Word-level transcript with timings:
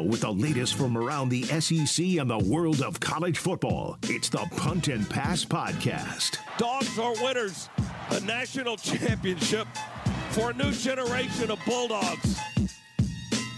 Now, 0.00 0.06
with 0.06 0.22
the 0.22 0.32
latest 0.32 0.76
from 0.76 0.96
around 0.96 1.28
the 1.28 1.42
SEC 1.42 2.02
and 2.16 2.30
the 2.30 2.38
world 2.38 2.80
of 2.80 3.00
college 3.00 3.36
football, 3.36 3.98
it's 4.04 4.30
the 4.30 4.48
Punt 4.56 4.88
and 4.88 5.08
Pass 5.10 5.44
Podcast. 5.44 6.38
Dogs 6.56 6.98
are 6.98 7.12
winners. 7.22 7.68
A 8.08 8.20
national 8.20 8.78
championship 8.78 9.68
for 10.30 10.52
a 10.52 10.54
new 10.54 10.72
generation 10.72 11.50
of 11.50 11.58
Bulldogs. 11.66 12.38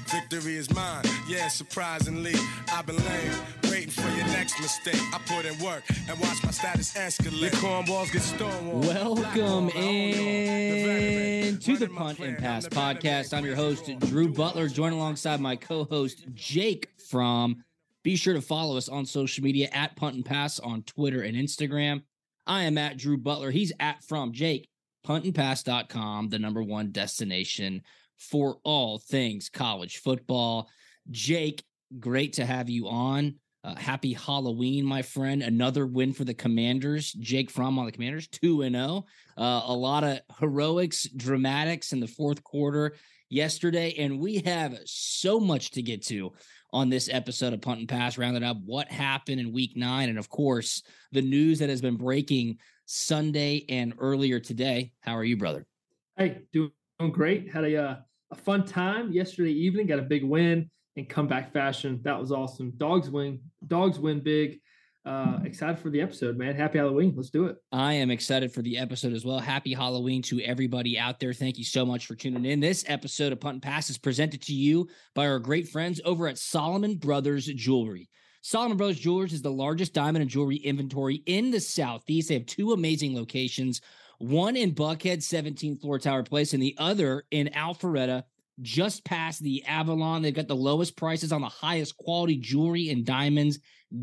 Victory 0.09 0.57
is 0.57 0.69
mine, 0.75 1.05
yeah, 1.29 1.47
surprisingly. 1.47 2.35
I've 2.73 2.87
been 2.87 2.97
laying, 2.97 3.31
waiting 3.73 3.91
for 3.91 4.09
your 4.11 4.27
next 4.27 4.61
mistake. 4.61 5.01
I 5.15 5.19
put 5.25 5.47
in 5.47 5.59
work 5.65 5.83
and 6.07 6.21
watch 6.21 6.45
my 6.45 6.51
status 6.51 6.93
escalate. 6.93 7.41
Your 7.41 7.51
cornballs 7.53 8.13
get 8.13 8.21
stonewalled. 8.21 8.87
Welcome 8.87 9.71
in 9.71 11.59
to 11.59 11.79
the 11.79 11.89
Punt 11.89 12.19
and 12.19 12.37
Pass 12.37 12.67
podcast. 12.69 13.33
I'm 13.33 13.47
your 13.47 13.57
host, 13.57 13.91
Drew 14.01 14.29
Butler, 14.29 14.69
joined 14.69 14.95
alongside 14.95 15.41
my 15.41 15.57
co 15.57 15.85
host, 15.85 16.27
Jake 16.35 16.91
Fromm. 17.09 17.65
Be 18.03 18.15
sure 18.15 18.35
to 18.35 18.43
follow 18.43 18.77
us 18.77 18.91
on 18.91 19.07
social 19.07 19.43
media 19.43 19.71
at 19.73 19.97
Punt 19.97 20.17
and 20.17 20.25
Pass 20.25 20.59
on 20.59 20.83
Twitter 20.83 21.23
and 21.23 21.35
Instagram. 21.35 22.03
I 22.47 22.65
am 22.65 22.77
at 22.77 22.99
Drew 22.99 23.17
Butler. 23.17 23.51
He's 23.51 23.73
at 23.81 24.05
From 24.05 24.33
Jake, 24.33 24.69
puntandpass.com, 25.07 26.29
the 26.29 26.39
number 26.39 26.63
one 26.63 26.91
destination 26.91 27.81
for 28.19 28.59
all 28.65 28.99
things 28.99 29.49
college 29.49 29.97
football. 29.97 30.69
Jake, 31.11 31.65
great 31.99 32.35
to 32.35 32.45
have 32.45 32.69
you 32.69 32.89
on. 32.89 33.37
Uh, 33.65 33.77
happy 33.77 34.13
Halloween, 34.13 34.85
my 34.85 35.03
friend. 35.03 35.41
Another 35.41 35.87
win 35.87 36.13
for 36.13 36.25
the 36.25 36.35
Commanders. 36.35 37.13
Jake 37.13 37.49
Fromm 37.49 37.79
on 37.79 37.87
the 37.87 37.93
Commanders, 37.93 38.27
2 38.27 38.63
and 38.63 38.75
0. 38.75 39.05
Uh, 39.39 39.63
a 39.67 39.73
lot 39.73 40.03
of 40.03 40.19
heroics, 40.41 41.09
dramatics 41.09 41.93
in 41.93 42.01
the 42.01 42.09
fourth 42.09 42.43
quarter 42.43 42.97
yesterday. 43.29 43.95
And 43.99 44.19
we 44.19 44.39
have 44.39 44.79
so 44.85 45.39
much 45.39 45.71
to 45.73 45.83
get 45.83 46.05
to 46.07 46.33
on 46.73 46.89
this 46.89 47.09
episode 47.09 47.53
of 47.53 47.61
Punt 47.61 47.79
and 47.79 47.89
Pass, 47.89 48.19
rounding 48.19 48.43
up 48.43 48.57
what 48.65 48.91
happened 48.91 49.41
in 49.41 49.53
week 49.53 49.77
nine. 49.77 50.09
And 50.09 50.19
of 50.19 50.29
course, 50.29 50.83
the 51.13 51.23
news 51.23 51.61
that 51.61 51.69
has 51.69 51.81
been 51.81 51.97
breaking 51.97 52.59
Sunday 52.87 53.65
and 53.69 53.95
earlier 53.99 54.41
today. 54.41 54.93
How 55.01 55.17
are 55.17 55.25
you, 55.25 55.37
brother? 55.37 55.67
Hey, 56.17 56.43
doing 56.53 56.73
great. 57.13 57.53
Had 57.53 57.65
a 57.65 57.77
uh, 57.77 57.97
a 58.33 58.35
fun 58.35 58.65
time 58.65 59.13
yesterday 59.13 59.53
evening. 59.53 59.87
Got 59.87 60.01
a 60.01 60.03
big 60.03 60.25
win 60.25 60.69
in 60.97 61.07
comeback 61.07 61.53
fashion. 61.53 62.01
That 62.03 62.19
was 62.19 62.33
awesome. 62.33 62.73
Dogs 62.77 63.11
win. 63.11 63.41
Dogs 63.67 63.99
win 63.99 64.21
big. 64.21 64.61
Uh, 65.05 65.41
excited 65.45 65.81
for 65.81 65.91
the 65.91 66.01
episode, 66.01 66.37
man. 66.39 66.55
Happy 66.55 66.79
Halloween. 66.79 67.13
Let's 67.17 67.31
do 67.31 67.47
it. 67.47 67.57
I 67.73 67.95
am 67.95 68.11
excited 68.11 68.53
for 68.53 68.63
the 68.63 68.79
episode 68.79 69.13
as 69.13 69.25
well. 69.25 69.41
Happy 69.41 69.75
Halloween 69.75 70.23
to 70.23 70.41
everybody 70.43 70.97
out 70.97 71.19
there. 71.19 71.33
Thank 71.33 71.59
you 71.59 71.65
so 71.65 71.85
much 71.85 72.07
for 72.07 72.15
tuning 72.15 72.45
in. 72.45 72.61
This 72.61 72.85
episode 72.87 73.33
of 73.33 73.41
Punt 73.41 73.55
and 73.55 73.63
Pass 73.63 73.91
is 73.91 73.99
presented 73.99 74.43
to 74.43 74.55
you 74.55 74.89
by 75.15 75.27
our 75.27 75.41
great 75.41 75.69
friends 75.69 76.01
over 76.05 76.29
at 76.29 76.39
Solomon 76.39 76.97
Brothers 76.97 77.47
Jewelry. 77.47 78.09
Solomon 78.43 78.77
Brothers 78.77 79.01
Jewelers 79.01 79.33
is 79.33 79.43
the 79.43 79.51
largest 79.51 79.93
diamond 79.93 80.23
and 80.23 80.31
jewelry 80.31 80.57
inventory 80.57 81.17
in 81.27 81.51
the 81.51 81.61
Southeast. 81.61 82.29
They 82.29 82.35
have 82.35 82.47
two 82.47 82.73
amazing 82.73 83.17
locations 83.17 83.81
one 84.23 84.57
in 84.57 84.73
Buckhead, 84.73 85.19
17th 85.19 85.81
floor 85.81 85.99
Tower 85.99 86.23
Place, 86.23 86.53
and 86.53 86.63
the 86.63 86.77
other 86.79 87.25
in 87.33 87.49
Alpharetta, 87.49 88.23
just 88.61 89.05
past 89.05 89.43
the 89.43 89.65
Avalon. 89.65 90.23
They've 90.23 90.35
got 90.35 90.49
the 90.49 90.57
lowest 90.57 90.97
prices 90.97 91.33
on 91.33 91.41
the 91.41 91.49
highest 91.49 91.97
quality 91.97 92.37
jewelry 92.37 92.91
and 92.91 93.05
diamonds 93.05 93.59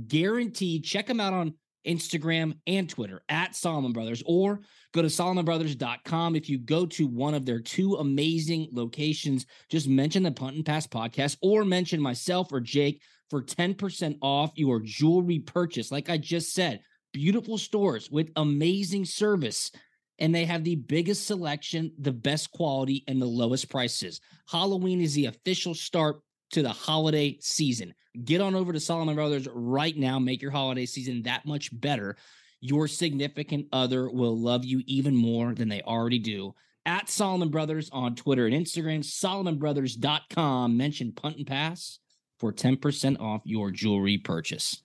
guaranteed. 0.07 0.83
Check 0.83 1.07
them 1.07 1.19
out 1.19 1.33
on 1.33 1.53
Instagram 1.85 2.57
and 2.67 2.89
Twitter 2.89 3.21
at 3.29 3.55
Solomon 3.55 3.93
Brothers 3.93 4.23
or 4.25 4.61
go 4.93 5.01
to 5.01 5.07
solomonbrothers.com. 5.07 6.35
If 6.35 6.49
you 6.49 6.57
go 6.57 6.85
to 6.87 7.07
one 7.07 7.33
of 7.33 7.45
their 7.45 7.59
two 7.59 7.95
amazing 7.95 8.69
locations, 8.71 9.45
just 9.69 9.87
mention 9.87 10.23
the 10.23 10.31
Punt 10.31 10.55
and 10.55 10.65
Pass 10.65 10.87
podcast 10.87 11.37
or 11.41 11.63
mention 11.63 12.01
myself 12.01 12.51
or 12.51 12.59
Jake 12.59 13.01
for 13.29 13.41
10% 13.41 14.17
off 14.21 14.51
your 14.55 14.79
jewelry 14.79 15.39
purchase. 15.39 15.91
Like 15.91 16.09
I 16.09 16.17
just 16.17 16.53
said, 16.53 16.81
beautiful 17.13 17.57
stores 17.57 18.09
with 18.11 18.31
amazing 18.35 19.05
service 19.05 19.71
and 20.19 20.33
they 20.33 20.45
have 20.45 20.63
the 20.63 20.75
biggest 20.75 21.25
selection, 21.25 21.91
the 21.97 22.11
best 22.11 22.51
quality, 22.51 23.03
and 23.07 23.21
the 23.21 23.25
lowest 23.25 23.69
prices. 23.69 24.21
Halloween 24.49 25.01
is 25.01 25.13
the 25.13 25.25
official 25.27 25.73
start 25.73 26.21
to 26.51 26.61
the 26.61 26.69
holiday 26.69 27.37
season. 27.39 27.93
Get 28.23 28.41
on 28.41 28.55
over 28.55 28.73
to 28.73 28.79
Solomon 28.79 29.15
Brothers 29.15 29.47
right 29.53 29.95
now. 29.95 30.19
Make 30.19 30.41
your 30.41 30.51
holiday 30.51 30.85
season 30.85 31.23
that 31.23 31.45
much 31.45 31.69
better. 31.79 32.17
Your 32.61 32.87
significant 32.87 33.67
other 33.71 34.09
will 34.09 34.37
love 34.37 34.65
you 34.65 34.81
even 34.85 35.15
more 35.15 35.53
than 35.53 35.69
they 35.69 35.81
already 35.81 36.19
do. 36.19 36.53
At 36.85 37.09
Solomon 37.09 37.49
Brothers 37.49 37.89
on 37.91 38.15
Twitter 38.15 38.47
and 38.47 38.55
Instagram, 38.55 38.99
solomonbrothers.com. 38.99 40.75
Mention 40.75 41.11
Punt 41.11 41.37
and 41.37 41.47
Pass 41.47 41.99
for 42.39 42.51
10% 42.51 43.19
off 43.19 43.41
your 43.45 43.71
jewelry 43.71 44.17
purchase. 44.17 44.81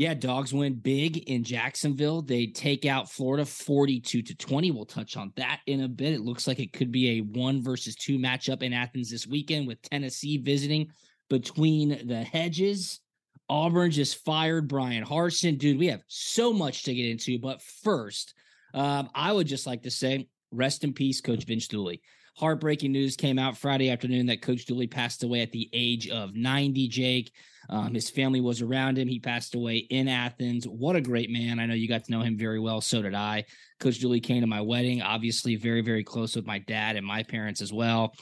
Yeah, 0.00 0.14
dogs 0.14 0.54
win 0.54 0.76
big 0.76 1.28
in 1.28 1.44
Jacksonville. 1.44 2.22
They 2.22 2.46
take 2.46 2.86
out 2.86 3.10
Florida 3.10 3.44
42 3.44 4.22
to 4.22 4.34
20. 4.34 4.70
We'll 4.70 4.86
touch 4.86 5.14
on 5.14 5.30
that 5.36 5.60
in 5.66 5.82
a 5.82 5.88
bit. 5.88 6.14
It 6.14 6.22
looks 6.22 6.46
like 6.46 6.58
it 6.58 6.72
could 6.72 6.90
be 6.90 7.18
a 7.18 7.20
one 7.20 7.62
versus 7.62 7.96
two 7.96 8.18
matchup 8.18 8.62
in 8.62 8.72
Athens 8.72 9.10
this 9.10 9.26
weekend 9.26 9.66
with 9.66 9.82
Tennessee 9.82 10.38
visiting 10.38 10.88
between 11.28 12.08
the 12.08 12.22
hedges. 12.22 13.00
Auburn 13.50 13.90
just 13.90 14.24
fired 14.24 14.68
Brian 14.68 15.04
Harsin. 15.04 15.58
Dude, 15.58 15.78
we 15.78 15.88
have 15.88 16.02
so 16.06 16.50
much 16.50 16.84
to 16.84 16.94
get 16.94 17.04
into. 17.04 17.38
But 17.38 17.60
first, 17.60 18.32
um, 18.72 19.10
I 19.14 19.30
would 19.30 19.48
just 19.48 19.66
like 19.66 19.82
to 19.82 19.90
say 19.90 20.30
rest 20.50 20.82
in 20.82 20.94
peace, 20.94 21.20
Coach 21.20 21.44
Vince 21.44 21.68
Dooley. 21.68 22.00
Heartbreaking 22.40 22.92
news 22.92 23.16
came 23.16 23.38
out 23.38 23.58
Friday 23.58 23.90
afternoon 23.90 24.24
that 24.26 24.40
Coach 24.40 24.64
Dooley 24.64 24.86
passed 24.86 25.22
away 25.22 25.42
at 25.42 25.52
the 25.52 25.68
age 25.74 26.08
of 26.08 26.34
90, 26.34 26.88
Jake. 26.88 27.32
Um, 27.68 27.92
his 27.92 28.08
family 28.08 28.40
was 28.40 28.62
around 28.62 28.96
him. 28.96 29.08
He 29.08 29.20
passed 29.20 29.54
away 29.54 29.76
in 29.76 30.08
Athens. 30.08 30.66
What 30.66 30.96
a 30.96 31.02
great 31.02 31.28
man. 31.28 31.60
I 31.60 31.66
know 31.66 31.74
you 31.74 31.86
got 31.86 32.04
to 32.04 32.10
know 32.10 32.22
him 32.22 32.38
very 32.38 32.58
well. 32.58 32.80
So 32.80 33.02
did 33.02 33.14
I. 33.14 33.44
Coach 33.78 33.98
Dooley 33.98 34.20
came 34.20 34.40
to 34.40 34.46
my 34.46 34.62
wedding, 34.62 35.02
obviously, 35.02 35.56
very, 35.56 35.82
very 35.82 36.02
close 36.02 36.34
with 36.34 36.46
my 36.46 36.58
dad 36.60 36.96
and 36.96 37.04
my 37.04 37.24
parents 37.24 37.60
as 37.60 37.74
well. 37.74 38.14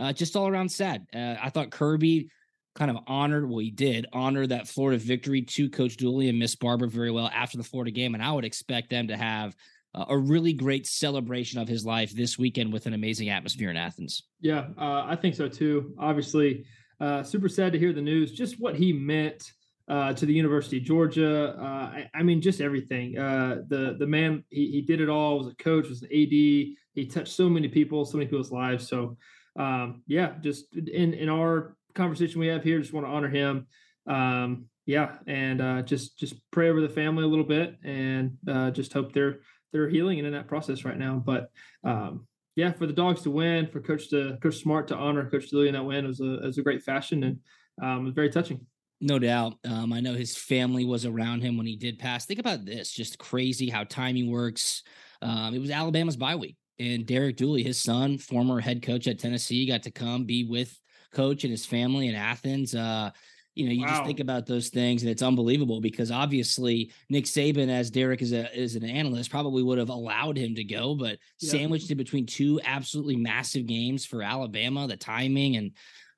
Uh, 0.00 0.12
just 0.12 0.34
all 0.34 0.48
around 0.48 0.72
sad. 0.72 1.06
Uh, 1.14 1.36
I 1.40 1.48
thought 1.50 1.70
Kirby 1.70 2.30
kind 2.74 2.90
of 2.90 2.98
honored, 3.06 3.48
well, 3.48 3.60
he 3.60 3.70
did 3.70 4.06
honor 4.12 4.48
that 4.48 4.66
Florida 4.66 4.98
victory 4.98 5.42
to 5.42 5.70
Coach 5.70 5.96
Dooley 5.96 6.28
and 6.28 6.40
Miss 6.40 6.56
Barbara 6.56 6.88
very 6.88 7.12
well 7.12 7.30
after 7.32 7.56
the 7.56 7.62
Florida 7.62 7.92
game. 7.92 8.14
And 8.14 8.22
I 8.22 8.32
would 8.32 8.44
expect 8.44 8.90
them 8.90 9.06
to 9.08 9.16
have 9.16 9.54
uh, 9.94 10.06
a 10.08 10.18
really 10.18 10.52
great 10.52 10.86
celebration 10.86 11.60
of 11.60 11.68
his 11.68 11.84
life 11.84 12.12
this 12.12 12.38
weekend 12.38 12.72
with 12.72 12.86
an 12.86 12.94
amazing 12.94 13.28
atmosphere 13.28 13.70
in 13.70 13.76
Athens. 13.76 14.24
Yeah, 14.40 14.66
uh, 14.78 15.04
I 15.06 15.16
think 15.16 15.34
so 15.34 15.48
too. 15.48 15.94
Obviously, 15.98 16.64
uh, 17.00 17.22
super 17.22 17.48
sad 17.48 17.72
to 17.72 17.78
hear 17.78 17.92
the 17.92 18.02
news. 18.02 18.32
Just 18.32 18.60
what 18.60 18.74
he 18.74 18.92
meant 18.92 19.52
uh, 19.88 20.12
to 20.14 20.26
the 20.26 20.32
University 20.32 20.78
of 20.78 20.84
Georgia. 20.84 21.56
Uh, 21.58 21.62
I, 21.62 22.10
I, 22.14 22.22
mean, 22.22 22.40
just 22.40 22.60
everything. 22.60 23.18
Uh, 23.18 23.62
the 23.68 23.96
the 23.98 24.06
man 24.06 24.44
he, 24.50 24.70
he 24.70 24.82
did 24.82 25.00
it 25.00 25.08
all. 25.08 25.38
Was 25.38 25.48
a 25.48 25.54
coach. 25.56 25.88
Was 25.88 26.02
an 26.02 26.08
AD. 26.08 26.30
He 26.30 27.06
touched 27.10 27.32
so 27.32 27.48
many 27.48 27.68
people, 27.68 28.04
so 28.04 28.16
many 28.16 28.28
people's 28.28 28.52
lives. 28.52 28.88
So 28.88 29.16
um, 29.56 30.02
yeah, 30.06 30.32
just 30.40 30.74
in 30.74 31.14
in 31.14 31.28
our 31.28 31.76
conversation 31.94 32.40
we 32.40 32.48
have 32.48 32.64
here, 32.64 32.80
just 32.80 32.92
want 32.92 33.06
to 33.06 33.10
honor 33.10 33.28
him. 33.28 33.66
Um, 34.06 34.66
yeah, 34.86 35.16
and 35.26 35.86
just 35.86 36.18
just 36.18 36.34
pray 36.50 36.68
over 36.68 36.80
the 36.80 36.88
family 36.88 37.24
a 37.24 37.28
little 37.28 37.44
bit, 37.44 37.76
and 37.84 38.36
just 38.72 38.92
hope 38.92 39.12
they're 39.12 39.40
they're 39.74 39.88
healing 39.88 40.18
and 40.18 40.26
in 40.26 40.32
that 40.32 40.46
process 40.46 40.84
right 40.84 40.96
now. 40.96 41.22
But 41.22 41.50
um, 41.82 42.26
yeah, 42.56 42.72
for 42.72 42.86
the 42.86 42.92
dogs 42.92 43.22
to 43.22 43.30
win, 43.30 43.66
for 43.66 43.80
Coach 43.80 44.08
to 44.10 44.38
Coach 44.40 44.58
Smart 44.58 44.88
to 44.88 44.96
honor 44.96 45.28
Coach 45.28 45.50
Dooley 45.50 45.68
in 45.68 45.74
that 45.74 45.84
win 45.84 46.06
was 46.06 46.20
a 46.20 46.38
was 46.42 46.56
a 46.56 46.62
great 46.62 46.82
fashion 46.82 47.24
and 47.24 47.38
um, 47.82 48.02
it 48.02 48.04
was 48.04 48.14
very 48.14 48.30
touching. 48.30 48.64
No 49.00 49.18
doubt. 49.18 49.54
Um, 49.68 49.92
I 49.92 50.00
know 50.00 50.14
his 50.14 50.36
family 50.36 50.84
was 50.84 51.04
around 51.04 51.42
him 51.42 51.56
when 51.58 51.66
he 51.66 51.76
did 51.76 51.98
pass. 51.98 52.24
Think 52.24 52.38
about 52.38 52.64
this 52.64 52.92
just 52.92 53.18
crazy 53.18 53.68
how 53.68 53.84
timing 53.84 54.30
works. 54.30 54.84
Um, 55.20 55.52
it 55.52 55.58
was 55.58 55.70
Alabama's 55.70 56.16
bye 56.16 56.36
week, 56.36 56.56
and 56.78 57.04
Derek 57.04 57.36
Dooley, 57.36 57.64
his 57.64 57.80
son, 57.80 58.16
former 58.16 58.60
head 58.60 58.80
coach 58.80 59.08
at 59.08 59.18
Tennessee, 59.18 59.66
got 59.66 59.82
to 59.82 59.90
come 59.90 60.24
be 60.24 60.44
with 60.44 60.78
coach 61.12 61.42
and 61.42 61.50
his 61.50 61.66
family 61.66 62.06
in 62.06 62.14
Athens. 62.14 62.74
Uh, 62.74 63.10
you 63.54 63.66
know, 63.66 63.72
you 63.72 63.82
wow. 63.82 63.88
just 63.88 64.04
think 64.04 64.20
about 64.20 64.46
those 64.46 64.68
things, 64.68 65.02
and 65.02 65.10
it's 65.10 65.22
unbelievable 65.22 65.80
because 65.80 66.10
obviously 66.10 66.92
Nick 67.08 67.24
Saban, 67.24 67.68
as 67.68 67.90
Derek 67.90 68.20
is 68.22 68.32
a 68.32 68.52
is 68.58 68.76
an 68.76 68.84
analyst, 68.84 69.30
probably 69.30 69.62
would 69.62 69.78
have 69.78 69.90
allowed 69.90 70.36
him 70.36 70.54
to 70.56 70.64
go, 70.64 70.94
but 70.94 71.18
yeah. 71.40 71.50
sandwiched 71.50 71.90
in 71.90 71.96
between 71.96 72.26
two 72.26 72.60
absolutely 72.64 73.16
massive 73.16 73.66
games 73.66 74.04
for 74.04 74.22
Alabama, 74.22 74.86
the 74.86 74.96
timing 74.96 75.56
and 75.56 75.72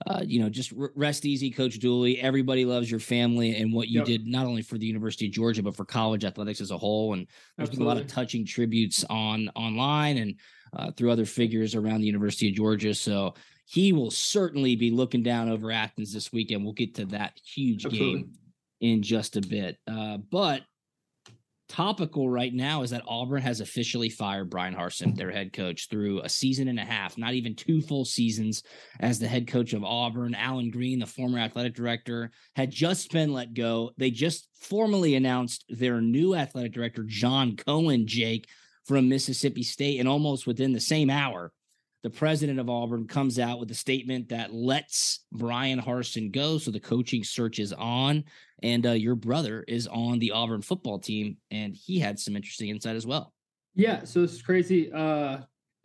uh, 0.07 0.21
you 0.25 0.41
know, 0.41 0.51
just 0.51 0.73
rest 0.95 1.25
easy, 1.25 1.51
Coach 1.51 1.79
Dooley. 1.79 2.21
Everybody 2.21 2.65
loves 2.65 2.91
your 2.91 3.01
family 3.01 3.57
and 3.57 3.73
what 3.73 3.89
you 3.89 4.01
yep. 4.01 4.07
did, 4.07 4.27
not 4.27 4.45
only 4.45 4.61
for 4.61 4.77
the 4.77 4.85
University 4.85 5.27
of 5.27 5.33
Georgia, 5.33 5.63
but 5.63 5.75
for 5.75 5.87
college 5.87 6.25
athletics 6.25 6.61
as 6.61 6.71
a 6.71 6.77
whole. 6.77 7.15
And 7.15 7.27
there's 7.57 7.71
Absolutely. 7.71 7.77
been 7.77 7.87
a 7.87 7.89
lot 7.89 8.03
of 8.03 8.07
touching 8.07 8.45
tributes 8.45 9.05
on 9.09 9.51
online 9.55 10.19
and 10.19 10.35
uh, 10.77 10.91
through 10.93 11.11
other 11.11 11.25
figures 11.25 11.75
around 11.75 12.01
the 12.01 12.07
University 12.07 12.49
of 12.51 12.55
Georgia. 12.55 12.93
So 12.93 13.35
he 13.67 13.93
will 13.93 14.11
certainly 14.11 14.77
be 14.77 14.91
looking 14.91 15.23
down 15.23 15.49
over 15.49 15.73
Athens 15.73 16.13
this 16.13 16.33
weekend. 16.33 16.65
We'll 16.65 16.73
get 16.73 16.95
to 16.97 17.05
that 17.07 17.39
huge 17.45 17.85
Absolutely. 17.85 18.23
game 18.23 18.33
in 18.81 19.03
just 19.03 19.37
a 19.37 19.41
bit. 19.41 19.77
Uh, 19.89 20.19
but 20.31 20.63
topical 21.69 22.29
right 22.29 22.55
now 22.55 22.83
is 22.83 22.91
that 22.91 23.03
Auburn 23.09 23.43
has 23.43 23.61
officially 23.61 24.09
fired 24.09 24.51
Brian 24.51 24.75
Harsin, 24.75 25.17
their 25.17 25.33
head 25.33 25.53
coach, 25.53 25.89
through 25.91 26.21
a 26.21 26.29
season 26.29 26.69
and 26.69 26.79
a 26.79 26.85
half, 26.85 27.19
not 27.19 27.35
even 27.35 27.57
two 27.57 27.81
full 27.81 28.05
seasons 28.05 28.63
as 29.01 29.19
the 29.19 29.27
head 29.27 29.49
coach 29.49 29.73
of 29.73 29.83
Auburn. 29.83 30.37
Alan 30.37 30.71
Green, 30.71 31.01
the 31.01 31.07
former 31.07 31.41
athletic 31.41 31.75
director, 31.75 32.31
had 32.55 32.71
just 32.71 33.11
been 33.11 33.33
let 33.33 33.53
go. 33.53 33.91
They 33.97 34.13
just 34.13 34.49
formally 34.61 35.17
announced 35.17 35.65
their 35.69 36.01
new 36.01 36.37
athletic 36.37 36.73
director, 36.73 37.03
John 37.05 37.57
Cohen, 37.57 38.07
Jake, 38.07 38.47
from 38.85 39.09
Mississippi 39.09 39.65
State. 39.65 39.99
And 39.99 40.09
almost 40.09 40.47
within 40.47 40.73
the 40.73 40.81
same 40.81 41.11
hour, 41.11 41.53
the 42.03 42.11
president 42.11 42.61
of 42.61 42.71
Auburn 42.71 43.07
comes 43.07 43.39
out 43.39 43.59
with 43.59 43.71
a 43.71 43.75
statement 43.75 44.29
that 44.29 44.53
lets 44.53 45.25
Brian 45.33 45.81
Harsin 45.81 46.31
go. 46.31 46.59
So 46.59 46.71
the 46.71 46.81
coaching 46.81 47.25
search 47.25 47.59
is 47.59 47.73
on. 47.73 48.25
And 48.63 48.87
uh, 48.87 48.93
your 48.93 49.17
brother 49.17 49.65
is 49.69 49.87
on 49.87 50.19
the 50.19 50.31
Auburn 50.31 50.63
football 50.63 50.99
team, 50.99 51.37
and 51.51 51.77
he 51.77 51.99
had 51.99 52.19
some 52.19 52.37
interesting 52.37 52.71
insight 52.71 52.97
as 52.97 53.07
well. 53.07 53.35
Yeah, 53.75 54.05
so 54.05 54.21
is 54.23 54.41
crazy. 54.41 54.91
Uh, 54.91 55.39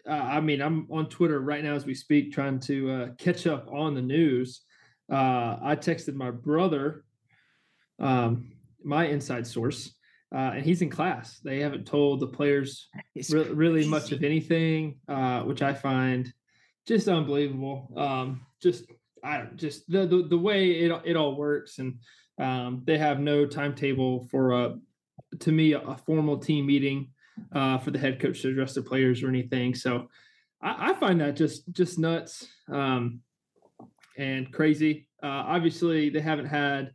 I 0.08 0.40
mean, 0.40 0.62
I'm 0.62 0.88
on 0.90 1.10
Twitter 1.10 1.42
right 1.42 1.64
now 1.64 1.76
as 1.76 1.86
we 1.86 1.94
speak, 1.94 2.32
trying 2.32 2.60
to 2.62 2.92
uh, 2.92 3.08
catch 3.18 3.46
up 3.46 3.68
on 3.72 3.94
the 3.94 4.02
news. 4.02 4.62
Uh, 5.12 5.58
I 5.62 5.76
texted 5.76 6.16
my 6.16 6.32
brother, 6.32 7.04
um, 8.00 8.52
my 8.84 9.08
inside 9.08 9.46
source, 9.46 9.94
uh, 10.34 10.52
and 10.56 10.66
he's 10.66 10.82
in 10.82 10.90
class. 10.90 11.40
They 11.40 11.60
haven't 11.60 11.86
told 11.86 12.20
the 12.20 12.28
players 12.28 12.88
re- 13.30 13.50
really 13.50 13.86
much 13.86 14.12
of 14.12 14.24
anything, 14.24 15.00
uh, 15.08 15.42
which 15.42 15.62
I 15.62 15.74
find 15.74 16.32
just 16.88 17.08
unbelievable. 17.08 17.94
Um, 17.98 18.46
just 18.62 18.86
I 19.24 19.38
don't 19.38 19.58
just 19.58 19.90
the, 19.92 20.06
the 20.06 20.24
the 20.24 20.38
way 20.38 20.72
it 20.72 21.02
it 21.04 21.16
all 21.16 21.36
works, 21.36 21.80
and 21.80 22.00
um, 22.40 22.82
they 22.86 22.98
have 22.98 23.20
no 23.20 23.46
timetable 23.46 24.28
for 24.32 24.52
a 24.52 24.76
to 25.40 25.52
me 25.52 25.74
a, 25.74 25.98
formal 26.06 26.38
team 26.38 26.66
meeting 26.66 27.10
uh, 27.54 27.78
for 27.78 27.92
the 27.92 28.00
head 28.00 28.20
coach 28.20 28.42
to 28.42 28.50
address 28.50 28.74
the 28.74 28.82
players 28.82 29.24
or 29.24 29.30
anything. 29.30 29.76
So 29.76 30.10
I, 30.62 30.92
I 30.92 30.94
find 30.94 31.20
that 31.22 31.36
just 31.36 31.72
just 31.74 32.00
nuts 32.00 32.48
um, 32.72 33.20
and 34.18 34.52
crazy. 34.52 35.08
Uh, 35.22 35.28
obviously, 35.28 36.10
they 36.10 36.22
haven't 36.22 36.48
had 36.48 36.92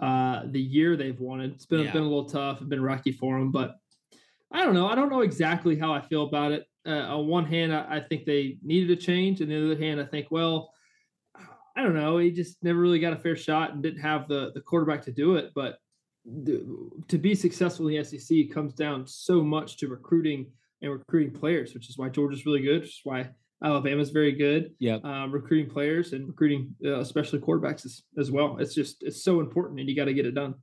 uh, 0.00 0.42
the 0.46 0.60
year 0.60 0.96
they've 0.96 1.18
wanted. 1.18 1.52
It's 1.52 1.66
been, 1.66 1.80
yeah. 1.80 1.92
been 1.92 2.02
a 2.02 2.08
little 2.08 2.28
tough. 2.28 2.60
It's 2.60 2.68
been 2.68 2.82
rocky 2.82 3.12
for 3.12 3.38
them, 3.38 3.50
but 3.50 3.76
I 4.50 4.64
don't 4.64 4.74
know. 4.74 4.88
I 4.88 4.94
don't 4.94 5.10
know 5.10 5.20
exactly 5.20 5.78
how 5.78 5.92
I 5.92 6.00
feel 6.00 6.24
about 6.24 6.52
it. 6.52 6.66
Uh, 6.86 7.16
on 7.18 7.26
one 7.26 7.44
hand, 7.44 7.74
I, 7.74 7.96
I, 7.96 8.00
think 8.00 8.24
they 8.24 8.56
needed 8.62 8.90
a 8.96 9.00
change, 9.00 9.40
and 9.40 9.50
the 9.50 9.72
other 9.72 9.82
hand, 9.82 10.00
I 10.00 10.04
think, 10.04 10.28
well, 10.30 10.72
I 11.76 11.82
don't 11.82 11.94
know. 11.94 12.18
He 12.18 12.30
just 12.30 12.62
never 12.62 12.78
really 12.78 12.98
got 12.98 13.12
a 13.12 13.16
fair 13.16 13.36
shot 13.36 13.72
and 13.72 13.82
didn't 13.82 14.00
have 14.00 14.26
the 14.26 14.52
the 14.54 14.60
quarterback 14.60 15.02
to 15.02 15.12
do 15.12 15.36
it. 15.36 15.52
But 15.54 15.78
the, 16.24 16.90
to 17.08 17.18
be 17.18 17.34
successful 17.34 17.88
in 17.88 17.94
the 17.94 18.04
SEC 18.04 18.50
comes 18.52 18.74
down 18.74 19.06
so 19.06 19.42
much 19.42 19.76
to 19.78 19.88
recruiting 19.88 20.46
and 20.82 20.92
recruiting 20.92 21.32
players, 21.32 21.74
which 21.74 21.88
is 21.88 21.98
why 21.98 22.08
Georgia's 22.08 22.46
really 22.46 22.62
good, 22.62 22.80
which 22.80 22.90
is 22.90 23.00
why 23.04 23.30
Alabama's 23.62 24.10
very 24.10 24.32
good. 24.32 24.72
Yeah, 24.78 24.98
um, 25.04 25.32
recruiting 25.32 25.70
players 25.70 26.12
and 26.12 26.28
recruiting, 26.28 26.74
uh, 26.84 27.00
especially 27.00 27.40
quarterbacks 27.40 27.84
as, 27.84 28.02
as 28.16 28.30
well. 28.30 28.58
It's 28.58 28.74
just 28.74 29.02
it's 29.02 29.22
so 29.22 29.40
important, 29.40 29.80
and 29.80 29.88
you 29.88 29.96
got 29.96 30.06
to 30.06 30.14
get 30.14 30.26
it 30.26 30.34
done. 30.34 30.54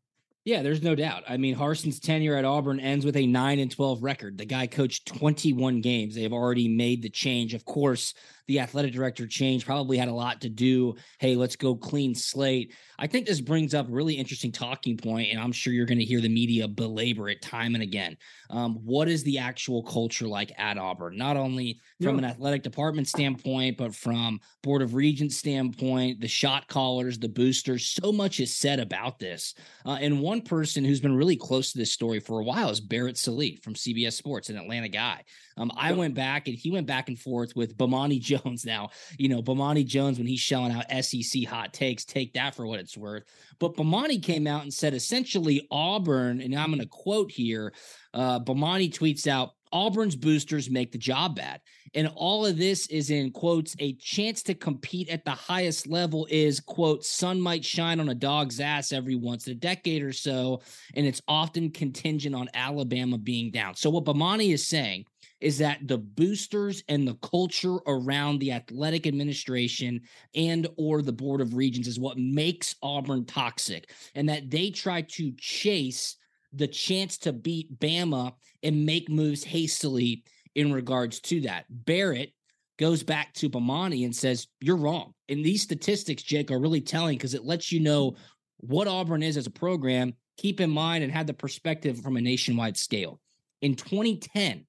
Yeah, 0.46 0.62
there's 0.62 0.84
no 0.84 0.94
doubt. 0.94 1.24
I 1.28 1.38
mean, 1.38 1.56
Harsin's 1.56 2.00
tenure 2.00 2.36
at 2.36 2.46
Auburn 2.46 2.80
ends 2.80 3.04
with 3.04 3.18
a 3.18 3.26
9 3.26 3.60
and 3.60 3.72
12 3.72 4.04
record. 4.04 4.38
The 4.38 4.46
guy 4.46 4.68
coached 4.68 5.08
21 5.08 5.82
games. 5.82 6.14
They 6.14 6.22
have 6.22 6.34
already 6.34 6.68
made 6.68 7.02
the 7.02 7.10
change. 7.10 7.56
Of 7.56 7.66
course, 7.66 8.14
the 8.48 8.60
athletic 8.60 8.94
director 8.94 9.28
change 9.28 9.66
probably 9.66 9.98
had 9.98 10.08
a 10.08 10.14
lot 10.14 10.42
to 10.42 10.50
do. 10.50 10.96
Hey, 11.20 11.36
let's 11.36 11.56
go 11.56 11.76
clean 11.76 12.16
slate. 12.16 12.74
I 12.98 13.08
think 13.08 13.26
this 13.26 13.42
brings 13.42 13.74
up 13.74 13.90
a 13.90 13.92
really 13.92 14.14
interesting 14.14 14.52
talking 14.52 14.98
point, 14.98 15.30
and 15.32 15.40
I'm 15.40 15.52
sure 15.52 15.74
you're 15.74 15.86
going 15.86 16.00
to 16.00 16.06
hear 16.06 16.22
the 16.22 16.30
media 16.30 16.68
belabor 16.68 17.30
it 17.30 17.42
time 17.42 17.76
and 17.76 17.84
again. 17.84 18.18
Um, 18.50 18.76
what 18.84 19.08
is 19.08 19.24
the 19.24 19.40
actual 19.40 19.84
culture 19.84 20.28
like 20.28 20.52
at 20.58 20.78
Auburn? 20.78 21.18
Not 21.18 21.38
only 21.38 21.80
from 22.02 22.20
yeah. 22.20 22.26
an 22.26 22.32
athletic 22.32 22.64
department 22.64 23.08
standpoint, 23.08 23.78
but 23.78 23.94
from 23.94 24.40
Board 24.64 24.82
of 24.82 24.94
Regents 24.94 25.38
standpoint, 25.38 26.22
the 26.22 26.28
shot 26.28 26.68
callers, 26.68 27.20
the 27.20 27.30
boosters. 27.30 27.90
So 27.90 28.12
much 28.12 28.40
is 28.40 28.56
said 28.56 28.80
about 28.80 29.20
this. 29.20 29.56
Uh, 29.86 29.98
and 30.00 30.22
one 30.22 30.42
person 30.42 30.86
who's 30.86 31.02
been 31.02 31.16
really 31.16 31.36
close 31.36 31.72
to 31.72 31.78
this 31.78 31.92
story 31.92 32.20
for 32.20 32.40
a 32.40 32.44
while 32.44 32.70
is 32.70 32.80
Barrett 32.80 33.18
Sallee 33.18 33.60
from 33.64 33.74
CBS 33.74 34.14
Sports, 34.14 34.50
an 34.50 34.58
Atlanta 34.58 34.90
guy. 34.90 35.24
Um, 35.58 35.72
I 35.76 35.94
went 35.94 36.16
back 36.16 36.48
and 36.48 36.58
he 36.58 36.72
went 36.72 36.88
back 36.88 37.08
and 37.08 37.20
forth 37.20 37.56
with 37.56 37.78
Bomani 37.78 38.20
Jones. 38.46 38.66
Now, 38.66 38.90
you 39.18 39.30
know, 39.30 39.42
Bomani 39.42 39.86
Jones, 39.86 40.18
when 40.18 40.28
he's 40.28 40.40
shelling 40.40 40.72
out 40.72 40.86
SEC 41.04 41.46
hot 41.46 41.74
takes, 41.74 42.06
take 42.06 42.34
that 42.34 42.56
for 42.56 42.66
what 42.68 42.80
it's 42.80 42.98
worth. 42.98 43.24
But 43.60 43.76
Bomani 43.76 44.22
came 44.22 44.48
out 44.48 44.64
and 44.64 44.74
said 44.74 44.94
essentially 44.94 45.68
Auburn, 45.72 46.42
and 46.42 46.56
I'm 46.56 46.70
going 46.70 46.80
to 46.80 46.88
quote 46.88 47.32
here. 47.32 47.74
Uh, 48.14 48.40
Bomani 48.40 48.92
tweets 48.92 49.28
out, 49.28 49.52
Auburn's 49.72 50.16
boosters 50.16 50.70
make 50.70 50.94
the 50.94 50.98
job 50.98 51.36
bad. 51.36 51.60
And 51.94 52.10
all 52.16 52.46
of 52.46 52.58
this 52.58 52.88
is 52.88 53.10
in 53.10 53.32
quotes, 53.32 53.76
a 53.80 53.94
chance 53.94 54.42
to 54.44 54.54
compete 54.54 55.10
at 55.10 55.26
the 55.26 55.32
highest 55.32 55.88
level 55.88 56.28
is, 56.30 56.60
quote, 56.60 57.04
sun 57.04 57.42
might 57.42 57.64
shine 57.64 58.00
on 58.00 58.10
a 58.10 58.16
dog's 58.16 58.60
ass 58.60 58.94
every 58.94 59.16
once 59.16 59.48
in 59.48 59.54
a 59.54 59.56
decade 59.56 60.02
or 60.02 60.14
so. 60.14 60.62
And 60.94 61.06
it's 61.06 61.22
often 61.28 61.72
contingent 61.72 62.36
on 62.36 62.50
Alabama 62.54 63.18
being 63.18 63.52
down. 63.52 63.76
So 63.76 63.90
what 63.90 64.06
Bomani 64.06 64.54
is 64.54 64.68
saying 64.68 65.06
is 65.42 65.58
that 65.58 65.88
the 65.88 65.98
boosters 65.98 66.84
and 66.88 67.08
the 67.08 67.16
culture 67.16 67.78
around 67.88 68.40
the 68.40 68.52
athletic 68.52 69.06
administration 69.06 70.02
and 70.34 70.68
or 70.78 71.02
the 71.02 71.12
board 71.12 71.42
of 71.42 71.56
regents 71.56 71.88
is 71.88 72.00
what 72.00 72.18
makes 72.18 72.76
Auburn 72.82 73.26
toxic 73.26 73.92
and 74.16 74.30
that 74.30 74.50
they 74.50 74.70
try 74.70 75.02
to 75.02 75.32
chase 75.38 76.16
the 76.54 76.68
chance 76.68 77.18
to 77.18 77.34
beat 77.34 77.80
Bama 77.80 78.34
and 78.64 78.86
make 78.86 79.10
moves 79.10 79.44
hastily 79.44 80.24
in 80.56 80.72
regards 80.72 81.20
to 81.20 81.42
that. 81.42 81.66
Barrett 81.70 82.34
goes 82.78 83.04
back 83.04 83.34
to 83.34 83.50
Bomani 83.50 84.06
and 84.06 84.16
says, 84.16 84.48
You're 84.62 84.78
wrong. 84.78 85.14
And 85.30 85.44
these 85.44 85.62
statistics, 85.62 86.24
Jake, 86.24 86.52
are 86.52 86.60
really 86.60 86.82
telling 86.82 87.18
because 87.18 87.34
it 87.34 87.46
lets 87.46 87.72
you 87.72 87.80
know 87.82 88.16
what 88.58 88.88
Auburn 88.88 89.24
is 89.24 89.38
as 89.38 89.48
a 89.48 89.52
program. 89.52 90.14
Keep 90.38 90.62
in 90.62 90.70
mind 90.70 91.04
and 91.04 91.12
have 91.12 91.28
the 91.28 91.34
perspective 91.34 92.00
from 92.00 92.18
a 92.18 92.22
nationwide 92.22 92.78
scale. 92.78 93.20
In 93.62 93.76
2010, 93.76 94.66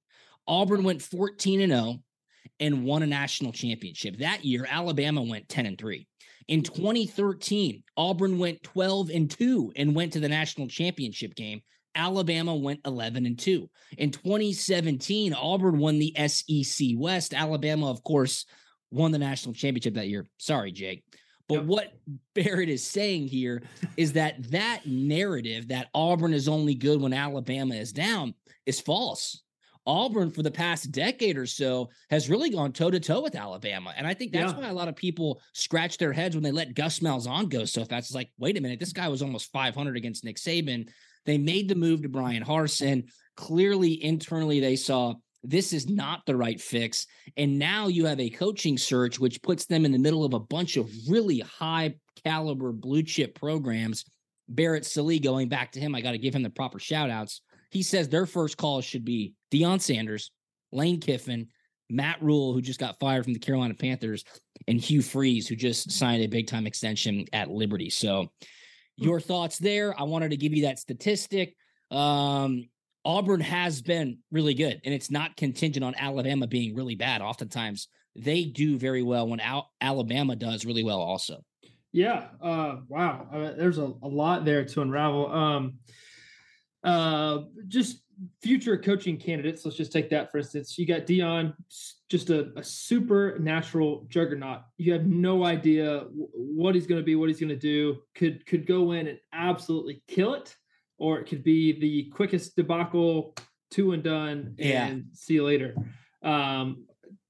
Auburn 0.49 0.85
went 0.85 1.03
14 1.03 1.61
and 1.61 1.73
0 1.73 1.97
and 2.61 2.85
won 2.85 3.03
a 3.03 3.07
national 3.07 3.53
championship. 3.53 4.19
That 4.19 4.45
year, 4.45 4.67
Alabama 4.69 5.23
went 5.23 5.49
10 5.49 5.67
and 5.67 5.79
3. 5.79 6.07
In 6.49 6.63
mm-hmm. 6.63 6.75
2013, 6.75 7.83
Auburn 7.97 8.39
went 8.39 8.63
12 8.63 9.11
and 9.11 9.31
2 9.31 9.73
and 9.77 9.95
went 9.95 10.13
to 10.15 10.21
the 10.21 10.29
national 10.29 10.69
championship 10.69 11.35
game. 11.35 11.63
Alabama 11.95 12.55
went 12.55 12.81
11 12.85 13.27
and 13.27 13.39
2. 13.39 13.69
In 13.99 14.11
2017, 14.11 15.33
Auburn 15.33 15.79
won 15.79 15.99
the 15.99 16.15
SEC 16.27 16.89
West. 16.97 17.33
Alabama, 17.33 17.91
of 17.91 18.05
course, 18.05 18.45
won 18.91 19.13
the 19.13 19.19
national 19.19 19.55
championship 19.55 19.95
that 19.95 20.09
year. 20.09 20.27
Sorry, 20.39 20.73
Jake. 20.73 21.05
But 21.49 21.55
yep. 21.55 21.65
what 21.65 21.93
Barrett 22.35 22.69
is 22.69 22.85
saying 22.85 23.29
here 23.29 23.63
is 23.97 24.13
that 24.15 24.51
that 24.51 24.87
narrative 24.87 25.69
that 25.69 25.89
Auburn 25.95 26.35
is 26.35 26.49
only 26.49 26.75
good 26.75 27.01
when 27.01 27.13
Alabama 27.13 27.75
is 27.75 27.93
down 27.93 28.35
is 28.67 28.81
false. 28.81 29.43
Auburn 29.87 30.31
for 30.31 30.43
the 30.43 30.51
past 30.51 30.91
decade 30.91 31.37
or 31.37 31.47
so 31.47 31.91
has 32.11 32.29
really 32.29 32.51
gone 32.51 32.73
toe 32.73 32.91
to 32.91 33.01
toe 33.01 33.23
with 33.23 33.35
Alabama. 33.35 33.95
And 33.97 34.07
I 34.07 34.15
think 34.15 34.33
that's 34.33 34.53
yeah. 34.53 34.59
why 34.59 34.69
a 34.69 34.75
lot 34.75 34.89
of 34.89 34.97
people 34.97 35.41
scratch 35.53 35.99
their 35.99 36.13
heads 36.13 36.35
when 36.35 36.43
they 36.43 36.53
let 36.53 36.75
Gus 36.75 37.01
Malzahn 37.01 37.49
go 37.49 37.65
so 37.65 37.85
fast. 37.85 38.09
It's 38.09 38.15
like, 38.15 38.31
wait 38.39 38.59
a 38.59 38.61
minute, 38.61 38.81
this 38.81 38.93
guy 38.93 39.09
was 39.09 39.23
almost 39.23 39.53
500 39.53 39.97
against 39.97 40.25
Nick 40.25 40.37
Saban. 40.37 40.89
They 41.25 41.39
made 41.39 41.69
the 41.69 41.75
move 41.75 42.03
to 42.03 42.09
Brian 42.09 42.45
Harsin. 42.45 43.09
Clearly, 43.37 44.03
internally, 44.03 44.61
they 44.61 44.77
saw 44.77 45.15
this 45.43 45.73
is 45.73 45.89
not 45.89 46.25
the 46.27 46.37
right 46.37 46.61
fix. 46.61 47.07
And 47.37 47.59
now 47.59 47.87
you 47.87 48.07
have 48.07 48.21
a 48.21 48.31
coaching 48.31 48.79
search, 48.79 49.19
which 49.19 49.43
puts 49.43 49.67
them 49.67 49.85
in 49.85 49.93
the 49.93 49.99
middle 49.99 50.25
of 50.25 50.35
a 50.35 50.41
bunch 50.41 50.77
of 50.77 50.91
really 51.09 51.41
high 51.41 51.95
caliber 52.25 52.73
blue 52.73 53.03
chip 53.03 53.39
programs. 53.39 54.05
Barrett 54.49 54.87
Sallee, 54.87 55.19
going 55.19 55.49
back 55.49 55.73
to 55.73 55.81
him, 55.81 55.95
I 55.95 56.01
got 56.01 56.13
to 56.13 56.19
give 56.19 56.35
him 56.35 56.43
the 56.43 56.51
proper 56.51 56.79
shout 56.79 57.11
outs. 57.11 57.43
He 57.71 57.83
says 57.83 58.09
their 58.09 58.27
first 58.27 58.57
call 58.57 58.81
should 58.81 59.05
be 59.05 59.35
Deion 59.53 59.81
Sanders, 59.81 60.31
Lane 60.73 61.01
Kiffin, 61.01 61.49
Matt 61.89 62.21
Rhule, 62.23 62.53
who 62.53 62.61
just 62.61 62.81
got 62.81 62.99
fired 62.99 63.25
from 63.25 63.33
the 63.33 63.39
Carolina 63.39 63.75
Panthers, 63.75 64.25
and 64.67 64.81
Hugh 64.81 65.03
Freeze, 65.03 65.47
who 65.47 65.57
just 65.57 65.91
signed 65.91 66.23
a 66.23 66.27
big 66.27 66.47
time 66.47 66.67
extension 66.67 67.25
at 67.33 67.51
Liberty. 67.51 67.91
So, 67.91 68.29
your 68.97 69.21
thoughts 69.21 69.59
there? 69.59 69.99
I 69.99 70.05
wanted 70.05 70.31
to 70.31 70.37
give 70.37 70.55
you 70.55 70.63
that 70.65 70.79
statistic. 70.79 71.55
Um, 71.91 72.69
Auburn 73.05 73.41
has 73.41 73.83
been 73.83 74.19
really 74.33 74.55
good, 74.55 74.81
and 74.85 74.93
it's 74.93 75.11
not 75.11 75.37
contingent 75.37 75.85
on 75.85 75.95
Alabama 75.97 76.47
being 76.47 76.75
really 76.75 76.97
bad. 76.97 77.21
Oftentimes, 77.21 77.89
they 78.17 78.45
do 78.45 78.79
very 78.79 79.03
well 79.03 79.29
when 79.29 79.39
Al- 79.39 79.71
Alabama 79.81 80.35
does 80.35 80.65
really 80.65 80.83
well, 80.83 80.99
also. 80.99 81.45
Yeah. 81.93 82.29
Uh, 82.43 82.77
wow. 82.89 83.29
Uh, 83.33 83.53
there's 83.57 83.79
a, 83.79 83.93
a 84.03 84.09
lot 84.09 84.45
there 84.45 84.65
to 84.65 84.81
unravel. 84.83 85.31
Um, 85.31 85.75
uh, 86.83 87.43
just 87.69 88.03
future 88.43 88.77
coaching 88.79 89.17
candidates. 89.19 89.65
Let's 89.65 89.77
just 89.77 89.93
take 89.93 90.09
that 90.11 90.31
for 90.31 90.39
instance. 90.39 90.79
You 90.79 90.87
got 90.87 91.07
Deion, 91.07 91.55
just 92.09 92.31
a, 92.31 92.51
a 92.57 92.63
supernatural 92.63 94.07
juggernaut. 94.09 94.61
You 94.79 94.93
have 94.93 95.07
no 95.07 95.45
idea 95.45 96.05
what 96.13 96.75
he's 96.75 96.87
going 96.87 97.01
to 97.01 97.05
be, 97.05 97.15
what 97.15 97.29
he's 97.29 97.41
going 97.41 97.51
to 97.51 97.57
do. 97.57 97.99
Could 98.15 98.47
could 98.47 98.67
go 98.67 98.93
in 98.93 99.07
and 99.09 99.19
absolutely 99.33 100.03
kill 100.09 100.35
it, 100.35 100.55
or 100.99 101.19
it 101.19 101.27
could 101.29 101.43
be 101.43 101.79
the 101.79 102.11
quickest 102.11 102.57
debacle, 102.57 103.35
two 103.71 103.93
and 103.93 104.03
done, 104.03 104.55
and 104.59 104.59
Yeah. 104.59 104.95
see 105.13 105.35
you 105.35 105.45
later. 105.45 105.75
Um, 106.23 106.85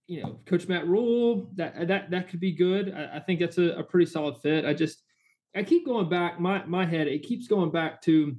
you 0.07 0.23
know, 0.23 0.39
Coach 0.47 0.69
Matt 0.69 0.87
Rhule, 0.87 1.51
that 1.57 1.89
that 1.89 2.11
that 2.11 2.29
could 2.29 2.41
be 2.41 2.53
good. 2.53 2.95
I, 2.95 3.17
I 3.17 3.21
think 3.21 3.41
that's 3.41 3.59
a, 3.59 3.77
a 3.79 3.83
pretty 3.83 4.07
solid 4.07 4.37
fit. 4.39 4.65
I 4.65 4.73
just 4.73 5.03
I 5.55 5.63
keep 5.65 5.85
going 5.85 6.09
back. 6.09 6.39
My 6.39 6.65
my 6.67 6.85
head 6.87 7.09
it 7.09 7.23
keeps 7.25 7.49
going 7.49 7.71
back 7.73 8.03
to 8.03 8.37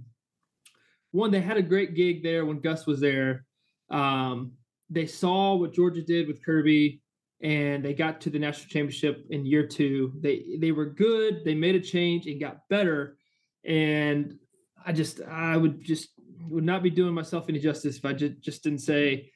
one. 1.18 1.32
They 1.32 1.42
had 1.42 1.58
a 1.58 1.62
great 1.62 1.96
gig 1.96 2.24
there 2.24 2.46
when 2.46 2.60
Gus 2.60 2.86
was 2.86 3.00
there. 3.00 3.46
Um, 3.90 4.54
they 4.90 5.06
saw 5.06 5.56
what 5.56 5.74
Georgia 5.74 6.02
did 6.02 6.28
with 6.28 6.44
Kirby, 6.46 7.02
and 7.42 7.84
they 7.84 7.94
got 7.94 8.22
to 8.22 8.30
the 8.30 8.40
national 8.40 8.70
championship 8.70 9.26
in 9.30 9.46
year 9.46 9.68
two. 9.68 10.14
They 10.22 10.58
they 10.60 10.72
were 10.72 10.86
good. 10.86 11.44
They 11.44 11.56
made 11.56 11.76
a 11.76 11.82
change 11.82 12.28
and 12.28 12.40
got 12.40 12.68
better. 12.70 13.18
And 13.66 14.38
I 14.86 14.94
just 14.94 15.22
I 15.22 15.58
would 15.58 15.84
just 15.84 16.10
would 16.48 16.64
not 16.64 16.84
be 16.84 16.90
doing 16.90 17.14
myself 17.14 17.46
any 17.50 17.60
justice 17.60 17.98
if 17.98 18.06
I 18.06 18.14
just 18.14 18.40
just 18.42 18.64
didn't 18.64 18.80
say 18.80 19.32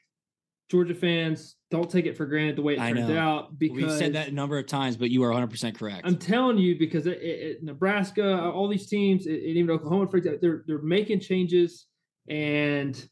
Georgia 0.70 0.96
fans 0.96 1.58
don't 1.72 1.90
take 1.90 2.06
it 2.06 2.18
for 2.18 2.26
granted 2.26 2.58
the 2.58 2.62
way 2.62 2.74
it 2.74 2.80
I 2.80 2.92
turns 2.92 3.08
know. 3.08 3.18
out 3.18 3.58
because 3.58 3.78
We've 3.78 3.92
said 3.92 4.14
that 4.14 4.28
a 4.28 4.32
number 4.32 4.60
of 4.60 4.68
times, 4.68 4.98
but 4.98 5.10
you 5.10 5.24
are 5.24 5.32
100% 5.32 5.74
correct. 5.76 6.02
I'm 6.06 6.18
telling 6.18 6.58
you 6.58 6.78
because 6.78 7.08
it, 7.08 7.18
it, 7.22 7.24
it- 7.24 7.64
Nebraska, 7.64 8.52
all 8.52 8.68
these 8.68 8.88
teams, 8.88 9.26
and 9.26 9.38
even 9.38 9.72
Oklahoma, 9.72 10.08
for 10.12 10.18
example, 10.18 10.40
they're 10.42 10.64
they're 10.68 10.82
making 10.84 11.22
changes, 11.22 11.88
and 12.28 13.04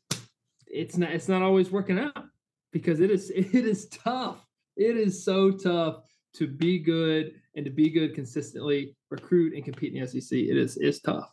it's 0.67 0.97
not 0.97 1.11
it's 1.11 1.27
not 1.29 1.41
always 1.41 1.71
working 1.71 1.97
out 1.97 2.25
because 2.73 2.99
it 2.99 3.09
is 3.09 3.29
it 3.35 3.55
is 3.55 3.87
tough. 3.87 4.45
It 4.75 4.97
is 4.97 5.23
so 5.25 5.51
tough 5.51 6.03
to 6.35 6.45
be 6.47 6.79
good 6.79 7.31
and 7.55 7.65
to 7.65 7.71
be 7.71 7.89
good 7.89 8.13
consistently, 8.13 8.95
recruit 9.09 9.53
and 9.55 9.63
compete 9.63 9.93
in 9.95 10.01
the 10.01 10.07
SEC. 10.07 10.37
It 10.37 10.57
is 10.57 10.77
it's 10.77 10.99
tough. 10.99 11.31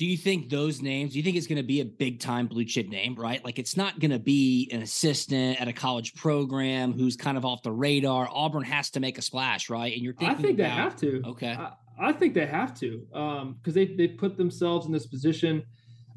Do 0.00 0.06
you 0.06 0.16
think 0.16 0.48
those 0.48 0.80
names, 0.80 1.12
do 1.12 1.18
you 1.18 1.22
think 1.22 1.36
it's 1.36 1.46
going 1.46 1.58
to 1.58 1.62
be 1.62 1.82
a 1.82 1.84
big 1.84 2.20
time 2.20 2.46
blue 2.46 2.64
chip 2.64 2.88
name, 2.88 3.14
right? 3.16 3.44
Like 3.44 3.58
it's 3.58 3.76
not 3.76 4.00
going 4.00 4.12
to 4.12 4.18
be 4.18 4.66
an 4.72 4.80
assistant 4.80 5.60
at 5.60 5.68
a 5.68 5.74
college 5.74 6.14
program 6.14 6.94
who's 6.94 7.16
kind 7.16 7.36
of 7.36 7.44
off 7.44 7.62
the 7.62 7.70
radar. 7.70 8.26
Auburn 8.32 8.62
has 8.62 8.88
to 8.92 9.00
make 9.00 9.18
a 9.18 9.22
splash, 9.22 9.68
right? 9.68 9.92
And 9.92 10.02
you're 10.02 10.14
I 10.16 10.32
thinking 10.32 10.42
think 10.42 10.56
they 10.56 10.70
have 10.70 10.96
to. 11.00 11.22
Okay. 11.26 11.50
I, 11.50 11.72
I 12.00 12.12
think 12.12 12.32
they 12.32 12.46
have 12.46 12.72
to 12.80 13.06
um, 13.12 13.58
because 13.60 13.74
they 13.74 13.94
they 13.94 14.08
put 14.08 14.38
themselves 14.38 14.86
in 14.86 14.92
this 14.92 15.06
position, 15.06 15.64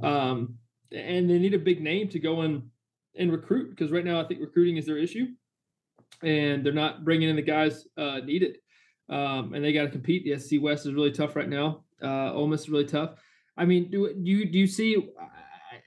um, 0.01 0.55
and 0.93 1.29
they 1.29 1.37
need 1.37 1.53
a 1.53 1.59
big 1.59 1.81
name 1.81 2.07
to 2.07 2.19
go 2.19 2.39
and 2.39 2.63
and 3.17 3.33
recruit 3.33 3.71
because 3.71 3.91
right 3.91 4.05
now 4.05 4.17
I 4.21 4.23
think 4.23 4.39
recruiting 4.39 4.77
is 4.77 4.85
their 4.85 4.97
issue, 4.97 5.25
and 6.23 6.65
they're 6.65 6.71
not 6.71 7.03
bringing 7.03 7.27
in 7.27 7.35
the 7.35 7.41
guys 7.41 7.85
uh, 7.97 8.19
needed, 8.23 8.59
um, 9.09 9.53
and 9.53 9.61
they 9.61 9.73
got 9.73 9.83
to 9.83 9.89
compete. 9.89 10.23
The 10.23 10.39
SC 10.39 10.61
West 10.61 10.85
is 10.85 10.93
really 10.93 11.11
tough 11.11 11.35
right 11.35 11.49
now. 11.49 11.83
Uh, 12.01 12.31
Ole 12.31 12.47
Miss 12.47 12.61
is 12.61 12.69
really 12.69 12.85
tough. 12.85 13.15
I 13.57 13.65
mean, 13.65 13.91
do, 13.91 14.13
do 14.13 14.29
you 14.29 14.45
do 14.45 14.57
you 14.57 14.67
see 14.67 14.95
uh, 14.97 15.25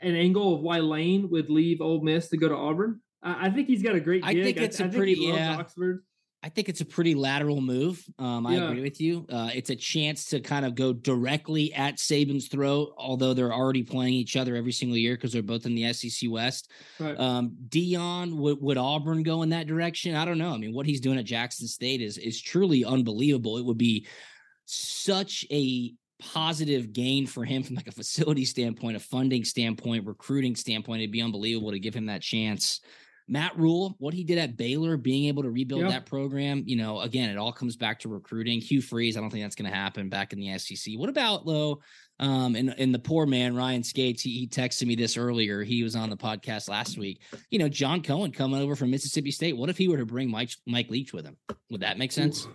an 0.01 0.15
angle 0.15 0.55
of 0.55 0.61
why 0.61 0.79
Lane 0.81 1.29
would 1.31 1.51
leave 1.51 1.81
Ole 1.81 2.03
Miss 2.03 2.29
to 2.29 2.37
go 2.37 2.49
to 2.49 2.55
Auburn? 2.55 3.01
I, 3.23 3.47
I 3.47 3.51
think 3.51 3.67
he's 3.69 3.83
got 3.83 3.95
a 3.95 4.01
great 4.01 4.25
I 4.25 4.35
gig. 4.35 4.45
think 4.45 4.57
it's 4.59 4.81
a 4.81 4.85
a 4.87 4.89
pretty- 4.89 5.15
he 5.15 5.27
loves 5.29 5.39
yeah. 5.39 5.57
Oxford. 5.57 6.05
I 6.43 6.49
think 6.49 6.69
it's 6.69 6.81
a 6.83 6.85
pretty 6.85 7.17
lateral 7.17 7.61
move. 7.61 8.05
Um, 8.21 8.47
I 8.47 8.55
Yeah. 8.57 8.69
agree 8.69 8.83
with 8.83 9.01
you. 9.01 9.27
Uh, 9.29 9.51
it's 9.53 9.71
a 9.71 9.75
chance 9.75 10.27
to 10.27 10.39
kind 10.39 10.65
of 10.65 10.77
go 10.77 10.93
directly 10.93 11.75
at 11.75 11.97
Saban's 11.97 12.47
throat, 12.47 12.95
although 12.99 13.35
they're 13.35 13.53
already 13.53 13.83
playing 13.83 14.13
each 14.15 14.37
other 14.37 14.55
every 14.55 14.71
single 14.71 14.97
year 14.97 15.15
because 15.17 15.33
they're 15.33 15.43
both 15.43 15.67
in 15.67 15.75
the 15.75 15.93
SEC 15.93 16.31
West. 16.31 16.71
Right. 17.01 17.19
Um, 17.19 17.57
Deion, 17.69 18.37
would, 18.37 18.61
would 18.61 18.77
Auburn 18.77 19.25
go 19.25 19.43
in 19.43 19.49
that 19.49 19.67
direction? 19.67 20.15
I 20.15 20.25
don't 20.25 20.39
know. 20.39 20.53
I 20.53 20.59
mean, 20.59 20.73
what 20.73 20.87
he's 20.87 21.01
doing 21.01 21.19
at 21.19 21.25
Jackson 21.25 21.67
State 21.67 22.01
is 22.01 22.17
is 22.17 22.41
truly 22.41 22.85
unbelievable. 22.85 23.57
It 23.59 23.65
would 23.65 23.79
be 23.79 24.07
such 24.67 25.45
a 25.51 25.95
positive 26.19 26.93
gain 26.93 27.27
for 27.27 27.45
him 27.45 27.63
from 27.63 27.77
like 27.77 27.89
a 27.89 27.93
facility 27.93 28.45
standpoint, 28.45 28.97
a 28.97 29.01
funding 29.01 29.45
standpoint, 29.45 30.07
recruiting 30.07 30.57
standpoint. 30.57 31.01
It'd 31.03 31.13
be 31.13 31.23
unbelievable 31.23 31.71
to 31.73 31.79
give 31.79 31.95
him 31.95 32.07
that 32.07 32.23
chance. 32.23 32.81
Matt 33.29 33.59
Rhule, 33.59 33.97
what 33.99 34.15
he 34.15 34.23
did 34.23 34.39
at 34.39 34.57
Baylor, 34.57 34.97
being 34.97 35.25
able 35.25 35.43
to 35.43 35.51
rebuild 35.51 35.83
Yeah. 35.83 35.89
that 35.89 36.07
program, 36.07 36.63
you 36.65 36.77
know, 36.77 37.01
again, 37.01 37.29
it 37.29 37.37
all 37.37 37.53
comes 37.53 37.75
back 37.77 37.99
to 38.01 38.09
recruiting. 38.09 38.61
Hugh 38.61 38.81
Freeze, 38.81 39.17
I 39.17 39.21
don't 39.21 39.31
think 39.31 39.43
that's 39.45 39.57
going 39.57 39.69
to 39.69 39.77
happen 39.77 40.09
back 40.09 40.33
in 40.33 40.39
the 40.39 40.57
SEC. 40.59 40.95
What 40.97 41.09
about 41.09 41.45
though? 41.45 41.81
Um, 42.21 42.55
and 42.55 42.73
and 42.79 42.95
the 42.95 43.01
poor 43.01 43.27
man 43.27 43.57
Ryan 43.57 43.83
Skates, 43.83 44.23
he, 44.23 44.31
he 44.31 44.47
texted 44.47 44.87
me 44.87 44.95
this 44.95 45.17
earlier. 45.17 45.65
He 45.65 45.83
was 45.83 45.97
on 45.97 46.09
the 46.09 46.17
podcast 46.17 46.69
last 46.69 46.97
week. 46.97 47.21
You 47.51 47.59
know, 47.59 47.69
John 47.69 48.01
Cohen 48.01 48.31
coming 48.31 48.61
over 48.63 48.77
from 48.77 48.91
Mississippi 48.93 49.33
State. 49.33 49.57
What 49.57 49.71
if 49.71 49.77
he 49.77 49.89
were 49.89 49.99
to 49.99 50.07
bring 50.07 50.31
Mike 50.31 50.51
Mike 50.65 50.89
Leach 50.89 51.13
with 51.13 51.27
him? 51.27 51.37
Would 51.71 51.81
that 51.81 51.99
make 51.99 52.13
sense? 52.13 52.47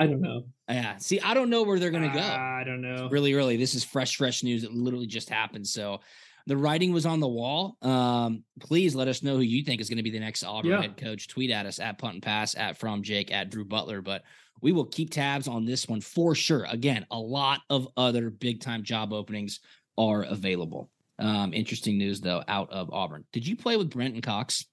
I 0.00 0.06
don't 0.06 0.20
know. 0.20 0.44
Yeah. 0.68 0.96
See, 0.96 1.20
I 1.20 1.34
don't 1.34 1.50
know 1.50 1.62
where 1.62 1.78
they're 1.78 1.90
going 1.90 2.10
to 2.10 2.16
go. 2.18 2.24
I 2.24 2.62
don't 2.64 2.80
know. 2.80 3.08
really 3.10 3.34
early. 3.34 3.56
This 3.56 3.74
is 3.74 3.84
fresh, 3.84 4.16
fresh 4.16 4.42
news. 4.42 4.64
It 4.64 4.72
literally 4.72 5.06
just 5.06 5.28
happened. 5.28 5.66
So 5.66 6.00
the 6.46 6.56
writing 6.56 6.92
was 6.92 7.04
on 7.04 7.20
the 7.20 7.28
wall. 7.28 7.76
Um, 7.82 8.44
please 8.60 8.94
let 8.94 9.08
us 9.08 9.22
know 9.22 9.36
who 9.36 9.42
you 9.42 9.62
think 9.62 9.80
is 9.80 9.88
going 9.90 9.98
to 9.98 10.02
be 10.02 10.10
the 10.10 10.18
next 10.20 10.42
Auburn 10.42 10.70
Yeah. 10.70 10.80
head 10.80 10.96
coach. 10.96 11.28
Tweet 11.28 11.50
at 11.50 11.66
us 11.66 11.78
at 11.80 11.98
punt 11.98 12.14
and 12.14 12.22
pass 12.22 12.54
at 12.54 12.78
from 12.78 13.02
Jake 13.02 13.30
at 13.30 13.50
Drew 13.50 13.64
Butler. 13.64 14.00
But 14.00 14.22
we 14.62 14.72
will 14.72 14.86
keep 14.86 15.10
tabs 15.10 15.48
on 15.48 15.64
this 15.66 15.86
one 15.86 16.00
for 16.00 16.34
sure. 16.34 16.64
Again, 16.70 17.06
a 17.10 17.18
lot 17.18 17.60
of 17.68 17.86
other 17.96 18.30
big 18.30 18.60
time 18.60 18.82
job 18.82 19.12
openings 19.12 19.60
are 19.98 20.22
available. 20.22 20.90
Um, 21.18 21.52
interesting 21.52 21.98
news 21.98 22.22
though 22.22 22.42
out 22.48 22.70
of 22.70 22.90
Auburn. 22.90 23.24
Did 23.32 23.46
you 23.46 23.54
play 23.54 23.76
with 23.76 23.90
Brenton 23.90 24.22
Cox? 24.22 24.64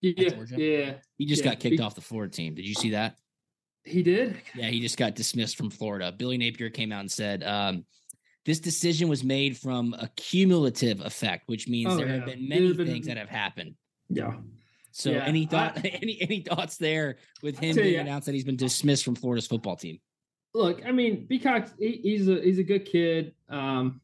Yeah, 0.00 0.12
yeah, 0.56 0.94
He 1.18 1.26
just 1.26 1.44
Yeah, 1.44 1.50
got 1.50 1.60
kicked 1.60 1.80
off 1.80 1.94
the 1.94 2.00
Florida 2.00 2.32
team. 2.32 2.54
Did 2.54 2.66
you 2.66 2.74
see 2.74 2.90
that? 2.90 3.16
He 3.84 4.02
did. 4.02 4.36
Yeah, 4.54 4.66
he 4.68 4.80
just 4.80 4.96
got 4.96 5.14
dismissed 5.14 5.56
from 5.56 5.70
Florida. 5.70 6.12
Billy 6.16 6.36
Napier 6.38 6.70
came 6.70 6.92
out 6.92 7.00
and 7.00 7.10
said, 7.10 7.42
um, 7.42 7.84
this 8.44 8.58
decision 8.60 9.08
was 9.08 9.22
made 9.24 9.56
from 9.56 9.94
a 9.98 10.08
cumulative 10.16 11.00
effect, 11.00 11.44
which 11.46 11.68
means 11.68 11.92
Oh, 11.92 11.96
there 11.96 12.06
yeah. 12.06 12.14
have 12.16 12.26
been 12.26 12.48
many 12.48 12.72
been- 12.72 12.86
things 12.86 13.06
that 13.06 13.16
have 13.16 13.28
happened. 13.28 13.74
Yeah, 14.08 14.34
So 14.92 15.10
Yeah, 15.12 15.24
any 15.24 15.46
thought 15.46 15.78
I- 15.78 15.88
any 16.02 16.20
any 16.20 16.40
thoughts 16.40 16.76
there 16.76 17.18
with 17.42 17.58
him 17.58 17.76
being 17.76 17.94
you- 17.94 18.00
announced 18.00 18.26
that 18.26 18.32
he's 18.34 18.44
been 18.44 18.56
dismissed 18.56 19.04
from 19.04 19.14
Florida's 19.14 19.46
football 19.46 19.76
team? 19.76 19.98
look, 20.52 20.84
I 20.84 20.90
mean, 20.90 21.26
Beacock, 21.26 21.68
he, 21.78 22.00
he's 22.02 22.28
a 22.28 22.40
he's 22.42 22.58
a 22.58 22.64
good 22.64 22.84
kid, 22.84 23.34
um, 23.48 24.00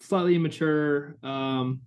slightly 0.00 0.34
immature, 0.34 1.16
um, 1.22 1.82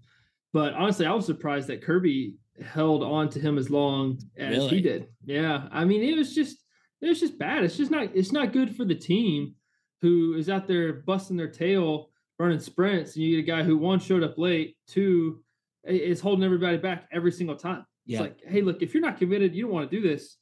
but 0.53 0.73
honestly, 0.73 1.05
I 1.05 1.13
was 1.13 1.25
surprised 1.25 1.67
that 1.67 1.81
Kirby 1.83 2.35
held 2.63 3.03
on 3.03 3.27
to 3.31 3.39
him 3.41 3.57
as 3.57 3.69
long 3.69 4.19
as 4.37 4.55
Really? 4.55 4.69
he 4.69 4.81
did. 4.81 5.07
Yeah, 5.25 5.67
I 5.71 5.83
mean, 5.83 6.01
it 6.01 6.15
was 6.15 6.33
just 6.33 6.58
it 7.01 7.07
was 7.07 7.19
just 7.19 7.37
bad. 7.39 7.63
It's 7.63 7.77
just 7.77 7.91
not 7.91 8.09
it's 8.15 8.31
not 8.31 8.53
good 8.53 8.75
for 8.75 8.85
the 8.85 8.95
team 8.95 9.55
who 10.01 10.35
is 10.35 10.49
out 10.49 10.67
there 10.67 10.93
busting 10.93 11.37
their 11.37 11.49
tail 11.51 12.09
running 12.37 12.59
sprints, 12.59 13.15
and 13.15 13.23
you 13.25 13.35
get 13.41 13.43
a 13.53 13.57
guy 13.57 13.63
who 13.63 13.77
one 13.77 13.99
showed 13.99 14.23
up 14.23 14.37
late, 14.37 14.77
two 14.87 15.43
is 15.85 16.19
holding 16.21 16.43
everybody 16.45 16.77
back 16.77 17.07
every 17.11 17.31
single 17.31 17.55
time. 17.55 17.85
Yeah. 18.05 18.19
It's 18.19 18.21
like, 18.21 18.37
hey, 18.47 18.61
look, 18.61 18.81
if 18.81 18.93
you're 18.93 19.01
not 19.03 19.17
committed, 19.17 19.53
you 19.55 19.63
don't 19.63 19.73
want 19.73 19.89
to 19.91 20.01
do 20.01 20.05
this. 20.07 20.37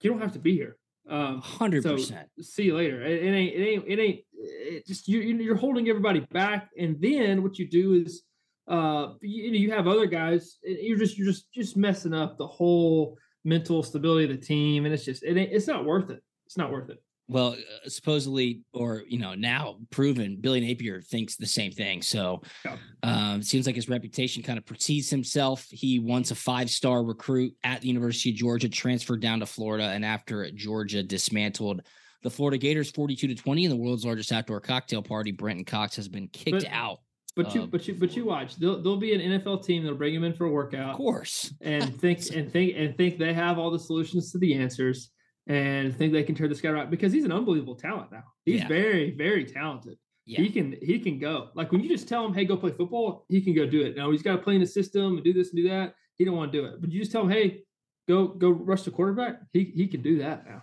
You 0.00 0.10
don't 0.10 0.20
have 0.20 0.32
to 0.32 0.38
be 0.38 0.54
here. 0.54 0.76
Um, 1.08 1.40
Hundred 1.40 1.82
so 1.82 1.94
percent. 1.94 2.28
see 2.40 2.64
you 2.64 2.76
later. 2.76 3.02
It, 3.02 3.22
it 3.24 3.30
ain't. 3.34 3.54
It 3.54 3.64
ain't. 3.64 3.84
It 3.88 3.98
ain't. 3.98 4.20
It 4.34 4.86
just 4.86 5.08
you. 5.08 5.20
you- 5.20 5.36
You're 5.38 5.56
holding 5.56 5.88
everybody 5.88 6.20
back, 6.32 6.68
and 6.78 7.00
then 7.00 7.42
what 7.42 7.58
you 7.58 7.68
do 7.68 7.94
is, 7.94 8.22
uh, 8.68 9.14
you, 9.22 9.44
you 9.44 9.50
know, 9.52 9.56
you 9.58 9.70
have 9.72 9.86
other 9.88 10.06
guys. 10.06 10.58
and 10.64 10.76
You're 10.80 10.98
just. 10.98 11.16
You're 11.16 11.28
just. 11.28 11.50
Just 11.54 11.76
messing 11.76 12.12
up 12.12 12.36
the 12.38 12.46
whole 12.46 13.16
mental 13.44 13.82
stability 13.82 14.24
of 14.24 14.40
the 14.40 14.46
team, 14.46 14.84
and 14.84 14.94
it's 14.94 15.04
just. 15.04 15.22
it, 15.22 15.36
it's 15.36 15.66
not 15.66 15.84
worth 15.84 16.10
it. 16.10 16.22
It's 16.46 16.56
not 16.56 16.72
worth 16.72 16.90
it. 16.90 17.02
well, 17.28 17.52
uh, 17.52 17.88
supposedly, 17.88 18.62
or 18.72 19.02
you 19.06 19.18
know, 19.18 19.34
now 19.34 19.76
proven, 19.90 20.38
Billy 20.40 20.60
Napier 20.60 21.02
thinks 21.02 21.36
the 21.36 21.46
same 21.46 21.70
thing. 21.70 22.00
So, 22.00 22.40
yeah. 22.64 22.76
um, 23.02 23.42
seems 23.42 23.66
like 23.66 23.76
his 23.76 23.88
reputation 23.88 24.42
kind 24.42 24.58
of 24.58 24.64
precedes 24.64 25.10
himself. 25.10 25.66
He 25.70 25.98
once 25.98 26.30
a 26.30 26.34
five-star 26.34 27.04
recruit 27.04 27.54
at 27.62 27.82
the 27.82 27.88
University 27.88 28.30
of 28.30 28.36
Georgia, 28.36 28.68
transferred 28.68 29.20
down 29.20 29.40
to 29.40 29.46
Florida, 29.46 29.84
and 29.84 30.04
after 30.04 30.50
Georgia 30.52 31.02
dismantled 31.02 31.82
the 32.22 32.30
Florida 32.30 32.56
Gators, 32.56 32.90
forty-two 32.90 33.28
to 33.28 33.34
twenty, 33.34 33.64
in 33.64 33.70
the 33.70 33.76
world's 33.76 34.06
largest 34.06 34.32
outdoor 34.32 34.60
cocktail 34.60 35.02
party, 35.02 35.30
Brenton 35.30 35.66
Cox 35.66 35.96
has 35.96 36.08
been 36.08 36.28
kicked 36.28 36.64
but, 36.64 36.72
out. 36.72 37.00
But 37.36 37.54
you, 37.54 37.62
um, 37.62 37.70
but 37.70 37.86
you, 37.86 37.94
but 37.94 38.16
you 38.16 38.24
watch. 38.24 38.56
There'll, 38.56 38.82
there'll 38.82 38.98
be 38.98 39.14
an 39.14 39.40
NFL 39.40 39.64
team 39.64 39.84
that'll 39.84 39.98
bring 39.98 40.14
him 40.14 40.24
in 40.24 40.34
for 40.34 40.46
a 40.46 40.50
workout, 40.50 40.90
of 40.90 40.96
course, 40.96 41.54
and 41.60 41.96
think 42.00 42.34
and 42.34 42.52
think 42.52 42.74
and 42.76 42.96
think 42.96 43.18
they 43.18 43.32
have 43.32 43.58
all 43.58 43.70
the 43.70 43.78
solutions 43.78 44.32
to 44.32 44.38
the 44.38 44.54
answers 44.54 45.10
and 45.46 45.96
think 45.96 46.12
they 46.12 46.22
can 46.22 46.34
turn 46.34 46.48
this 46.48 46.60
guy 46.60 46.70
around 46.70 46.90
because 46.90 47.12
he's 47.12 47.24
an 47.24 47.32
unbelievable 47.32 47.74
talent 47.74 48.12
now. 48.12 48.24
He's 48.44 48.60
yeah. 48.60 48.68
very, 48.68 49.12
very 49.12 49.44
talented. 49.44 49.98
Yeah. 50.26 50.40
He 50.40 50.50
can 50.50 50.76
he 50.82 50.98
can 50.98 51.18
go. 51.18 51.48
Like 51.54 51.72
when 51.72 51.80
you 51.82 51.88
just 51.88 52.06
tell 52.06 52.24
him, 52.26 52.34
hey, 52.34 52.44
go 52.44 52.56
play 52.56 52.70
football, 52.70 53.24
he 53.28 53.40
can 53.40 53.54
go 53.54 53.66
do 53.66 53.80
it. 53.80 53.96
Now 53.96 54.10
he's 54.10 54.22
got 54.22 54.32
to 54.32 54.42
play 54.42 54.54
in 54.54 54.60
the 54.60 54.66
system 54.66 55.16
and 55.16 55.24
do 55.24 55.32
this 55.32 55.50
and 55.50 55.56
do 55.56 55.68
that. 55.70 55.94
He 56.18 56.24
don't 56.24 56.36
want 56.36 56.52
to 56.52 56.58
do 56.60 56.66
it. 56.66 56.80
But 56.80 56.92
you 56.92 57.00
just 57.00 57.12
tell 57.12 57.22
him, 57.22 57.30
hey, 57.30 57.62
go 58.06 58.28
go 58.28 58.50
rush 58.50 58.82
the 58.82 58.90
quarterback. 58.90 59.40
He 59.52 59.72
he 59.74 59.86
can 59.86 60.02
do 60.02 60.18
that 60.18 60.46
now. 60.46 60.62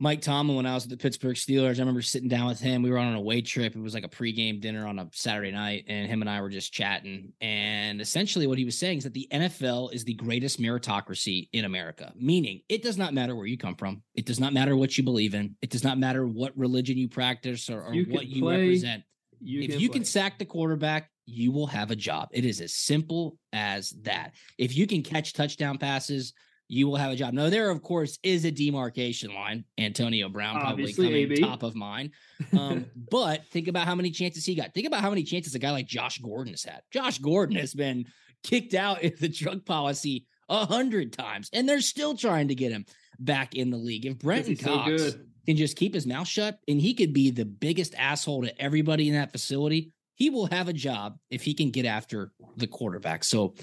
Mike 0.00 0.20
Tomlin, 0.20 0.56
when 0.56 0.66
I 0.66 0.74
was 0.74 0.84
at 0.84 0.90
the 0.90 0.96
Pittsburgh 0.96 1.34
Steelers, 1.34 1.76
I 1.76 1.80
remember 1.80 2.02
sitting 2.02 2.28
down 2.28 2.46
with 2.46 2.60
him. 2.60 2.82
We 2.82 2.90
were 2.90 2.98
on 2.98 3.08
an 3.08 3.16
away 3.16 3.40
trip. 3.40 3.74
It 3.74 3.80
was 3.80 3.94
like 3.94 4.04
a 4.04 4.08
pregame 4.08 4.60
dinner 4.60 4.86
on 4.86 5.00
a 5.00 5.08
Saturday 5.12 5.50
night, 5.50 5.86
and 5.88 6.08
him 6.08 6.20
and 6.20 6.30
I 6.30 6.40
were 6.40 6.50
just 6.50 6.72
chatting. 6.72 7.32
And 7.40 8.00
essentially, 8.00 8.46
what 8.46 8.58
he 8.58 8.64
was 8.64 8.78
saying 8.78 8.98
is 8.98 9.04
that 9.04 9.14
the 9.14 9.26
NFL 9.32 9.92
is 9.92 10.04
the 10.04 10.14
greatest 10.14 10.60
meritocracy 10.60 11.48
in 11.52 11.64
America, 11.64 12.12
meaning 12.16 12.60
it 12.68 12.84
does 12.84 12.96
not 12.96 13.12
matter 13.12 13.34
where 13.34 13.46
you 13.46 13.58
come 13.58 13.74
from, 13.74 14.02
it 14.14 14.24
does 14.24 14.38
not 14.38 14.52
matter 14.52 14.76
what 14.76 14.96
you 14.96 15.02
believe 15.02 15.34
in, 15.34 15.56
it 15.62 15.70
does 15.70 15.82
not 15.82 15.98
matter 15.98 16.28
what 16.28 16.56
religion 16.56 16.96
you 16.96 17.08
practice 17.08 17.68
or, 17.68 17.82
or 17.82 17.92
you 17.92 18.06
what 18.12 18.26
you 18.26 18.42
play, 18.42 18.60
represent. 18.60 19.02
You 19.40 19.62
if 19.62 19.80
you 19.80 19.88
play. 19.88 19.98
can 19.98 20.04
sack 20.04 20.38
the 20.38 20.44
quarterback, 20.44 21.10
you 21.26 21.50
will 21.50 21.66
have 21.66 21.90
a 21.90 21.96
job. 21.96 22.28
It 22.32 22.44
is 22.44 22.60
as 22.60 22.74
simple 22.74 23.36
as 23.52 23.90
that. 24.02 24.34
If 24.58 24.76
you 24.76 24.86
can 24.86 25.02
catch 25.02 25.32
touchdown 25.32 25.76
passes, 25.76 26.34
you 26.68 26.86
will 26.86 26.96
have 26.96 27.10
a 27.10 27.16
job. 27.16 27.32
Now, 27.32 27.48
there, 27.48 27.70
of 27.70 27.82
course, 27.82 28.18
is 28.22 28.44
a 28.44 28.50
demarcation 28.50 29.34
line. 29.34 29.64
Antonio 29.78 30.28
Brown 30.28 30.60
probably 30.60 30.84
Obviously, 30.84 31.06
coming 31.06 31.28
maybe. 31.28 31.42
top 31.42 31.62
of 31.62 31.74
mind. 31.74 32.10
Um, 32.56 32.86
but 33.10 33.44
think 33.48 33.66
about 33.66 33.86
how 33.86 33.96
many 33.96 34.10
chances 34.12 34.46
he 34.46 34.54
got. 34.54 34.72
Think 34.72 34.86
about 34.86 35.00
how 35.00 35.10
many 35.10 35.24
chances 35.24 35.56
a 35.56 35.58
guy 35.58 35.72
like 35.72 35.86
Josh 35.86 36.18
Gordon 36.18 36.52
has 36.52 36.62
had. 36.62 36.82
Josh 36.92 37.18
Gordon 37.18 37.56
has 37.56 37.74
been 37.74 38.06
kicked 38.44 38.74
out 38.74 39.02
of 39.02 39.18
the 39.18 39.28
drug 39.28 39.66
policy 39.66 40.24
a 40.48 40.64
hundred 40.64 41.12
times, 41.12 41.50
and 41.52 41.68
they're 41.68 41.80
still 41.80 42.16
trying 42.16 42.48
to 42.48 42.54
get 42.54 42.70
him 42.70 42.84
back 43.18 43.54
in 43.54 43.70
the 43.70 43.76
league. 43.76 44.06
If 44.06 44.18
Brenton 44.18 44.56
Cox 44.56 45.02
so 45.02 45.18
can 45.46 45.56
just 45.56 45.76
keep 45.76 45.94
his 45.94 46.06
mouth 46.06 46.28
shut, 46.28 46.58
and 46.68 46.80
he 46.80 46.94
could 46.94 47.12
be 47.12 47.30
the 47.32 47.44
biggest 47.44 47.94
asshole 47.96 48.42
to 48.42 48.62
everybody 48.62 49.08
in 49.08 49.14
that 49.14 49.32
facility, 49.32 49.92
he 50.14 50.30
will 50.30 50.46
have 50.46 50.68
a 50.68 50.72
job 50.72 51.16
if 51.30 51.42
he 51.42 51.54
can 51.54 51.70
get 51.70 51.86
after 51.86 52.32
the 52.56 52.66
quarterback. 52.66 53.24
So 53.24 53.54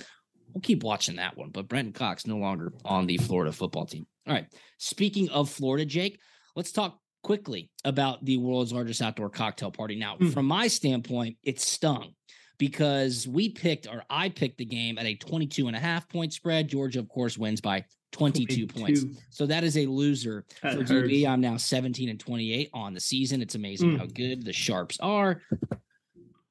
we'll 0.56 0.62
keep 0.62 0.84
watching 0.84 1.18
that 1.18 1.38
one. 1.38 1.50
But 1.50 1.68
Brenton 1.68 1.94
Cox 1.94 2.26
no 2.26 2.38
longer 2.38 2.74
on 2.84 3.06
the 3.06 3.18
Florida 3.18 3.52
football 3.52 3.86
team. 3.86 4.08
All 4.26 4.34
right. 4.34 4.48
Speaking 4.80 5.30
of 5.30 5.50
Florida, 5.50 5.86
Jake, 5.86 6.20
let's 6.56 6.72
talk 6.72 6.98
quickly 7.24 7.70
about 7.84 8.24
the 8.26 8.38
world's 8.38 8.74
largest 8.74 9.02
outdoor 9.02 9.30
cocktail 9.30 9.70
party. 9.70 9.96
Now, 9.96 10.16
mm. 10.18 10.34
from 10.34 10.46
my 10.46 10.68
standpoint, 10.68 11.38
it 11.44 11.60
stung 11.60 12.14
because 12.58 13.28
we 13.28 13.50
picked 13.50 13.88
or 13.88 14.04
I 14.10 14.30
picked 14.30 14.58
the 14.58 14.66
game 14.66 14.98
at 14.98 15.06
a 15.06 15.16
22 15.16 15.68
and 15.68 15.76
a 15.76 15.80
half 15.80 16.08
point 16.08 16.34
spread. 16.34 16.70
Georgia, 16.70 17.00
of 17.00 17.10
course, 17.10 17.38
wins 17.38 17.60
by 17.60 17.84
22, 18.14 18.68
22. 18.68 18.80
points. 18.80 19.22
So 19.30 19.46
that 19.48 19.66
is 19.66 19.78
a 19.78 19.86
loser 19.88 20.46
that 20.64 20.74
for 20.74 20.80
hurts. 20.80 20.92
DB. 20.92 21.28
I'm 21.28 21.42
now 21.42 21.58
17 21.58 22.08
and 22.08 22.20
28 22.20 22.70
on 22.74 22.94
the 22.94 23.02
season. 23.02 23.42
It's 23.42 23.56
amazing 23.56 23.92
mm. 23.92 24.00
how 24.00 24.06
good 24.06 24.46
the 24.46 24.54
Sharps 24.54 24.98
are. 25.02 25.42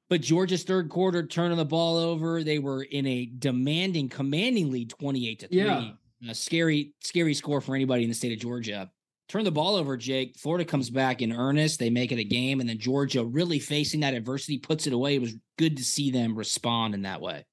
But 0.09 0.21
Georgia's 0.21 0.63
third 0.63 0.89
quarter 0.89 1.25
turning 1.25 1.57
the 1.57 1.65
ball 1.65 1.97
over. 1.97 2.43
They 2.43 2.59
were 2.59 2.83
in 2.83 3.07
a 3.07 3.25
demanding, 3.25 4.09
commanding 4.09 4.71
lead 4.71 4.89
28 4.89 5.39
to 5.39 5.47
3. 5.47 5.57
Yeah. 5.57 5.91
A 6.29 6.35
scary, 6.35 6.93
scary 7.01 7.33
score 7.33 7.61
for 7.61 7.75
anybody 7.75 8.03
in 8.03 8.09
the 8.09 8.15
state 8.15 8.33
of 8.33 8.39
Georgia. 8.39 8.89
Turn 9.27 9.43
the 9.43 9.51
ball 9.51 9.75
over, 9.75 9.97
Jake. 9.97 10.37
Florida 10.37 10.63
comes 10.63 10.91
back 10.91 11.23
in 11.23 11.31
earnest. 11.31 11.79
They 11.79 11.89
make 11.89 12.11
it 12.11 12.19
a 12.19 12.23
game, 12.23 12.59
and 12.59 12.69
then 12.69 12.77
Georgia 12.77 13.25
really 13.25 13.57
facing 13.57 14.01
that 14.01 14.13
adversity 14.13 14.59
puts 14.59 14.85
it 14.85 14.93
away. 14.93 15.15
It 15.15 15.21
was 15.21 15.35
good 15.57 15.77
to 15.77 15.83
see 15.83 16.11
them 16.11 16.37
respond 16.37 16.93
in 16.93 17.01
that 17.03 17.21
way. 17.21 17.43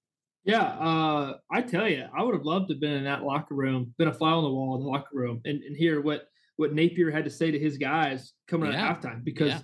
Yeah, 0.44 0.62
uh, 0.62 1.34
I 1.50 1.62
tell 1.62 1.88
you, 1.88 2.04
I 2.16 2.22
would 2.22 2.34
have 2.34 2.44
loved 2.44 2.68
to 2.68 2.74
have 2.74 2.80
been 2.80 2.92
in 2.92 3.04
that 3.04 3.22
locker 3.22 3.54
room, 3.54 3.94
been 3.96 4.08
a 4.08 4.12
fly 4.12 4.32
on 4.32 4.44
the 4.44 4.50
wall 4.50 4.76
in 4.76 4.82
the 4.82 4.88
locker 4.88 5.14
room, 5.14 5.40
and, 5.44 5.62
and 5.62 5.74
hear 5.74 6.00
what 6.02 6.26
what 6.56 6.74
Napier 6.74 7.10
had 7.10 7.24
to 7.24 7.30
say 7.30 7.50
to 7.50 7.58
his 7.58 7.78
guys 7.78 8.32
coming 8.46 8.72
yeah. 8.72 8.86
out 8.86 9.02
halftime 9.02 9.24
because 9.24 9.48
yeah 9.48 9.60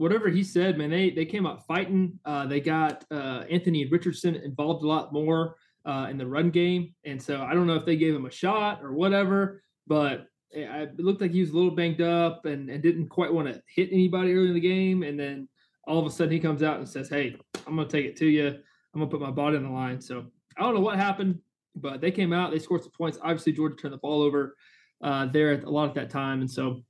whatever 0.00 0.30
he 0.30 0.42
said, 0.42 0.78
man, 0.78 0.88
they 0.88 1.10
they 1.10 1.26
came 1.26 1.46
out 1.46 1.66
fighting. 1.66 2.18
Uh, 2.24 2.46
they 2.46 2.58
got 2.58 3.04
uh, 3.10 3.44
Anthony 3.50 3.84
Richardson 3.84 4.34
involved 4.34 4.82
a 4.82 4.88
lot 4.88 5.12
more 5.12 5.56
uh, 5.84 6.06
in 6.10 6.16
the 6.16 6.26
run 6.26 6.48
game, 6.50 6.94
and 7.04 7.22
so 7.22 7.42
I 7.42 7.52
don't 7.52 7.66
know 7.66 7.74
if 7.74 7.84
they 7.84 7.96
gave 7.96 8.14
him 8.14 8.24
a 8.24 8.30
shot 8.30 8.82
or 8.82 8.94
whatever, 8.94 9.62
but 9.86 10.26
it, 10.52 10.98
looked 10.98 11.20
like 11.20 11.32
he 11.32 11.42
was 11.42 11.50
a 11.50 11.54
little 11.54 11.70
banged 11.70 12.00
up 12.00 12.46
and, 12.46 12.70
and 12.70 12.82
didn't 12.82 13.08
quite 13.08 13.32
want 13.32 13.46
to 13.48 13.62
hit 13.72 13.90
anybody 13.92 14.32
early 14.32 14.48
in 14.48 14.54
the 14.54 14.60
game, 14.60 15.02
and 15.02 15.20
then 15.20 15.46
all 15.86 15.98
of 15.98 16.06
a 16.06 16.10
sudden 16.10 16.32
he 16.32 16.40
comes 16.40 16.62
out 16.62 16.78
and 16.78 16.88
says, 16.88 17.10
"Hey, 17.10 17.36
I'm 17.66 17.76
to 17.76 17.84
take 17.84 18.06
it 18.06 18.16
to 18.16 18.26
you. 18.26 18.58
I'm 18.94 19.00
to 19.02 19.06
put 19.06 19.20
my 19.20 19.30
body 19.30 19.58
on 19.58 19.64
the 19.64 19.70
line." 19.70 20.00
So 20.00 20.24
I 20.56 20.62
don't 20.62 20.74
know 20.74 20.80
what 20.80 20.96
happened, 20.96 21.38
but 21.76 22.00
they 22.00 22.10
came 22.10 22.32
out, 22.32 22.52
they 22.52 22.58
scored 22.58 22.82
some 22.82 22.92
points. 22.92 23.18
Obviously, 23.20 23.52
Georgia 23.52 23.76
turned 23.76 23.92
the 23.92 23.98
ball 23.98 24.22
over 24.22 24.56
uh, 25.02 25.26
there 25.26 25.60
a 25.60 25.70
lot 25.70 25.90
at 25.90 25.94
that 25.96 26.08
time, 26.08 26.40
and 26.40 26.50
so 26.50 26.82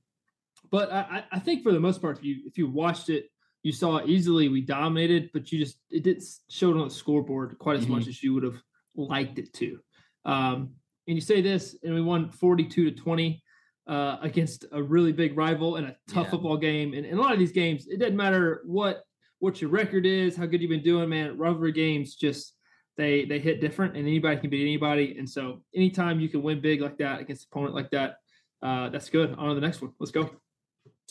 but 0.71 0.91
I, 0.91 1.23
I 1.31 1.39
think 1.39 1.63
for 1.63 1.73
the 1.73 1.79
most 1.79 2.01
part, 2.01 2.17
if 2.17 2.23
you 2.23 2.37
if 2.45 2.57
you 2.57 2.67
watched 2.67 3.09
it, 3.09 3.25
you 3.61 3.71
saw 3.71 3.97
it 3.97 4.09
easily 4.09 4.47
we 4.47 4.61
dominated, 4.61 5.29
but 5.33 5.51
you 5.51 5.59
just 5.59 5.77
it 5.89 6.03
didn't 6.03 6.23
show 6.49 6.71
it 6.71 6.77
on 6.77 6.87
the 6.87 6.93
scoreboard 6.93 7.57
quite 7.59 7.77
as 7.77 7.83
mm-hmm. 7.83 7.93
much 7.93 8.07
as 8.07 8.23
you 8.23 8.33
would 8.33 8.43
have 8.43 8.61
liked 8.95 9.37
it 9.37 9.53
to. 9.53 9.79
Um, 10.25 10.71
and 11.07 11.17
you 11.17 11.21
say 11.21 11.41
this, 11.41 11.75
and 11.83 11.93
we 11.93 12.01
won 12.01 12.29
42 12.29 12.91
to 12.91 12.95
20 12.95 13.43
uh, 13.87 14.17
against 14.21 14.65
a 14.71 14.81
really 14.81 15.11
big 15.11 15.35
rival 15.35 15.75
in 15.75 15.85
a 15.85 15.95
tough 16.07 16.25
yeah. 16.25 16.31
football 16.31 16.57
game. 16.57 16.93
And 16.93 17.05
in 17.05 17.17
a 17.17 17.21
lot 17.21 17.33
of 17.33 17.39
these 17.39 17.51
games, 17.51 17.87
it 17.87 17.99
doesn't 17.99 18.15
matter 18.15 18.61
what 18.65 19.03
what 19.39 19.59
your 19.59 19.71
record 19.71 20.05
is, 20.05 20.35
how 20.35 20.45
good 20.45 20.61
you've 20.61 20.69
been 20.69 20.83
doing, 20.83 21.09
man. 21.09 21.37
Rivalry 21.37 21.71
games 21.71 22.15
just 22.15 22.53
they 22.95 23.25
they 23.25 23.39
hit 23.39 23.59
different, 23.59 23.97
and 23.97 24.07
anybody 24.07 24.39
can 24.39 24.49
beat 24.49 24.61
anybody. 24.61 25.15
And 25.17 25.29
so 25.29 25.63
anytime 25.75 26.19
you 26.19 26.29
can 26.29 26.41
win 26.41 26.61
big 26.61 26.79
like 26.79 26.97
that 26.99 27.19
against 27.19 27.43
an 27.43 27.47
opponent 27.51 27.75
like 27.75 27.89
that, 27.91 28.15
uh, 28.61 28.89
that's 28.89 29.09
good. 29.09 29.35
On 29.37 29.49
to 29.49 29.55
the 29.55 29.61
next 29.61 29.81
one. 29.81 29.91
Let's 29.99 30.11
go. 30.11 30.29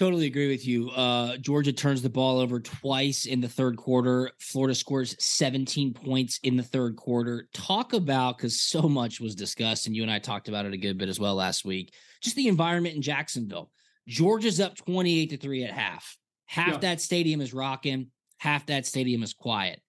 Totally 0.01 0.25
agree 0.25 0.49
with 0.49 0.67
you. 0.67 0.89
Uh, 0.89 1.37
Georgia 1.37 1.75
turns 1.75 2.01
the 2.01 2.09
ball 2.09 2.39
over 2.39 2.59
twice 2.59 3.27
in 3.27 3.43
the 3.43 3.49
third 3.51 3.77
quarter. 3.77 4.31
Florida 4.39 4.75
scores 4.75 5.15
17 5.23 5.93
points 5.93 6.41
in 6.43 6.57
the 6.57 6.63
third 6.63 6.97
quarter. 6.97 7.51
Talk 7.53 7.93
about 7.93 8.39
because 8.39 8.59
so 8.59 8.81
much 8.89 9.21
was 9.21 9.35
discussed, 9.35 9.87
and 9.87 9.95
you 9.95 10.01
and 10.01 10.11
I 10.11 10.19
talked 10.19 10.49
about 10.49 10.65
it 10.65 10.73
a 10.73 10.79
good 10.79 10.97
bit 10.97 11.11
as 11.11 11.21
well 11.21 11.35
last 11.35 11.67
week. 11.67 11.93
Just 12.23 12.35
the 12.35 12.49
environment 12.49 12.97
in 12.97 13.03
Jacksonville. 13.03 13.71
Georgia's 14.09 14.59
up 14.59 14.75
28 14.75 15.29
to 15.29 15.37
3 15.37 15.65
at 15.65 15.75
half. 15.75 16.17
Half 16.47 16.69
yeah. 16.69 16.79
that 16.79 17.03
stadium 17.03 17.43
is 17.43 17.53
rocking, 17.53 18.07
half 18.39 18.65
that 18.69 18.87
stadium 18.87 19.23
is 19.23 19.35
quiet. 19.35 19.83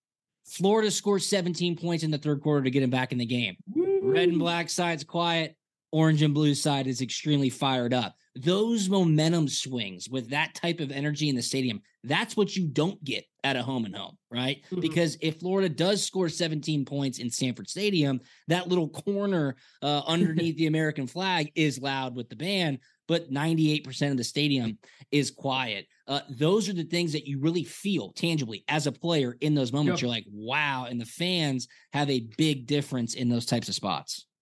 Florida 0.46 0.92
scores 0.92 1.26
17 1.26 1.78
points 1.78 2.04
in 2.04 2.12
the 2.12 2.18
third 2.18 2.42
quarter 2.42 2.66
to 2.66 2.70
get 2.70 2.84
him 2.84 2.90
back 2.90 3.14
in 3.14 3.18
the 3.18 3.26
game. 3.26 3.56
Woo! 3.74 4.12
Red 4.12 4.28
and 4.28 4.40
black 4.40 4.70
side's 4.70 5.06
quiet, 5.06 5.56
orange 5.90 6.22
and 6.22 6.34
blue 6.34 6.54
side 6.54 6.88
is 6.88 7.00
extremely 7.00 7.50
fired 7.50 7.94
up 7.94 8.18
those 8.36 8.90
momentum 8.90 9.48
swings 9.48 10.10
with 10.10 10.30
that 10.30 10.56
type 10.56 10.80
of 10.80 10.92
energy 10.92 11.30
in 11.30 11.36
the 11.36 11.42
stadium, 11.42 11.82
that's 12.04 12.38
what 12.38 12.56
you 12.56 12.68
don't 12.68 13.02
get 13.04 13.26
at 13.44 13.56
a 13.56 13.64
home 13.64 13.86
and 13.86 13.96
home, 13.96 14.18
right? 14.30 14.64
Mm-hmm. 14.66 14.80
Because 14.80 15.18
if 15.22 15.40
Florida 15.40 15.68
does 15.68 16.04
score 16.04 16.30
17 16.30 16.86
points 16.86 17.20
in 17.20 17.30
Sanford 17.30 17.70
Stadium, 17.70 18.22
that 18.48 18.68
little 18.68 18.90
corner 18.90 19.56
uh, 19.82 20.02
underneath 20.08 20.58
the 20.58 20.68
American 20.68 21.08
flag 21.08 21.52
is 21.56 21.82
loud 21.82 22.16
with 22.16 22.30
the 22.30 22.36
band, 22.36 22.80
but 23.08 23.32
98% 23.32 24.12
of 24.12 24.18
the 24.18 24.24
stadium 24.24 24.78
is 25.12 25.32
quiet. 25.32 25.88
Uh, 26.08 26.22
those 26.30 26.70
are 26.70 26.74
the 26.74 26.84
things 26.84 27.12
that 27.12 27.28
you 27.28 27.40
really 27.40 27.64
feel 27.64 28.12
tangibly 28.14 28.64
as 28.70 28.88
a 28.88 28.92
player 28.92 29.36
in 29.42 29.56
those 29.56 29.74
moments. 29.74 30.02
Yep. 30.02 30.02
You're 30.02 30.16
like, 30.16 30.26
wow. 30.32 30.88
And 30.90 31.00
the 31.00 31.06
fans 31.06 31.68
have 31.94 32.10
a 32.10 32.28
big 32.38 32.66
difference 32.66 33.16
in 33.16 33.30
those 33.30 33.46
types 33.46 33.68
of 33.68 33.76
spots. 33.76 34.26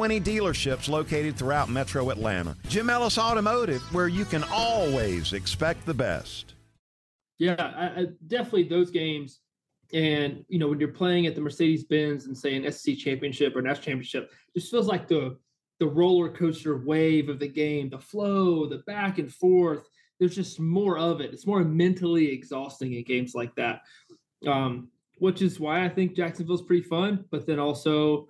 20 0.00 0.18
dealerships 0.18 0.88
located 0.88 1.36
throughout 1.36 1.68
metro 1.68 2.08
Atlanta. 2.08 2.56
Jim 2.68 2.88
Ellis 2.88 3.18
Automotive, 3.18 3.82
where 3.92 4.08
you 4.08 4.24
can 4.24 4.42
always 4.50 5.34
expect 5.34 5.84
the 5.84 5.92
best. 5.92 6.54
Yeah, 7.36 7.54
I, 7.58 8.00
I, 8.00 8.06
definitely 8.26 8.62
those 8.62 8.90
games. 8.90 9.40
And, 9.92 10.42
you 10.48 10.58
know, 10.58 10.68
when 10.68 10.80
you're 10.80 10.88
playing 10.88 11.26
at 11.26 11.34
the 11.34 11.42
Mercedes 11.42 11.84
Benz 11.84 12.24
and 12.24 12.34
say 12.34 12.56
an 12.56 12.72
SEC 12.72 12.96
championship 12.96 13.54
or 13.54 13.60
national 13.60 13.84
championship, 13.84 14.32
just 14.56 14.70
feels 14.70 14.86
like 14.86 15.06
the 15.06 15.36
the 15.80 15.86
roller 15.86 16.30
coaster 16.30 16.78
wave 16.78 17.28
of 17.28 17.38
the 17.38 17.48
game, 17.48 17.90
the 17.90 17.98
flow, 17.98 18.64
the 18.64 18.78
back 18.86 19.18
and 19.18 19.30
forth. 19.30 19.86
There's 20.18 20.34
just 20.34 20.58
more 20.58 20.96
of 20.96 21.20
it. 21.20 21.34
It's 21.34 21.46
more 21.46 21.62
mentally 21.62 22.32
exhausting 22.32 22.94
in 22.94 23.04
games 23.04 23.34
like 23.34 23.54
that. 23.56 23.82
Um, 24.46 24.88
which 25.18 25.42
is 25.42 25.60
why 25.60 25.84
I 25.84 25.90
think 25.90 26.16
Jacksonville's 26.16 26.62
pretty 26.62 26.84
fun. 26.84 27.26
But 27.30 27.46
then 27.46 27.58
also, 27.58 28.28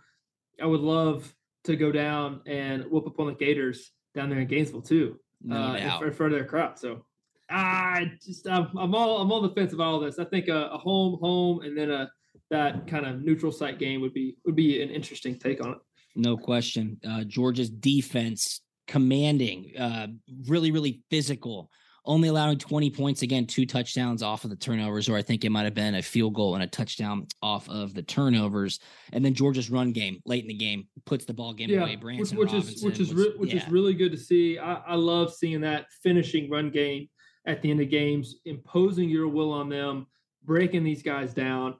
I 0.60 0.66
would 0.66 0.80
love 0.80 1.32
to 1.64 1.76
go 1.76 1.92
down 1.92 2.40
and 2.46 2.84
whoop 2.84 3.06
up 3.06 3.18
on 3.20 3.26
the 3.26 3.34
Gators 3.34 3.90
down 4.14 4.30
there 4.30 4.40
in 4.40 4.46
Gainesville 4.46 4.82
too, 4.82 5.18
no 5.42 5.56
uh, 5.56 5.74
in, 5.74 6.06
in, 6.06 6.12
front 6.12 6.32
of 6.32 6.38
their 6.38 6.44
crowd. 6.44 6.78
So 6.78 7.04
I 7.48 8.12
just 8.24 8.48
I'm, 8.48 8.76
I'm, 8.76 8.94
all 8.94 9.20
I'm 9.20 9.32
on 9.32 9.42
the 9.42 9.50
fence 9.50 9.72
of 9.72 9.80
all 9.80 10.00
this. 10.00 10.18
I 10.18 10.24
think 10.24 10.48
a, 10.48 10.66
a 10.72 10.78
home 10.78 11.18
home 11.20 11.62
and 11.62 11.76
then 11.76 11.90
a 11.90 12.10
that 12.50 12.86
kind 12.86 13.06
of 13.06 13.22
neutral 13.22 13.52
site 13.52 13.78
game 13.78 14.00
would 14.00 14.14
be 14.14 14.36
would 14.44 14.56
be 14.56 14.82
an 14.82 14.90
interesting 14.90 15.38
take 15.38 15.62
on 15.62 15.72
it. 15.72 15.78
No 16.16 16.36
question. 16.36 16.98
Uh, 17.08 17.24
Georgia's 17.24 17.70
defense 17.70 18.60
commanding, 18.86 19.72
uh, 19.78 20.08
really 20.48 20.70
really 20.70 21.02
physical 21.10 21.70
only 22.10 22.26
allowing 22.26 22.58
20 22.58 22.90
points 22.90 23.22
again, 23.22 23.46
two 23.46 23.64
touchdowns 23.64 24.20
off 24.20 24.42
of 24.42 24.50
the 24.50 24.56
turnovers, 24.56 25.08
or 25.08 25.16
I 25.16 25.22
think 25.22 25.44
it 25.44 25.50
might 25.50 25.62
have 25.62 25.74
been 25.74 25.94
a 25.94 26.02
field 26.02 26.34
goal 26.34 26.54
and 26.54 26.64
a 26.64 26.66
touchdown 26.66 27.28
off 27.40 27.68
of 27.68 27.94
the 27.94 28.02
turnovers. 28.02 28.80
And 29.12 29.24
then 29.24 29.32
Georgia's 29.32 29.70
run 29.70 29.92
game 29.92 30.20
late 30.26 30.42
in 30.42 30.48
the 30.48 30.54
game 30.54 30.88
puts 31.06 31.24
the 31.24 31.32
ball 31.32 31.52
game 31.52 31.70
yeah, 31.70 31.82
away. 31.82 31.94
Branson 31.94 32.36
which, 32.36 32.50
which 32.50 32.64
is 32.64 32.82
which 32.82 32.98
is 32.98 33.14
was, 33.14 33.26
re- 33.26 33.34
which 33.36 33.54
yeah. 33.54 33.62
is 33.62 33.68
really 33.70 33.94
good 33.94 34.10
to 34.10 34.18
see. 34.18 34.58
I, 34.58 34.74
I 34.74 34.94
love 34.96 35.32
seeing 35.32 35.60
that 35.60 35.86
finishing 36.02 36.50
run 36.50 36.70
game 36.70 37.08
at 37.46 37.62
the 37.62 37.70
end 37.70 37.80
of 37.80 37.88
games, 37.88 38.34
imposing 38.44 39.08
your 39.08 39.28
will 39.28 39.52
on 39.52 39.68
them, 39.68 40.08
breaking 40.44 40.82
these 40.82 41.04
guys 41.04 41.32
down. 41.32 41.76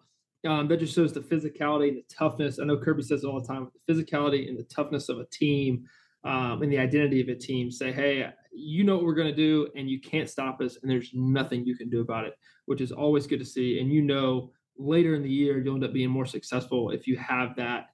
Um, 0.47 0.69
that 0.69 0.79
just 0.79 0.95
shows 0.95 1.13
the 1.13 1.21
physicality 1.21 1.89
and 1.89 1.97
the 1.99 2.05
toughness. 2.09 2.61
I 2.61 2.65
know 2.65 2.79
Kirby 2.79 3.03
says 3.03 3.25
it 3.25 3.27
all 3.27 3.41
the 3.41 3.47
time, 3.47 3.69
the 3.87 3.93
physicality 3.93 4.49
and 4.49 4.57
the 4.57 4.63
toughness 4.63 5.09
of 5.09 5.19
a 5.19 5.27
team 5.27 5.87
um, 6.23 6.63
and 6.63 6.73
the 6.73 6.79
identity 6.79 7.21
of 7.21 7.29
a 7.29 7.35
team. 7.35 7.71
Say, 7.71 7.91
hey, 7.91 8.31
you 8.53 8.85
know 8.85 8.97
what 8.97 9.05
we're 9.05 9.15
going 9.15 9.29
to 9.29 9.35
do 9.35 9.69
and 9.77 9.89
you 9.89 10.01
can't 10.01 10.29
stop 10.29 10.61
us 10.61 10.77
and 10.81 10.91
there's 10.91 11.11
nothing 11.15 11.65
you 11.65 11.77
can 11.77 11.89
do 11.89 12.01
about 12.01 12.25
it 12.25 12.35
which 12.67 12.81
is 12.81 12.93
always 12.93 13.27
good 13.27 13.41
to 13.41 13.45
see. 13.45 13.81
And 13.81 13.93
you 13.93 14.03
know 14.03 14.53
later 14.79 15.15
in 15.15 15.23
the 15.23 15.31
year 15.31 15.59
you'll 15.59 15.75
end 15.75 15.85
up 15.85 15.93
being 15.93 16.11
more 16.11 16.27
successful 16.27 16.91
if 16.91 17.07
you 17.07 17.17
have 17.17 17.57
that 17.57 17.87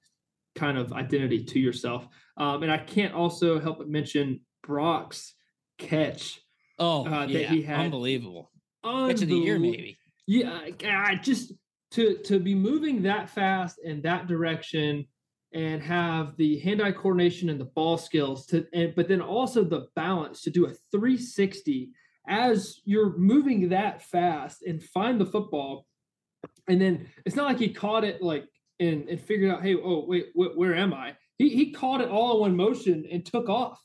kind 0.55 0.77
of 0.77 0.93
identity 0.93 1.43
to 1.43 1.59
yourself. 1.59 2.07
Um, 2.37 2.63
and 2.63 2.71
i 2.71 2.77
can't 2.77 3.13
also 3.13 3.59
help 3.59 3.79
but 3.79 3.89
mention 3.89 4.41
brock's 4.63 5.33
catch 5.77 6.39
oh 6.79 7.05
uh, 7.05 7.25
that 7.25 7.29
yeah. 7.29 7.47
he 7.47 7.61
had. 7.61 7.79
unbelievable. 7.79 8.51
Catch 8.83 9.21
of 9.23 9.29
the 9.29 9.35
year 9.35 9.59
maybe. 9.59 9.97
yeah 10.27 10.59
I 10.85 11.15
just 11.15 11.53
to 11.91 12.17
to 12.25 12.39
be 12.39 12.53
moving 12.53 13.03
that 13.03 13.29
fast 13.29 13.79
in 13.83 14.01
that 14.01 14.27
direction 14.27 15.05
and 15.53 15.81
have 15.81 16.35
the 16.37 16.59
hand-eye 16.59 16.91
coordination 16.91 17.49
and 17.49 17.59
the 17.59 17.65
ball 17.65 17.97
skills 17.97 18.45
to 18.45 18.65
and 18.73 18.93
but 18.95 19.07
then 19.07 19.21
also 19.21 19.63
the 19.63 19.87
balance 19.95 20.41
to 20.41 20.49
do 20.49 20.65
a 20.65 20.73
360 20.91 21.89
as 22.27 22.81
you're 22.83 23.17
moving 23.17 23.69
that 23.69 24.01
fast 24.03 24.61
and 24.63 24.83
find 24.83 25.21
the 25.21 25.25
football 25.25 25.85
and 26.67 26.81
then 26.81 27.07
it's 27.25 27.35
not 27.35 27.45
like 27.45 27.59
he 27.59 27.69
caught 27.69 28.03
it 28.03 28.21
like 28.21 28.45
and, 28.79 29.07
and 29.09 29.21
figured 29.21 29.51
out 29.51 29.63
hey 29.63 29.75
oh 29.75 30.05
wait 30.07 30.27
wh- 30.33 30.55
where 30.57 30.75
am 30.75 30.93
i? 30.93 31.15
He, 31.37 31.49
he 31.49 31.71
caught 31.71 32.01
it 32.01 32.09
all 32.09 32.33
in 32.33 32.41
one 32.41 32.55
motion 32.55 33.05
and 33.11 33.25
took 33.25 33.47
off. 33.47 33.79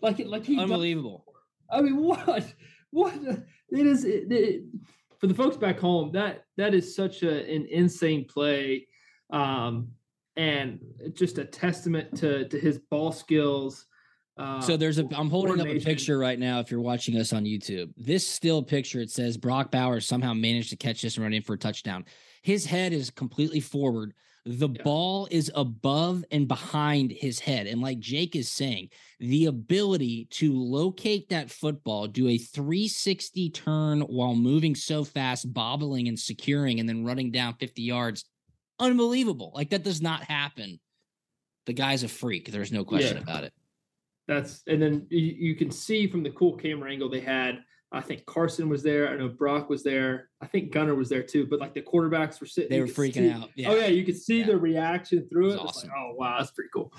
Like 0.00 0.20
it 0.20 0.26
like 0.26 0.44
he 0.44 0.58
unbelievable. 0.58 1.24
I 1.70 1.80
mean 1.82 1.96
what 2.02 2.52
what 2.90 3.14
it 3.14 3.86
is 3.86 4.04
it, 4.04 4.30
it, 4.32 4.62
for 5.18 5.26
the 5.26 5.34
folks 5.34 5.56
back 5.56 5.78
home 5.78 6.12
that 6.12 6.44
that 6.56 6.74
is 6.74 6.94
such 6.94 7.22
a, 7.22 7.54
an 7.54 7.66
insane 7.70 8.26
play. 8.26 8.86
Um 9.30 9.88
and 10.36 10.80
just 11.14 11.38
a 11.38 11.44
testament 11.44 12.16
to 12.18 12.48
to 12.48 12.58
his 12.58 12.78
ball 12.78 13.12
skills. 13.12 13.86
Uh, 14.38 14.60
so 14.60 14.76
there's 14.76 14.98
a 14.98 15.08
I'm 15.14 15.30
holding 15.30 15.60
up 15.60 15.66
a 15.66 15.80
picture 15.80 16.18
right 16.18 16.38
now. 16.38 16.60
If 16.60 16.70
you're 16.70 16.80
watching 16.80 17.16
us 17.18 17.32
on 17.32 17.44
YouTube, 17.44 17.92
this 17.96 18.26
still 18.26 18.62
picture 18.62 19.00
it 19.00 19.10
says 19.10 19.36
Brock 19.36 19.70
Bowers 19.70 20.06
somehow 20.06 20.34
managed 20.34 20.70
to 20.70 20.76
catch 20.76 21.02
this 21.02 21.16
and 21.16 21.24
run 21.24 21.32
in 21.32 21.42
for 21.42 21.54
a 21.54 21.58
touchdown. 21.58 22.04
His 22.42 22.66
head 22.66 22.92
is 22.92 23.10
completely 23.10 23.60
forward. 23.60 24.12
The 24.44 24.68
yeah. 24.68 24.82
ball 24.84 25.26
is 25.32 25.50
above 25.56 26.24
and 26.30 26.46
behind 26.46 27.10
his 27.10 27.40
head. 27.40 27.66
And 27.66 27.80
like 27.80 27.98
Jake 27.98 28.36
is 28.36 28.48
saying, 28.48 28.90
the 29.18 29.46
ability 29.46 30.28
to 30.32 30.56
locate 30.56 31.30
that 31.30 31.50
football, 31.50 32.06
do 32.06 32.28
a 32.28 32.38
360 32.38 33.50
turn 33.50 34.02
while 34.02 34.36
moving 34.36 34.76
so 34.76 35.02
fast, 35.02 35.52
bobbling 35.52 36.06
and 36.06 36.16
securing, 36.16 36.78
and 36.78 36.88
then 36.88 37.04
running 37.04 37.32
down 37.32 37.54
50 37.54 37.82
yards 37.82 38.24
unbelievable. 38.78 39.52
Like 39.54 39.70
that 39.70 39.82
does 39.82 40.02
not 40.02 40.22
happen. 40.22 40.80
The 41.66 41.72
guy's 41.72 42.02
a 42.02 42.08
freak. 42.08 42.50
There's 42.50 42.72
no 42.72 42.84
question 42.84 43.16
yeah. 43.16 43.22
about 43.22 43.44
it. 43.44 43.52
That's 44.28 44.62
and 44.66 44.82
then 44.82 45.06
you, 45.10 45.36
you, 45.38 45.54
can 45.54 45.70
see 45.70 46.08
from 46.08 46.22
the 46.22 46.30
cool 46.30 46.56
camera 46.56 46.90
angle 46.90 47.08
they 47.08 47.20
had. 47.20 47.62
I 47.92 48.00
think 48.00 48.26
Carson 48.26 48.68
was 48.68 48.82
there. 48.82 49.08
I 49.08 49.16
know 49.16 49.28
Brock 49.28 49.70
was 49.70 49.84
there. 49.84 50.30
I 50.40 50.46
think 50.46 50.72
Gunner 50.72 50.96
was 50.96 51.08
there 51.08 51.22
too. 51.22 51.46
But 51.46 51.60
like 51.60 51.74
the 51.74 51.82
quarterbacks 51.82 52.40
were 52.40 52.46
sitting. 52.46 52.70
They 52.70 52.80
were 52.80 52.88
freaking 52.88 53.14
see, 53.14 53.30
out. 53.30 53.50
Yeah. 53.54 53.68
Oh 53.68 53.76
yeah, 53.76 53.86
you 53.86 54.04
could 54.04 54.16
see 54.16 54.40
yeah. 54.40 54.46
the 54.46 54.56
reaction 54.56 55.28
through 55.28 55.52
it. 55.52 55.58
Awesome. 55.58 55.90
Like, 55.90 55.98
oh 55.98 56.14
wow, 56.16 56.38
that's 56.38 56.50
pretty 56.50 56.70
cool. 56.74 56.92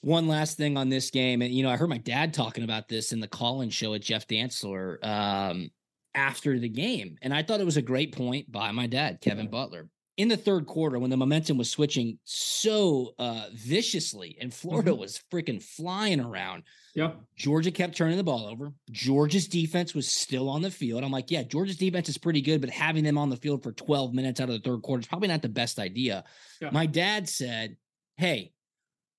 One 0.00 0.28
last 0.28 0.56
thing 0.56 0.76
on 0.76 0.88
this 0.88 1.10
game, 1.10 1.42
and 1.42 1.52
you 1.52 1.64
know, 1.64 1.70
I 1.70 1.76
heard 1.76 1.90
my 1.90 1.98
dad 1.98 2.32
talking 2.32 2.62
about 2.62 2.88
this 2.88 3.10
in 3.10 3.18
the 3.18 3.26
call-in 3.26 3.70
show 3.70 3.94
at 3.94 4.00
Jeff 4.00 4.28
Dantzler 4.28 5.04
um, 5.04 5.70
after 6.14 6.56
the 6.56 6.68
game, 6.68 7.18
and 7.20 7.34
I 7.34 7.42
thought 7.42 7.60
it 7.60 7.66
was 7.66 7.76
a 7.76 7.82
great 7.82 8.14
point 8.14 8.50
by 8.50 8.70
my 8.70 8.86
dad, 8.86 9.20
Kevin 9.20 9.48
Butler 9.48 9.88
in 10.18 10.26
the 10.26 10.36
third 10.36 10.66
quarter 10.66 10.98
when 10.98 11.10
the 11.10 11.16
momentum 11.16 11.56
was 11.56 11.70
switching 11.70 12.18
so 12.24 13.14
uh, 13.20 13.46
viciously 13.54 14.36
and 14.40 14.52
Florida 14.52 14.90
mm-hmm. 14.90 15.00
was 15.00 15.22
freaking 15.32 15.62
flying 15.62 16.20
around. 16.20 16.64
Yep. 16.96 17.20
Georgia 17.36 17.70
kept 17.70 17.96
turning 17.96 18.16
the 18.16 18.24
ball 18.24 18.46
over. 18.46 18.72
Georgia's 18.90 19.46
defense 19.46 19.94
was 19.94 20.08
still 20.08 20.48
on 20.48 20.60
the 20.60 20.72
field. 20.72 21.04
I'm 21.04 21.12
like, 21.12 21.30
yeah, 21.30 21.44
Georgia's 21.44 21.76
defense 21.76 22.08
is 22.08 22.18
pretty 22.18 22.40
good, 22.40 22.60
but 22.60 22.68
having 22.68 23.04
them 23.04 23.16
on 23.16 23.30
the 23.30 23.36
field 23.36 23.62
for 23.62 23.70
12 23.70 24.12
minutes 24.12 24.40
out 24.40 24.50
of 24.50 24.60
the 24.60 24.68
third 24.68 24.82
quarter 24.82 25.00
is 25.00 25.06
probably 25.06 25.28
not 25.28 25.40
the 25.40 25.48
best 25.48 25.78
idea. 25.78 26.24
My 26.72 26.86
dad 26.86 27.28
said, 27.28 27.76
hey, 28.16 28.52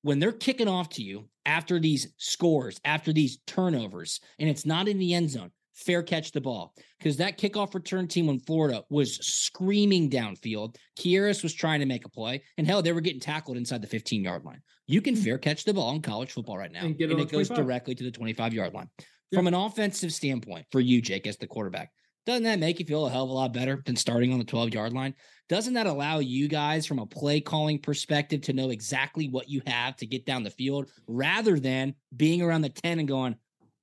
when 0.02 0.20
they're 0.20 0.34
kicking 0.34 0.68
off 0.68 0.90
to 0.90 1.02
you 1.02 1.30
after 1.46 1.80
these 1.80 2.14
scores, 2.18 2.82
after 2.84 3.14
these 3.14 3.40
turnovers, 3.48 4.20
and 4.38 4.50
it's 4.50 4.66
not 4.66 4.90
in 4.90 5.00
the 5.00 5.14
end 5.14 5.30
zone, 5.30 5.52
fair 5.80 6.04
catch 6.04 6.32
the 6.32 6.42
ball 6.42 6.74
because 6.98 7.18
that 7.18 7.38
kickoff 7.38 7.74
return 7.74 8.08
team 8.08 8.30
in 8.30 8.40
Florida 8.40 8.84
was 8.90 9.16
screaming 9.26 10.10
downfield. 10.10 10.76
Kearis 10.98 11.44
was 11.44 11.54
trying 11.54 11.80
to 11.80 11.86
make 11.86 12.06
a 12.06 12.10
play, 12.10 12.44
and 12.58 12.68
hell, 12.68 12.82
they 12.82 12.92
were 12.92 13.02
getting 13.02 13.20
tackled 13.20 13.58
inside 13.58 13.82
the 13.82 13.88
15 13.88 14.24
yard 14.24 14.44
line. 14.44 14.62
You 14.88 15.02
can 15.02 15.16
hmm. 15.16 15.22
fair 15.22 15.38
catch 15.38 15.64
the 15.64 15.74
ball 15.74 15.96
in 15.96 16.02
college 16.02 16.32
football 16.32 16.58
right 16.58 16.72
now, 16.72 16.82
and, 16.82 17.00
and 17.00 17.20
it 17.20 17.32
goes 17.32 17.50
directly 17.50 17.96
to 17.96 18.04
the 18.04 18.12
25 18.12 18.54
yard 18.54 18.74
line. 18.74 18.90
From 19.34 19.48
an 19.48 19.54
offensive 19.54 20.12
standpoint, 20.12 20.66
for 20.72 20.80
you, 20.80 21.02
Jake, 21.02 21.28
as 21.28 21.38
the 21.38 21.46
quarterback, 21.46 21.92
doesn't 22.26 22.44
that 22.44 22.60
make 22.60 22.80
you 22.80 22.86
feel 22.86 23.06
a 23.06 23.10
hell 23.10 23.24
of 23.24 23.30
a 23.30 23.34
lot 23.34 23.54
better 23.54 23.82
than 23.86 23.96
starting 23.96 24.34
on 24.34 24.40
the 24.40 24.46
12 24.46 24.74
yard 24.74 24.94
line? 24.94 25.14
Doesn't 25.48 25.74
that 25.74 25.88
allow 25.88 26.20
you 26.20 26.48
guys, 26.48 26.86
from 26.86 27.00
a 27.00 27.06
play 27.06 27.42
calling 27.42 27.80
perspective, 27.80 28.42
to 28.42 28.54
know 28.54 28.70
exactly 28.70 29.30
what 29.30 29.50
you 29.50 29.62
have 29.66 29.96
to 29.98 30.06
get 30.06 30.26
down 30.26 30.44
the 30.44 30.52
field 30.52 30.92
rather 31.08 31.60
than 31.60 31.96
being 32.16 32.42
around 32.42 32.62
the 32.62 32.70
10 32.70 33.00
and 33.00 33.08
going, 33.08 33.36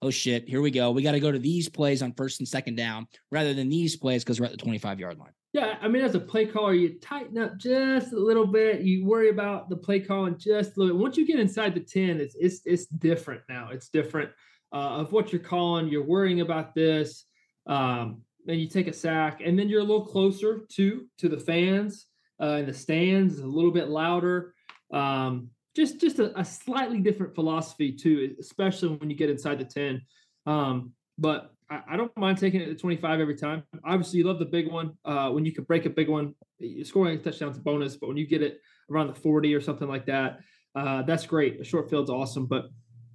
oh 0.02 0.10
shit, 0.10 0.48
here 0.48 0.60
we 0.60 0.70
go. 0.70 0.90
We 0.90 1.02
got 1.02 1.12
to 1.12 1.20
go 1.20 1.32
to 1.32 1.38
these 1.38 1.68
plays 1.68 2.02
on 2.02 2.12
first 2.12 2.40
and 2.40 2.48
second 2.48 2.76
down 2.76 3.06
rather 3.30 3.54
than 3.54 3.68
these 3.68 3.96
plays 3.96 4.24
because 4.24 4.40
we're 4.40 4.46
at 4.46 4.52
the 4.52 4.58
25 4.58 5.00
yard 5.00 5.18
line. 5.18 5.32
Yeah, 5.52 5.78
I 5.80 5.88
mean, 5.88 6.02
as 6.02 6.14
a 6.14 6.20
play 6.20 6.44
caller, 6.44 6.74
you 6.74 6.98
tighten 7.00 7.38
up 7.38 7.56
just 7.56 8.12
a 8.12 8.18
little 8.18 8.46
bit. 8.46 8.82
You 8.82 9.06
worry 9.06 9.30
about 9.30 9.70
the 9.70 9.76
play 9.76 10.00
calling 10.00 10.36
just 10.38 10.76
a 10.76 10.80
little 10.80 10.94
bit. 10.94 11.02
Once 11.02 11.16
you 11.16 11.26
get 11.26 11.40
inside 11.40 11.74
the 11.74 11.80
10, 11.80 12.20
it's 12.20 12.36
it's 12.38 12.60
it's 12.66 12.86
different 12.86 13.40
now. 13.48 13.70
It's 13.72 13.88
different 13.88 14.30
uh, 14.72 15.00
of 15.00 15.12
what 15.12 15.32
you're 15.32 15.40
calling. 15.40 15.88
You're 15.88 16.04
worrying 16.04 16.42
about 16.42 16.74
this. 16.74 17.24
Um, 17.66 18.22
and 18.48 18.60
you 18.60 18.68
take 18.68 18.86
a 18.86 18.92
sack, 18.92 19.40
and 19.44 19.58
then 19.58 19.68
you're 19.68 19.80
a 19.80 19.84
little 19.84 20.06
closer 20.06 20.66
to 20.72 21.06
to 21.18 21.28
the 21.28 21.38
fans 21.38 22.06
uh, 22.40 22.58
in 22.60 22.66
the 22.66 22.74
stands, 22.74 23.38
a 23.38 23.46
little 23.46 23.72
bit 23.72 23.88
louder. 23.88 24.54
Um, 24.92 25.50
just 25.76 26.00
just 26.00 26.18
a, 26.18 26.38
a, 26.38 26.44
slightly 26.44 27.00
different 27.00 27.34
philosophy 27.34 27.92
too, 27.92 28.34
especially 28.40 28.96
when 28.96 29.10
you 29.10 29.16
get 29.16 29.28
inside 29.28 29.58
the 29.58 29.64
ten. 29.64 30.02
Um, 30.46 30.92
but 31.18 31.52
I, 31.70 31.82
I, 31.90 31.96
don't 31.96 32.16
mind 32.16 32.38
taking 32.38 32.60
it 32.60 32.66
to 32.66 32.74
25 32.74 33.20
every 33.20 33.36
time. 33.36 33.62
Obviously, 33.84 34.18
you 34.18 34.24
love 34.24 34.38
the 34.38 34.46
big 34.46 34.70
one. 34.70 34.92
Uh, 35.04 35.30
when 35.30 35.44
you 35.44 35.52
can 35.52 35.64
break 35.64 35.84
a 35.84 35.90
big 35.90 36.08
one, 36.08 36.34
scoring 36.82 37.18
a 37.18 37.22
touchdown's 37.22 37.58
a 37.58 37.60
bonus. 37.60 37.96
But 37.96 38.08
when 38.08 38.16
you 38.16 38.26
get 38.26 38.42
it 38.42 38.60
around 38.90 39.08
the 39.08 39.14
40 39.14 39.54
or 39.54 39.60
something 39.60 39.88
like 39.88 40.06
that, 40.06 40.40
uh, 40.74 41.02
that's 41.02 41.26
great. 41.26 41.60
A 41.60 41.64
short 41.64 41.90
field's 41.90 42.10
awesome, 42.10 42.46
but 42.46 42.66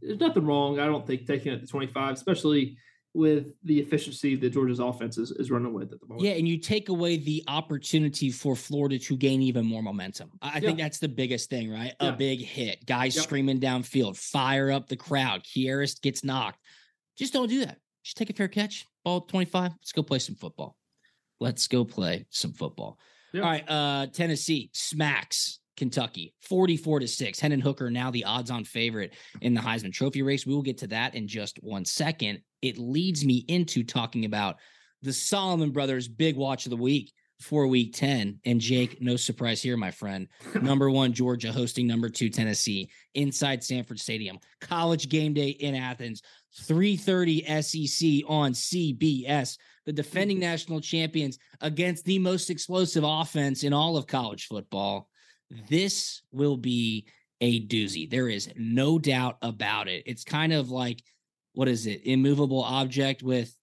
there's 0.02 0.20
nothing 0.20 0.46
wrong. 0.46 0.80
I 0.80 0.86
don't 0.86 1.06
think 1.08 1.26
taking 1.26 1.54
it 1.54 1.62
to 1.62 1.68
25, 1.68 2.14
especially 2.14 2.78
with 3.14 3.48
the 3.64 3.80
efficiency 3.80 4.36
that 4.36 4.52
Georgia's 4.52 4.80
offense 4.80 5.18
is, 5.18 5.32
is 5.32 5.52
running 5.52 5.74
with 5.74 5.92
at 5.92 6.00
the 6.00 6.08
moment. 6.08 6.26
Yeah, 6.26 6.34
and 6.34 6.48
you 6.48 6.58
take 6.58 6.90
away 6.90 7.18
the 7.18 7.44
opportunity 7.48 8.32
for 8.32 8.56
Florida 8.56 8.98
to 9.00 9.18
gain 9.18 9.42
even 9.42 9.66
more 9.66 9.84
momentum. 9.84 10.32
I 10.42 10.56
yeah. 10.56 10.60
think 10.62 10.78
that's 10.78 11.00
the 11.00 11.10
biggest 11.10 11.50
thing, 11.50 11.70
right? 11.70 11.94
Yeah. 12.00 12.10
A 12.10 12.12
big 12.14 12.40
hit, 12.40 12.86
guys 12.86 13.16
yep. 13.16 13.24
screaming 13.24 13.60
downfield, 13.60 14.18
fire 14.18 14.72
up 14.72 14.88
the 14.88 14.96
crowd. 14.96 15.44
Kearis 15.44 16.02
gets 16.02 16.24
knocked. 16.24 16.60
Just 17.18 17.34
don't 17.34 17.50
do 17.50 17.66
that. 17.66 17.78
Just 18.04 18.18
take 18.18 18.30
a 18.30 18.34
fair 18.34 18.48
catch. 18.48 18.86
Ball 19.04 19.22
25. 19.22 19.72
Let's 19.72 19.92
go 19.92 20.04
play 20.04 20.20
some 20.20 20.36
football. 20.36 20.78
Let's 21.40 21.68
go 21.68 21.84
play 21.84 22.26
some 22.30 22.54
football. 22.54 22.98
All 23.36 23.42
right. 23.42 23.64
Uh, 23.68 24.08
Tennessee 24.08 24.70
smacks 24.74 25.60
Kentucky 25.78 26.34
44 26.42 27.02
to 27.02 27.08
6. 27.08 27.40
Hendon 27.40 27.60
Hooker 27.60 27.90
now 27.90 28.12
the 28.12 28.26
odds 28.26 28.52
on 28.52 28.64
favorite 28.64 29.16
in 29.42 29.54
the 29.54 29.62
Heisman 29.62 29.92
Trophy 29.92 30.22
race. 30.22 30.46
We 30.46 30.54
will 30.54 30.62
get 30.62 30.80
to 30.80 30.88
that 30.88 31.16
in 31.16 31.28
just 31.28 31.58
one 31.64 31.86
second. 31.86 32.42
It 32.62 32.78
leads 32.78 33.26
me 33.26 33.46
into 33.48 33.84
talking 33.84 34.26
about 34.26 34.58
the 35.02 35.14
Solomon 35.14 35.72
brothers 35.72 36.08
big 36.08 36.36
watch 36.36 36.66
of 36.66 36.70
the 36.70 36.78
week 36.78 37.12
for 37.40 37.66
week 37.68 37.94
10. 37.94 38.40
And 38.46 38.62
Jake, 38.62 39.02
no 39.02 39.16
surprise 39.16 39.62
here, 39.62 39.76
my 39.76 39.92
friend. 39.92 40.28
Number 40.62 40.90
one, 40.90 41.12
Georgia 41.12 41.52
hosting 41.52 41.88
number 41.88 42.10
two, 42.10 42.30
Tennessee 42.30 42.90
inside 43.16 43.64
Sanford 43.64 44.00
Stadium. 44.00 44.40
College 44.62 45.10
game 45.10 45.34
day 45.34 45.50
in 45.50 45.76
Athens. 45.76 46.22
3:30 46.68 47.46
SEC 47.64 48.30
on 48.30 48.54
CBS. 48.54 49.58
The 49.86 49.94
defending 49.94 50.38
mm-hmm. 50.38 50.52
national 50.52 50.82
champions 50.82 51.40
against 51.62 52.06
the 52.06 52.20
most 52.20 52.50
explosive 52.50 53.04
offense 53.06 53.64
in 53.64 53.74
all 53.74 53.98
of 53.98 54.06
college 54.06 54.48
football. 54.48 55.08
This 55.70 56.22
will 56.32 56.58
be 56.58 57.08
a 57.40 57.66
doozy. 57.68 58.10
There 58.10 58.30
is 58.30 58.50
no 58.56 59.00
doubt 59.00 59.38
about 59.42 59.88
it. 59.88 60.04
It's 60.06 60.24
kind 60.24 60.54
of 60.54 60.70
like 60.70 61.04
what 61.54 61.68
is 61.68 61.86
it? 61.88 62.06
Immovable 62.06 62.64
object 62.64 63.24
with 63.24 63.56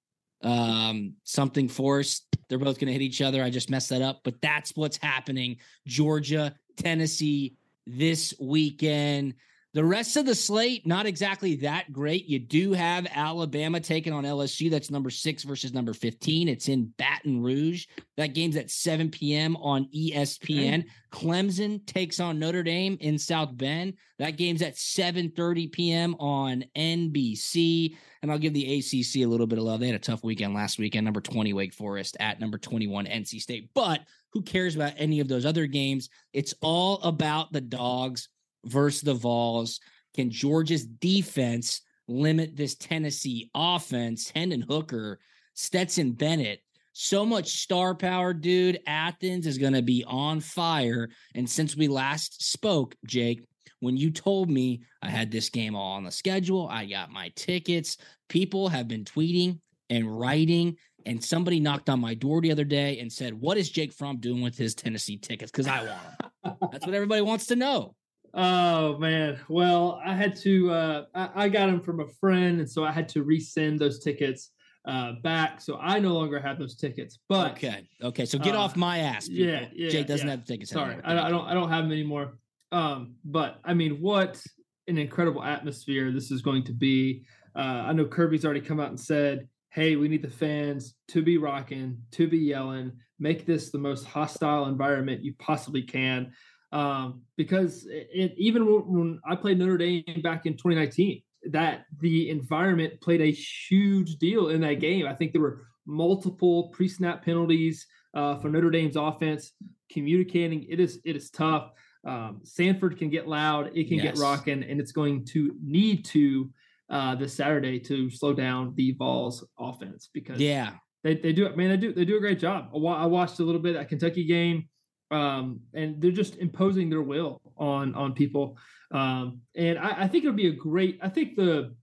um 0.43 1.15
something 1.25 1.69
forced. 1.69 2.25
They're 2.49 2.59
both 2.59 2.79
going 2.79 2.87
to 2.87 2.93
hit 2.93 3.03
each 3.03 3.21
other. 3.21 3.43
I 3.43 3.51
just 3.51 3.71
messed 3.71 3.91
that 3.91 4.03
up, 4.03 4.21
but 4.25 4.41
that's 4.41 4.75
what's 4.75 4.97
happening. 4.97 5.57
Georgia, 5.87 6.55
Tennessee 6.77 7.57
this 7.87 8.35
weekend. 8.41 9.35
The 9.75 9.85
rest 9.85 10.17
of 10.17 10.25
the 10.25 10.35
slate, 10.35 10.87
not 10.87 11.05
exactly 11.05 11.57
that 11.57 11.93
great. 11.93 12.27
You 12.27 12.39
do 12.39 12.73
have 12.73 13.07
Alabama 13.15 13.81
taking 13.81 14.15
on 14.15 14.25
LSU. 14.25 14.71
That's 14.71 14.91
number 14.91 15.11
six 15.11 15.43
versus 15.43 15.75
number 15.75 15.93
15. 15.93 16.49
It's 16.49 16.69
in 16.69 16.87
Baton 16.97 17.43
Rouge. 17.43 17.87
That 18.17 18.33
game's 18.33 18.57
at 18.57 18.71
7 18.71 19.11
p.m. 19.11 19.57
on 19.57 19.87
ESPN. 19.95 20.81
Okay. 20.81 20.89
Clemson 21.13 21.85
takes 21.87 22.19
on 22.19 22.39
Notre 22.39 22.63
Dame 22.63 22.97
in 23.01 23.19
South 23.19 23.55
Bend. 23.55 23.95
That 24.19 24.39
game's 24.39 24.63
at 24.63 24.75
7:30 24.75 25.71
p.m. 25.71 26.15
on 26.19 26.65
NBC. 26.75 27.95
And 28.23 28.33
I'll 28.33 28.39
give 28.39 28.55
the 28.55 28.79
ACC 28.79 29.23
a 29.23 29.27
little 29.27 29.47
bit 29.47 29.59
of 29.59 29.65
love. 29.65 29.81
They 29.81 29.87
had 29.87 29.97
a 29.97 30.01
tough 30.01 30.25
weekend 30.25 30.55
last 30.55 30.79
weekend. 30.79 31.05
Number 31.05 31.21
20 31.21 31.53
Wake 31.53 31.75
Forest 31.75 32.17
at 32.21 32.41
number 32.41 32.59
21 32.59 33.07
NC 33.07 33.41
State. 33.41 33.71
But 33.75 34.01
who 34.33 34.43
cares 34.43 34.77
about 34.77 34.95
any 34.97 35.21
of 35.21 35.29
those 35.29 35.47
other 35.47 35.67
games? 35.67 36.09
It's 36.33 36.55
all 36.61 37.01
about 37.03 37.53
the 37.53 37.61
dogs 37.61 38.29
versus 38.65 39.03
the 39.03 39.15
Vols. 39.15 39.81
Can 40.15 40.31
Georgia's 40.31 40.87
defense 40.87 41.83
limit 42.07 42.57
this 42.57 42.75
Tennessee 42.75 43.51
offense? 43.55 44.31
Hendon 44.35 44.63
Hooker, 44.63 45.21
Stetson 45.55 46.13
Bennett, 46.13 46.61
so 47.01 47.25
much 47.25 47.61
star 47.61 47.95
power, 47.95 48.35
dude. 48.35 48.81
Athens 48.85 49.47
is 49.47 49.57
going 49.57 49.75
to 49.75 49.83
be 49.83 50.05
on 50.05 50.41
fire. 50.41 51.09
And 51.37 51.49
since 51.49 51.77
we 51.77 51.87
last 51.87 52.43
spoke, 52.43 52.97
Jake, 53.07 53.41
when 53.79 53.97
you 53.97 54.11
told 54.11 54.51
me 54.51 54.83
I 55.01 55.09
had 55.09 55.31
this 55.31 55.49
game 55.49 55.77
all 55.77 55.93
on 55.93 56.03
the 56.03 56.11
schedule, 56.11 56.67
I 56.69 56.87
got 56.87 57.13
my 57.13 57.31
tickets. 57.37 57.99
People 58.29 58.69
have 58.69 58.89
been 58.89 59.05
tweeting 59.05 59.61
and 59.89 60.19
writing. 60.19 60.77
And 61.07 61.23
somebody 61.23 61.61
knocked 61.61 61.89
on 61.89 62.01
my 62.01 62.15
door 62.15 62.41
the 62.41 62.51
other 62.51 62.65
day 62.65 62.99
and 62.99 63.11
said, 63.11 63.33
What 63.33 63.57
is 63.57 63.71
Jake 63.71 63.93
Fromm 63.93 64.19
doing 64.19 64.43
with 64.43 64.59
his 64.59 64.75
Tennessee 64.75 65.17
tickets? 65.17 65.53
Because 65.53 65.69
I 65.69 65.85
want 65.85 66.19
them. 66.43 66.69
That's 66.73 66.85
what 66.85 66.97
everybody 66.97 67.23
wants 67.23 67.47
to 67.47 67.57
know. 67.57 67.95
Oh 68.35 68.99
man. 68.99 69.41
Well, 69.49 70.01
I 70.05 70.15
had 70.15 70.37
to 70.37 70.71
uh 70.71 71.05
I, 71.15 71.45
I, 71.45 71.49
got 71.49 71.67
them 71.67 71.81
from 71.81 72.01
a 72.01 72.09
friend, 72.21 72.61
and 72.61 72.71
so 72.71 72.85
I 72.85 72.93
had 72.93 73.09
to 73.11 73.25
resend 73.25 73.79
those 73.79 74.01
tickets 74.01 74.51
uh 74.85 75.13
back. 75.23 75.61
So 75.61 75.79
I 75.81 75.99
no 75.99 76.15
longer 76.15 76.39
have 76.39 76.59
those 76.59 76.77
tickets. 76.77 77.19
But 77.29 77.53
okay, 77.53 77.89
okay. 78.03 78.27
So 78.27 78.39
get 78.39 78.55
uh, 78.55 78.61
off 78.61 78.77
my 78.77 78.99
ass. 78.99 79.29
People. 79.29 79.47
Yeah, 79.47 79.67
yeah. 79.73 79.91
Jake 79.91 80.07
doesn't 80.07 80.27
yeah. 80.27 80.33
have 80.33 80.47
the 80.47 80.53
tickets. 80.53 80.71
Sorry, 80.71 80.97
I, 81.05 81.27
I, 81.27 81.31
don't 81.31 81.47
I 81.47 81.55
don't 81.55 81.71
have 81.71 81.85
them 81.85 81.93
anymore. 81.93 82.39
Um, 82.71 83.15
but 83.25 83.61
I 83.65 83.75
mean, 83.75 84.01
what 84.01 84.43
an 84.87 84.99
incredible 84.99 85.43
atmosphere 85.43 86.11
this 86.11 86.31
is 86.31 86.43
going 86.43 86.65
to 86.65 86.73
be. 86.73 87.25
Uh, 87.57 87.85
I 87.87 87.93
know 87.93 88.05
Kirby's 88.05 88.45
already 88.45 88.61
come 88.61 88.81
out 88.81 88.89
and 88.89 89.01
said, 89.01 89.49
hey, 89.71 89.97
we 89.97 90.09
need 90.09 90.23
the 90.23 90.31
fans 90.31 90.95
to 91.09 91.23
be 91.23 91.39
rocking, 91.39 91.99
to 92.13 92.29
be 92.29 92.39
yelling, 92.39 92.93
make 93.19 93.47
this 93.47 93.71
the 93.71 93.79
most 93.79 94.05
hostile 94.07 94.67
environment 94.67 95.25
you 95.25 95.35
possibly 95.39 95.83
can 95.83 96.33
um, 96.73 97.23
because 97.37 97.87
it, 97.89 98.35
even 98.37 98.65
when 98.65 99.21
I 99.27 99.37
played 99.37 99.59
Notre 99.59 99.79
Dame 99.79 100.05
back 100.23 100.47
in 100.47 100.55
2019, 100.55 101.23
that 101.51 101.85
the 102.01 102.31
environment 102.31 103.01
played 103.01 103.21
a 103.21 103.31
huge 103.31 104.17
deal 104.17 104.49
in 104.49 104.61
that 104.63 104.81
game. 104.81 105.07
I 105.07 105.15
think 105.15 105.33
there 105.33 105.41
were 105.41 105.63
multiple 105.87 106.69
pre-snap 106.69 107.25
penalties 107.25 107.87
uh, 108.15 108.39
for 108.39 108.49
Notre 108.49 108.71
Dame's 108.71 108.97
offense. 108.97 109.53
Communicating 109.91 110.67
it 110.69 110.81
is 110.81 111.01
it 111.05 111.17
is 111.17 111.31
tough. 111.31 111.71
Um, 112.05 112.41
Sanford 112.45 112.99
can 112.99 113.09
get 113.09 113.27
loud, 113.27 113.71
it 113.75 113.89
can 113.89 113.97
yes. 113.97 114.05
get 114.05 114.19
rocking, 114.19 114.63
and 114.63 114.81
it's 114.81 114.93
going 114.93 115.25
to 115.27 115.55
need 115.63 116.05
to 116.07 116.51
uh, 116.91 117.15
this 117.15 117.35
Saturday 117.35 117.81
to 117.81 118.11
slow 118.11 118.33
down 118.33 118.75
the 118.77 118.93
Vols 118.93 119.47
offense 119.59 120.11
because 120.13 120.39
yeah, 120.39 120.73
they, 121.03 121.15
they 121.17 121.33
do 121.33 121.47
it. 121.47 121.57
Man, 121.57 121.71
they 121.71 121.77
do 121.77 121.93
they 121.95 122.05
do 122.05 122.19
a 122.19 122.21
great 122.21 122.39
job. 122.39 122.69
I 122.75 123.07
watched 123.07 123.39
a 123.41 123.45
little 123.45 123.61
bit 123.61 123.75
that 123.75 123.89
Kentucky 123.89 124.25
game 124.27 124.69
um, 125.11 125.61
and 125.75 126.01
they're 126.01 126.11
just 126.11 126.37
imposing 126.37 126.91
their 126.91 127.03
will 127.03 127.41
on 127.57 127.95
on 127.95 128.13
people. 128.13 128.59
Um, 128.91 129.41
and 129.55 129.79
I, 129.79 130.05
I 130.05 130.09
think 130.09 130.25
it'll 130.25 130.37
be 130.37 130.49
a 130.49 130.53
great. 130.53 130.99
I 131.03 131.09
think 131.09 131.37
the 131.37 131.75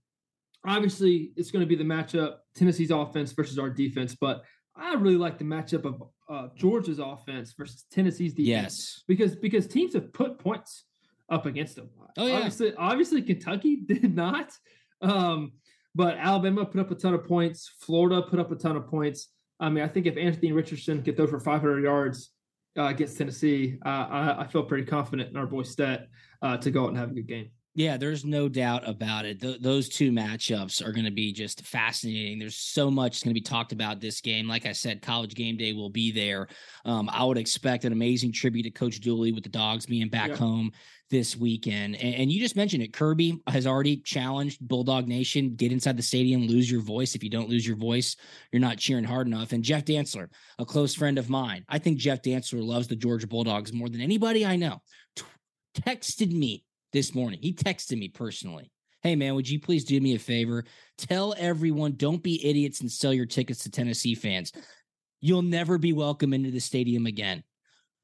obviously 0.66 1.32
it's 1.36 1.50
going 1.50 1.60
to 1.60 1.66
be 1.68 1.76
the 1.76 1.84
matchup 1.84 2.36
Tennessee's 2.54 2.90
offense 2.90 3.32
versus 3.32 3.58
our 3.58 3.70
defense, 3.70 4.16
but 4.20 4.42
I 4.76 4.94
really 4.94 5.16
like 5.16 5.38
the 5.38 5.44
matchup 5.44 5.84
of 5.84 6.02
uh, 6.28 6.48
Georgia's 6.56 6.98
offense 6.98 7.54
versus 7.56 7.84
Tennessee's 7.90 8.32
defense. 8.32 8.48
Yes, 8.48 9.02
because 9.06 9.36
because 9.36 9.66
teams 9.66 9.94
have 9.94 10.12
put 10.12 10.38
points 10.38 10.84
up 11.30 11.46
against 11.46 11.76
them. 11.76 11.90
Oh 12.18 12.26
yeah, 12.26 12.36
obviously, 12.36 12.74
obviously 12.74 13.22
Kentucky 13.22 13.76
did 13.86 14.14
not, 14.14 14.52
um, 15.02 15.52
but 15.94 16.16
Alabama 16.18 16.64
put 16.64 16.80
up 16.80 16.90
a 16.90 16.94
ton 16.94 17.14
of 17.14 17.24
points. 17.24 17.70
Florida 17.80 18.22
put 18.22 18.38
up 18.38 18.52
a 18.52 18.56
ton 18.56 18.76
of 18.76 18.86
points. 18.86 19.28
I 19.58 19.70
mean, 19.70 19.82
I 19.82 19.88
think 19.88 20.06
if 20.06 20.18
Anthony 20.18 20.52
Richardson 20.52 21.02
could 21.02 21.16
throw 21.16 21.26
for 21.26 21.40
500 21.40 21.82
yards 21.82 22.32
uh, 22.76 22.86
against 22.86 23.18
Tennessee, 23.18 23.78
uh, 23.84 23.88
I, 23.88 24.42
I, 24.42 24.46
feel 24.46 24.62
pretty 24.64 24.84
confident 24.84 25.30
in 25.30 25.36
our 25.36 25.46
boy 25.46 25.62
Stet 25.62 26.08
uh, 26.42 26.56
to 26.58 26.70
go 26.70 26.84
out 26.84 26.88
and 26.88 26.96
have 26.98 27.10
a 27.10 27.14
good 27.14 27.26
game. 27.26 27.50
Yeah, 27.76 27.98
there's 27.98 28.24
no 28.24 28.48
doubt 28.48 28.88
about 28.88 29.26
it. 29.26 29.38
Th- 29.38 29.60
those 29.60 29.90
two 29.90 30.10
matchups 30.10 30.82
are 30.82 30.92
going 30.92 31.04
to 31.04 31.10
be 31.10 31.30
just 31.30 31.60
fascinating. 31.60 32.38
There's 32.38 32.56
so 32.56 32.90
much 32.90 33.22
going 33.22 33.32
to 33.32 33.38
be 33.38 33.42
talked 33.42 33.72
about 33.72 34.00
this 34.00 34.22
game. 34.22 34.48
Like 34.48 34.64
I 34.64 34.72
said, 34.72 35.02
college 35.02 35.34
game 35.34 35.58
day 35.58 35.74
will 35.74 35.90
be 35.90 36.10
there. 36.10 36.48
Um, 36.86 37.10
I 37.12 37.22
would 37.22 37.36
expect 37.36 37.84
an 37.84 37.92
amazing 37.92 38.32
tribute 38.32 38.62
to 38.62 38.70
Coach 38.70 39.00
Dooley 39.00 39.30
with 39.30 39.44
the 39.44 39.50
dogs 39.50 39.84
being 39.84 40.08
back 40.08 40.30
home 40.30 40.72
this 41.10 41.36
weekend. 41.36 41.96
And, 41.96 42.14
and, 42.14 42.32
you 42.32 42.40
just 42.40 42.56
mentioned 42.56 42.82
it. 42.82 42.94
Kirby 42.94 43.42
has 43.46 43.66
already 43.66 43.98
challenged 43.98 44.66
Bulldog 44.66 45.06
Nation 45.06 45.54
get 45.54 45.70
inside 45.70 45.98
the 45.98 46.02
stadium, 46.02 46.46
lose 46.46 46.70
your 46.70 46.80
voice. 46.80 47.14
If 47.14 47.22
you 47.22 47.28
don't 47.28 47.50
lose 47.50 47.66
your 47.66 47.76
voice, 47.76 48.16
you're 48.52 48.60
not 48.60 48.78
cheering 48.78 49.04
hard 49.04 49.26
enough. 49.26 49.52
And 49.52 49.62
Jeff 49.62 49.84
Dantzler, 49.84 50.28
a 50.58 50.64
close 50.64 50.94
friend 50.94 51.18
of 51.18 51.28
mine, 51.28 51.66
I 51.68 51.78
think 51.78 51.98
Jeff 51.98 52.22
Dantzler 52.22 52.64
loves 52.64 52.88
the 52.88 52.96
Georgia 52.96 53.26
Bulldogs 53.26 53.74
more 53.74 53.90
than 53.90 54.00
anybody 54.00 54.46
I 54.46 54.56
know. 54.56 54.80
T- 55.14 55.24
texted 55.74 56.32
me 56.32 56.64
this 56.92 57.14
morning. 57.14 57.38
He 57.42 57.52
texted 57.52 57.98
me 57.98 58.08
personally. 58.08 58.70
Hey, 59.02 59.14
man, 59.14 59.34
would 59.34 59.48
you 59.48 59.60
please 59.60 59.84
do 59.84 60.00
me 60.00 60.14
a 60.14 60.18
favor? 60.18 60.64
Tell 60.98 61.34
everyone, 61.38 61.92
don't 61.92 62.22
be 62.22 62.44
idiots 62.44 62.80
and 62.80 62.90
sell 62.90 63.12
your 63.12 63.26
tickets 63.26 63.62
to 63.62 63.70
Tennessee 63.70 64.14
fans. 64.14 64.52
You'll 65.20 65.42
never 65.42 65.78
be 65.78 65.92
welcome 65.92 66.32
into 66.32 66.50
the 66.50 66.60
stadium 66.60 67.06
again. 67.06 67.42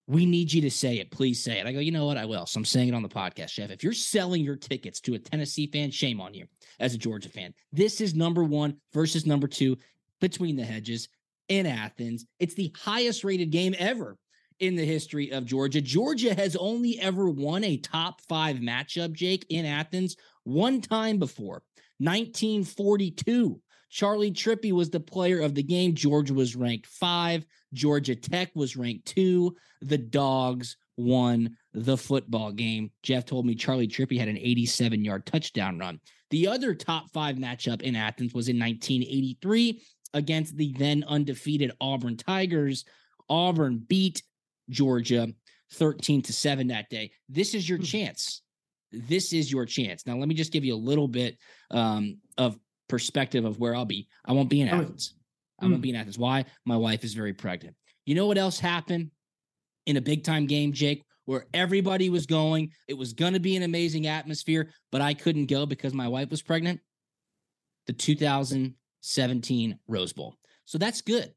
We 0.06 0.26
need 0.26 0.52
you 0.52 0.60
to 0.62 0.70
say 0.70 0.98
it. 0.98 1.10
Please 1.10 1.42
say 1.42 1.58
it. 1.58 1.66
I 1.66 1.72
go, 1.72 1.78
you 1.78 1.92
know 1.92 2.06
what? 2.06 2.16
I 2.16 2.24
will. 2.24 2.46
So 2.46 2.58
I'm 2.58 2.64
saying 2.64 2.88
it 2.88 2.94
on 2.94 3.02
the 3.02 3.08
podcast, 3.08 3.50
Chef. 3.50 3.70
If 3.70 3.84
you're 3.84 3.92
selling 3.92 4.42
your 4.42 4.56
tickets 4.56 5.00
to 5.02 5.14
a 5.14 5.18
Tennessee 5.18 5.68
fan, 5.68 5.90
shame 5.90 6.20
on 6.20 6.34
you 6.34 6.46
as 6.80 6.94
a 6.94 6.98
Georgia 6.98 7.28
fan. 7.28 7.54
This 7.72 8.00
is 8.00 8.14
number 8.14 8.42
one 8.44 8.76
versus 8.92 9.26
number 9.26 9.46
two 9.46 9.76
between 10.20 10.56
the 10.56 10.64
hedges 10.64 11.08
in 11.48 11.66
Athens. 11.66 12.26
It's 12.40 12.54
the 12.54 12.74
highest 12.78 13.24
rated 13.24 13.50
game 13.50 13.74
ever 13.78 14.16
in 14.60 14.76
the 14.76 14.84
history 14.84 15.32
of 15.32 15.44
Georgia. 15.44 15.80
Georgia 15.80 16.34
has 16.34 16.56
only 16.56 16.98
ever 17.00 17.28
won 17.28 17.64
a 17.64 17.76
top 17.76 18.20
five 18.22 18.56
matchup, 18.56 19.12
Jake, 19.12 19.46
in 19.48 19.64
Athens 19.64 20.16
one 20.44 20.80
time 20.80 21.18
before 21.18 21.62
1942. 21.98 23.60
Charley 23.90 24.30
Trippi 24.30 24.72
was 24.72 24.88
the 24.88 25.00
player 25.00 25.40
of 25.40 25.54
the 25.54 25.62
game. 25.62 25.94
Georgia 25.94 26.32
was 26.32 26.56
ranked 26.56 26.86
five. 26.86 27.44
Georgia 27.74 28.16
Tech 28.16 28.50
was 28.54 28.76
ranked 28.76 29.06
two. 29.06 29.54
The 29.82 29.98
Dogs 29.98 30.76
won 30.96 31.56
the 31.74 31.96
football 31.96 32.52
game. 32.52 32.90
Jeff 33.02 33.24
told 33.24 33.46
me 33.46 33.54
Charley 33.54 33.86
Trippi 33.86 34.18
had 34.18 34.28
an 34.28 34.38
87 34.38 35.04
yard 35.04 35.26
touchdown 35.26 35.78
run. 35.78 36.00
The 36.30 36.48
other 36.48 36.74
top 36.74 37.10
five 37.12 37.36
matchup 37.36 37.82
in 37.82 37.94
Athens 37.94 38.32
was 38.32 38.48
in 38.48 38.58
1983 38.58 39.82
against 40.14 40.56
the 40.56 40.72
then 40.78 41.04
undefeated 41.06 41.72
Auburn 41.80 42.16
Tigers. 42.16 42.84
Auburn 43.28 43.84
beat 43.86 44.22
Georgia 44.72 45.28
13 45.74 46.22
to 46.22 46.32
7 46.32 46.68
that 46.68 46.88
day. 46.90 47.12
This 47.28 47.54
is 47.54 47.68
your 47.68 47.78
hmm. 47.78 47.84
chance. 47.84 48.42
This 48.90 49.32
is 49.32 49.50
your 49.50 49.64
chance. 49.64 50.06
Now, 50.06 50.16
let 50.16 50.28
me 50.28 50.34
just 50.34 50.52
give 50.52 50.64
you 50.64 50.74
a 50.74 50.76
little 50.76 51.08
bit 51.08 51.38
um, 51.70 52.18
of 52.36 52.58
perspective 52.88 53.44
of 53.44 53.58
where 53.58 53.74
I'll 53.74 53.86
be. 53.86 54.08
I 54.24 54.32
won't 54.32 54.50
be 54.50 54.60
in 54.60 54.68
Athens. 54.68 55.14
I 55.60 55.64
won't 55.66 55.76
hmm. 55.76 55.82
be 55.82 55.90
in 55.90 55.96
Athens. 55.96 56.18
Why? 56.18 56.44
My 56.66 56.76
wife 56.76 57.04
is 57.04 57.14
very 57.14 57.32
pregnant. 57.32 57.76
You 58.04 58.14
know 58.14 58.26
what 58.26 58.38
else 58.38 58.58
happened 58.58 59.10
in 59.86 59.96
a 59.96 60.00
big 60.00 60.24
time 60.24 60.46
game, 60.46 60.72
Jake, 60.72 61.04
where 61.24 61.46
everybody 61.54 62.10
was 62.10 62.26
going? 62.26 62.72
It 62.88 62.94
was 62.94 63.12
going 63.12 63.32
to 63.32 63.40
be 63.40 63.56
an 63.56 63.62
amazing 63.62 64.06
atmosphere, 64.06 64.70
but 64.90 65.00
I 65.00 65.14
couldn't 65.14 65.46
go 65.46 65.66
because 65.66 65.94
my 65.94 66.08
wife 66.08 66.30
was 66.30 66.42
pregnant. 66.42 66.80
The 67.86 67.92
2017 67.92 69.78
Rose 69.88 70.12
Bowl. 70.12 70.34
So 70.64 70.78
that's 70.78 71.00
good. 71.00 71.32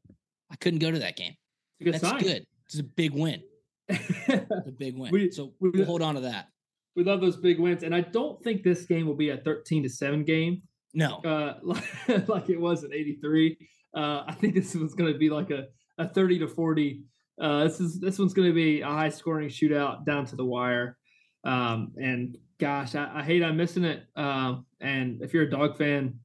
I 0.50 0.56
couldn't 0.56 0.80
go 0.80 0.90
to 0.90 0.98
that 1.00 1.16
game. 1.16 1.34
Good 1.82 1.94
that's 1.94 2.08
sign. 2.08 2.22
good. 2.22 2.46
It's 2.66 2.78
a 2.78 2.82
big 2.82 3.12
win. 3.12 3.42
a 3.88 4.72
big 4.76 4.96
win. 4.96 5.12
we, 5.12 5.30
so 5.30 5.52
we, 5.60 5.70
we'll 5.70 5.84
hold 5.84 6.02
on 6.02 6.14
to 6.16 6.20
that. 6.22 6.48
We 6.96 7.04
love 7.04 7.20
those 7.20 7.36
big 7.36 7.60
wins, 7.60 7.82
and 7.82 7.94
I 7.94 8.00
don't 8.00 8.42
think 8.42 8.62
this 8.62 8.86
game 8.86 9.06
will 9.06 9.16
be 9.16 9.30
a 9.30 9.36
13 9.36 9.82
to 9.82 9.88
seven 9.88 10.24
game. 10.24 10.62
No, 10.94 11.16
uh, 11.18 11.58
like, 11.62 12.28
like 12.28 12.48
it 12.48 12.60
was 12.60 12.84
in 12.84 12.92
'83. 12.92 13.58
Uh, 13.94 14.24
I 14.26 14.32
think 14.32 14.54
this 14.54 14.74
one's 14.74 14.94
going 14.94 15.12
to 15.12 15.18
be 15.18 15.30
like 15.30 15.50
a, 15.50 15.66
a 15.98 16.08
30 16.08 16.40
to 16.40 16.48
40. 16.48 17.02
Uh, 17.40 17.64
this 17.64 17.80
is 17.80 18.00
this 18.00 18.18
one's 18.18 18.34
going 18.34 18.48
to 18.48 18.54
be 18.54 18.80
a 18.80 18.86
high 18.86 19.10
scoring 19.10 19.48
shootout 19.48 20.04
down 20.04 20.26
to 20.26 20.36
the 20.36 20.44
wire. 20.44 20.96
Um, 21.44 21.92
and 21.96 22.36
gosh, 22.58 22.94
I, 22.94 23.20
I, 23.20 23.22
hate 23.22 23.44
I'm 23.44 23.56
missing 23.56 23.84
it. 23.84 24.04
Um, 24.16 24.66
and 24.80 25.22
if 25.22 25.32
you're 25.32 25.44
a 25.44 25.50
dog 25.50 25.76
fan, 25.76 26.18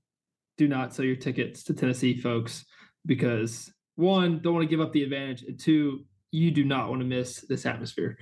do 0.57 0.67
not 0.67 0.95
sell 0.95 1.05
your 1.05 1.15
tickets 1.15 1.63
to 1.65 1.73
Tennessee, 1.73 2.19
folks, 2.19 2.65
because 3.05 3.71
one, 3.95 4.39
don't 4.41 4.53
want 4.53 4.63
to 4.63 4.69
give 4.69 4.81
up 4.81 4.93
the 4.93 5.03
advantage, 5.03 5.43
and 5.43 5.59
two, 5.59 6.05
you 6.31 6.51
do 6.51 6.63
not 6.63 6.89
want 6.89 7.01
to 7.01 7.07
miss 7.07 7.41
this 7.41 7.65
atmosphere. 7.65 8.17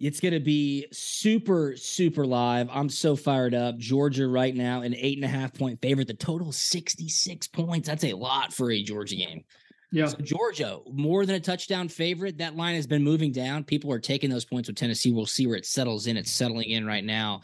It's 0.00 0.20
going 0.20 0.34
to 0.34 0.40
be 0.40 0.86
super, 0.92 1.74
super 1.76 2.24
live. 2.24 2.68
I'm 2.70 2.88
so 2.88 3.16
fired 3.16 3.52
up. 3.52 3.76
Georgia 3.78 4.28
right 4.28 4.54
now, 4.54 4.82
an 4.82 4.94
eight 4.94 5.18
and 5.18 5.24
a 5.24 5.28
half 5.28 5.52
point 5.52 5.80
favorite. 5.82 6.06
The 6.06 6.14
total 6.14 6.52
66 6.52 7.48
points. 7.48 7.88
That's 7.88 8.04
a 8.04 8.12
lot 8.12 8.52
for 8.52 8.70
a 8.70 8.80
Georgia 8.82 9.16
game. 9.16 9.42
Yeah. 9.90 10.06
So 10.06 10.18
Georgia, 10.18 10.78
more 10.92 11.26
than 11.26 11.34
a 11.34 11.40
touchdown 11.40 11.88
favorite. 11.88 12.38
That 12.38 12.54
line 12.54 12.76
has 12.76 12.86
been 12.86 13.02
moving 13.02 13.32
down. 13.32 13.64
People 13.64 13.92
are 13.92 13.98
taking 13.98 14.30
those 14.30 14.44
points 14.44 14.68
with 14.68 14.76
Tennessee. 14.76 15.10
We'll 15.10 15.26
see 15.26 15.48
where 15.48 15.56
it 15.56 15.66
settles 15.66 16.06
in. 16.06 16.16
It's 16.16 16.30
settling 16.30 16.70
in 16.70 16.86
right 16.86 17.04
now. 17.04 17.40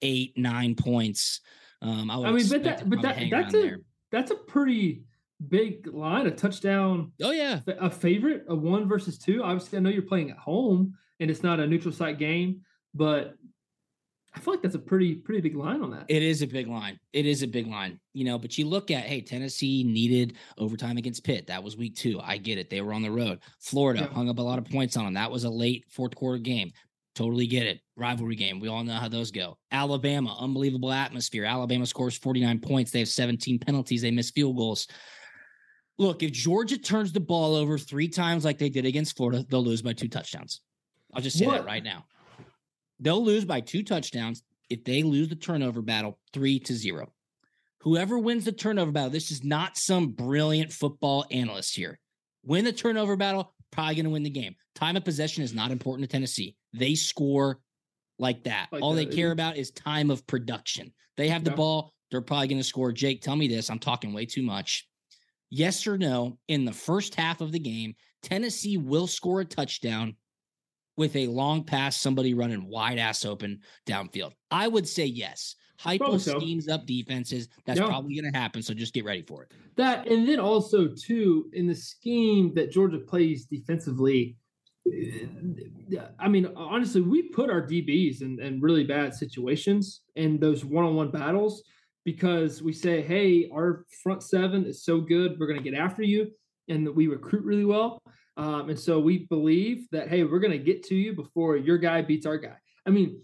Eight, 0.00 0.32
nine 0.36 0.76
points. 0.76 1.40
Um, 1.82 2.10
I, 2.10 2.14
I 2.14 2.30
mean, 2.32 2.48
but 2.48 2.62
that, 2.64 2.88
but 2.88 3.02
that, 3.02 3.18
that's 3.30 3.54
a, 3.54 3.58
there. 3.58 3.80
that's 4.10 4.30
a 4.30 4.34
pretty 4.34 5.02
big 5.46 5.86
line, 5.86 6.26
a 6.26 6.30
touchdown. 6.30 7.12
Oh 7.22 7.30
yeah, 7.30 7.60
a 7.66 7.90
favorite, 7.90 8.44
a 8.48 8.54
one 8.54 8.88
versus 8.88 9.18
two. 9.18 9.42
Obviously, 9.42 9.78
I 9.78 9.80
know 9.80 9.90
you're 9.90 10.02
playing 10.02 10.30
at 10.30 10.38
home 10.38 10.94
and 11.20 11.30
it's 11.30 11.42
not 11.42 11.60
a 11.60 11.66
neutral 11.66 11.92
site 11.92 12.18
game, 12.18 12.62
but 12.94 13.34
I 14.34 14.40
feel 14.40 14.54
like 14.54 14.62
that's 14.62 14.74
a 14.74 14.80
pretty 14.80 15.14
pretty 15.14 15.40
big 15.40 15.56
line 15.56 15.82
on 15.82 15.90
that. 15.90 16.06
It 16.08 16.22
is 16.22 16.42
a 16.42 16.46
big 16.46 16.68
line. 16.68 16.98
It 17.12 17.26
is 17.26 17.42
a 17.42 17.46
big 17.46 17.66
line. 17.66 17.98
You 18.12 18.24
know, 18.24 18.38
but 18.38 18.58
you 18.58 18.66
look 18.66 18.90
at 18.90 19.04
hey, 19.04 19.20
Tennessee 19.20 19.84
needed 19.84 20.34
overtime 20.58 20.96
against 20.96 21.24
Pitt. 21.24 21.46
That 21.46 21.62
was 21.62 21.76
week 21.76 21.96
two. 21.96 22.20
I 22.22 22.36
get 22.36 22.58
it. 22.58 22.70
They 22.70 22.80
were 22.80 22.92
on 22.92 23.02
the 23.02 23.10
road. 23.10 23.40
Florida 23.60 24.00
yeah. 24.00 24.14
hung 24.14 24.28
up 24.28 24.38
a 24.38 24.42
lot 24.42 24.58
of 24.58 24.64
points 24.66 24.96
on 24.96 25.04
them. 25.04 25.14
That 25.14 25.30
was 25.30 25.44
a 25.44 25.50
late 25.50 25.84
fourth 25.88 26.14
quarter 26.14 26.38
game. 26.38 26.72
Totally 27.14 27.48
get 27.48 27.66
it. 27.66 27.80
Rivalry 27.96 28.36
game. 28.36 28.60
We 28.60 28.68
all 28.68 28.84
know 28.84 28.94
how 28.94 29.08
those 29.08 29.32
go. 29.32 29.58
Alabama, 29.72 30.36
unbelievable 30.38 30.92
atmosphere. 30.92 31.44
Alabama 31.44 31.84
scores 31.84 32.16
49 32.16 32.60
points. 32.60 32.92
They 32.92 33.00
have 33.00 33.08
17 33.08 33.58
penalties. 33.58 34.02
They 34.02 34.12
miss 34.12 34.30
field 34.30 34.56
goals. 34.56 34.86
Look, 35.98 36.22
if 36.22 36.32
Georgia 36.32 36.78
turns 36.78 37.12
the 37.12 37.20
ball 37.20 37.56
over 37.56 37.76
three 37.76 38.08
times 38.08 38.44
like 38.44 38.58
they 38.58 38.68
did 38.68 38.86
against 38.86 39.16
Florida, 39.16 39.44
they'll 39.48 39.64
lose 39.64 39.82
by 39.82 39.92
two 39.92 40.08
touchdowns. 40.08 40.60
I'll 41.12 41.22
just 41.22 41.38
say 41.38 41.46
what? 41.46 41.58
that 41.58 41.66
right 41.66 41.82
now. 41.82 42.04
They'll 43.00 43.24
lose 43.24 43.44
by 43.44 43.60
two 43.60 43.82
touchdowns 43.82 44.42
if 44.70 44.84
they 44.84 45.02
lose 45.02 45.28
the 45.28 45.36
turnover 45.36 45.82
battle 45.82 46.18
three 46.32 46.60
to 46.60 46.74
zero. 46.74 47.12
Whoever 47.82 48.18
wins 48.18 48.44
the 48.44 48.52
turnover 48.52 48.92
battle, 48.92 49.10
this 49.10 49.30
is 49.30 49.44
not 49.44 49.76
some 49.76 50.08
brilliant 50.08 50.72
football 50.72 51.24
analyst 51.30 51.76
here. 51.76 51.98
Win 52.44 52.64
the 52.64 52.72
turnover 52.72 53.16
battle, 53.16 53.54
probably 53.70 53.94
going 53.96 54.04
to 54.04 54.10
win 54.10 54.22
the 54.24 54.30
game. 54.30 54.56
Time 54.74 54.96
of 54.96 55.04
possession 55.04 55.42
is 55.42 55.54
not 55.54 55.70
important 55.70 56.08
to 56.08 56.12
Tennessee. 56.12 56.56
They 56.72 56.94
score 56.94 57.60
like 58.18 58.44
that. 58.44 58.68
Like 58.72 58.82
All 58.82 58.94
that, 58.94 59.10
they 59.10 59.16
care 59.16 59.30
about 59.30 59.56
is 59.56 59.70
time 59.70 60.10
of 60.10 60.26
production. 60.26 60.92
They 61.16 61.28
have 61.28 61.44
the 61.44 61.50
yeah. 61.50 61.56
ball, 61.56 61.92
they're 62.10 62.20
probably 62.20 62.48
going 62.48 62.60
to 62.60 62.64
score. 62.64 62.92
Jake, 62.92 63.22
tell 63.22 63.36
me 63.36 63.48
this. 63.48 63.70
I'm 63.70 63.78
talking 63.78 64.12
way 64.12 64.26
too 64.26 64.42
much. 64.42 64.87
Yes 65.50 65.86
or 65.86 65.96
no, 65.96 66.38
in 66.48 66.64
the 66.64 66.72
first 66.72 67.14
half 67.14 67.40
of 67.40 67.52
the 67.52 67.58
game, 67.58 67.94
Tennessee 68.22 68.76
will 68.76 69.06
score 69.06 69.40
a 69.40 69.44
touchdown 69.44 70.16
with 70.96 71.14
a 71.16 71.28
long 71.28 71.64
pass, 71.64 71.96
somebody 71.96 72.34
running 72.34 72.68
wide 72.68 72.98
ass 72.98 73.24
open 73.24 73.60
downfield? 73.86 74.32
I 74.50 74.68
would 74.68 74.86
say 74.86 75.06
yes. 75.06 75.54
Heupel 75.80 76.20
so. 76.20 76.38
schemes 76.38 76.68
up 76.68 76.86
defenses. 76.86 77.48
That's 77.64 77.78
probably 77.78 78.20
going 78.20 78.30
to 78.30 78.36
happen. 78.36 78.62
So 78.62 78.74
just 78.74 78.92
get 78.92 79.04
ready 79.04 79.22
for 79.22 79.44
it. 79.44 79.52
That 79.76 80.08
and 80.08 80.28
then 80.28 80.40
also 80.40 80.88
too 80.88 81.48
in 81.52 81.68
the 81.68 81.74
scheme 81.74 82.52
that 82.54 82.72
Georgia 82.72 82.98
plays 82.98 83.46
defensively. 83.46 84.36
I 86.18 86.28
mean, 86.28 86.50
honestly, 86.56 87.00
we 87.00 87.28
put 87.28 87.48
our 87.48 87.62
DBs 87.62 88.22
in, 88.22 88.40
in 88.40 88.60
really 88.60 88.84
bad 88.84 89.14
situations 89.14 90.00
in 90.16 90.40
those 90.40 90.64
one-on-one 90.64 91.10
battles 91.10 91.62
because 92.12 92.62
we 92.62 92.72
say, 92.72 93.02
"Hey, 93.02 93.50
our 93.52 93.84
front 94.02 94.22
seven 94.22 94.64
is 94.64 94.82
so 94.82 94.98
good, 94.98 95.38
we're 95.38 95.46
going 95.46 95.62
to 95.62 95.70
get 95.70 95.78
after 95.78 96.02
you," 96.02 96.30
and 96.66 96.88
we 96.96 97.06
recruit 97.06 97.44
really 97.44 97.66
well. 97.66 98.02
Um, 98.38 98.70
and 98.70 98.80
so 98.80 98.98
we 98.98 99.26
believe 99.26 99.86
that, 99.90 100.08
hey, 100.08 100.24
we're 100.24 100.38
going 100.38 100.58
to 100.58 100.70
get 100.70 100.82
to 100.84 100.94
you 100.94 101.12
before 101.12 101.58
your 101.58 101.76
guy 101.76 102.00
beats 102.00 102.24
our 102.24 102.38
guy. 102.38 102.56
I 102.86 102.90
mean, 102.90 103.20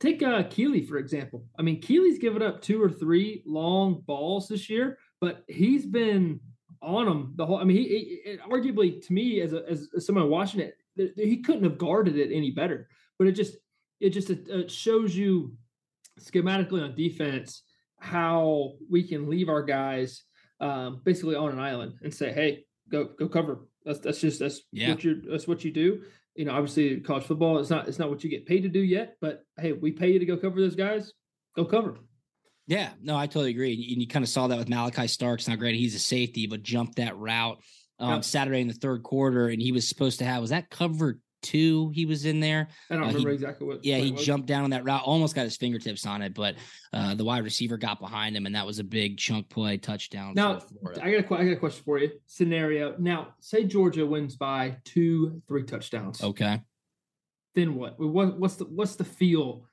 take 0.00 0.22
uh, 0.22 0.42
Kelee, 0.42 0.86
for 0.86 0.98
example. 0.98 1.46
I 1.58 1.62
mean, 1.62 1.80
Kelee's 1.80 2.18
given 2.18 2.42
up 2.42 2.60
two 2.60 2.82
or 2.82 2.90
three 2.90 3.42
long 3.46 4.02
balls 4.06 4.48
this 4.48 4.68
year, 4.68 4.98
but 5.18 5.42
he's 5.48 5.86
been 5.86 6.40
on 6.82 7.06
them 7.06 7.32
the 7.36 7.46
whole. 7.46 7.56
I 7.56 7.64
mean, 7.64 7.78
he, 7.78 8.20
he 8.22 8.36
arguably 8.50 9.02
to 9.06 9.12
me, 9.14 9.40
as, 9.40 9.54
a, 9.54 9.62
as, 9.66 9.88
as 9.96 10.04
someone 10.04 10.28
watching 10.28 10.60
it, 10.60 10.74
he 11.16 11.38
couldn't 11.38 11.64
have 11.64 11.78
guarded 11.78 12.18
it 12.18 12.30
any 12.34 12.50
better. 12.50 12.86
But 13.18 13.28
it 13.28 13.32
just 13.32 13.56
it 13.98 14.10
just 14.10 14.28
it 14.28 14.70
shows 14.70 15.16
you 15.16 15.56
schematically 16.20 16.82
on 16.82 16.94
defense 16.94 17.62
how 17.98 18.74
we 18.90 19.02
can 19.02 19.28
leave 19.28 19.48
our 19.48 19.62
guys 19.62 20.22
um, 20.60 21.00
basically 21.04 21.36
on 21.36 21.50
an 21.50 21.58
island 21.58 21.94
and 22.02 22.12
say, 22.12 22.32
hey, 22.32 22.64
go 22.90 23.08
go 23.18 23.28
cover 23.28 23.66
that's 23.86 24.00
that's 24.00 24.20
just 24.20 24.40
that's 24.40 24.62
yeah. 24.72 24.90
what 24.90 25.04
you 25.04 25.22
that's 25.22 25.48
what 25.48 25.64
you 25.64 25.70
do. 25.70 26.02
You 26.34 26.44
know, 26.44 26.52
obviously 26.52 27.00
college 27.00 27.24
football 27.24 27.58
it's 27.58 27.70
not 27.70 27.88
it's 27.88 27.98
not 27.98 28.10
what 28.10 28.22
you 28.24 28.28
get 28.28 28.44
paid 28.44 28.62
to 28.62 28.68
do 28.68 28.80
yet, 28.80 29.16
but 29.20 29.42
hey, 29.58 29.72
we 29.72 29.92
pay 29.92 30.10
you 30.10 30.18
to 30.18 30.26
go 30.26 30.36
cover 30.36 30.60
those 30.60 30.74
guys. 30.74 31.12
Go 31.54 31.64
cover. 31.64 31.96
Yeah, 32.66 32.90
no, 33.00 33.16
I 33.16 33.28
totally 33.28 33.50
agree. 33.50 33.72
And 33.72 34.02
you 34.02 34.08
kind 34.08 34.24
of 34.24 34.28
saw 34.28 34.48
that 34.48 34.58
with 34.58 34.68
Malaki 34.68 35.08
Starks. 35.08 35.46
Not 35.46 35.60
great, 35.60 35.76
he's 35.76 35.94
a 35.94 36.00
safety, 36.00 36.48
but 36.48 36.62
jumped 36.64 36.96
that 36.96 37.16
route 37.16 37.58
um. 38.00 38.22
Saturday 38.22 38.60
in 38.60 38.68
the 38.68 38.74
third 38.74 39.04
quarter, 39.04 39.48
and 39.48 39.62
he 39.62 39.72
was 39.72 39.88
supposed 39.88 40.18
to 40.18 40.24
have 40.24 40.40
was 40.40 40.50
that 40.50 40.68
cover 40.68 41.20
two 41.46 41.90
he 41.90 42.04
was 42.04 42.24
in 42.24 42.40
there. 42.40 42.68
I 42.90 42.94
don't 42.94 43.04
uh, 43.04 43.06
remember 43.08 43.28
he, 43.30 43.34
exactly 43.36 43.66
what. 43.66 43.84
Yeah, 43.84 43.98
he 43.98 44.10
jumped 44.10 44.46
down 44.46 44.64
on 44.64 44.70
that 44.70 44.84
route, 44.84 45.02
almost 45.04 45.34
got 45.34 45.44
his 45.44 45.56
fingertips 45.56 46.04
on 46.04 46.22
it, 46.22 46.34
but 46.34 46.56
uh, 46.92 47.14
the 47.14 47.24
wide 47.24 47.44
receiver 47.44 47.76
got 47.76 48.00
behind 48.00 48.36
him, 48.36 48.46
and 48.46 48.54
that 48.54 48.66
was 48.66 48.78
a 48.78 48.84
big 48.84 49.16
chunk 49.16 49.48
play 49.48 49.78
touchdown. 49.78 50.32
Now, 50.34 50.60
I 51.00 51.12
got 51.12 51.30
a, 51.30 51.34
I 51.34 51.44
got 51.44 51.52
a 51.52 51.56
question 51.56 51.82
for 51.84 51.98
you. 51.98 52.10
Scenario. 52.26 52.96
Now, 52.98 53.34
say 53.40 53.64
Georgia 53.64 54.04
wins 54.04 54.36
by 54.36 54.76
two, 54.84 55.40
three 55.46 55.62
touchdowns. 55.62 56.22
Okay. 56.22 56.60
Then 57.54 57.74
what? 57.74 57.98
what 57.98 58.38
what's 58.38 58.56
the 58.56 58.64
what's 58.64 58.96
the 58.96 59.04
feel 59.04 59.66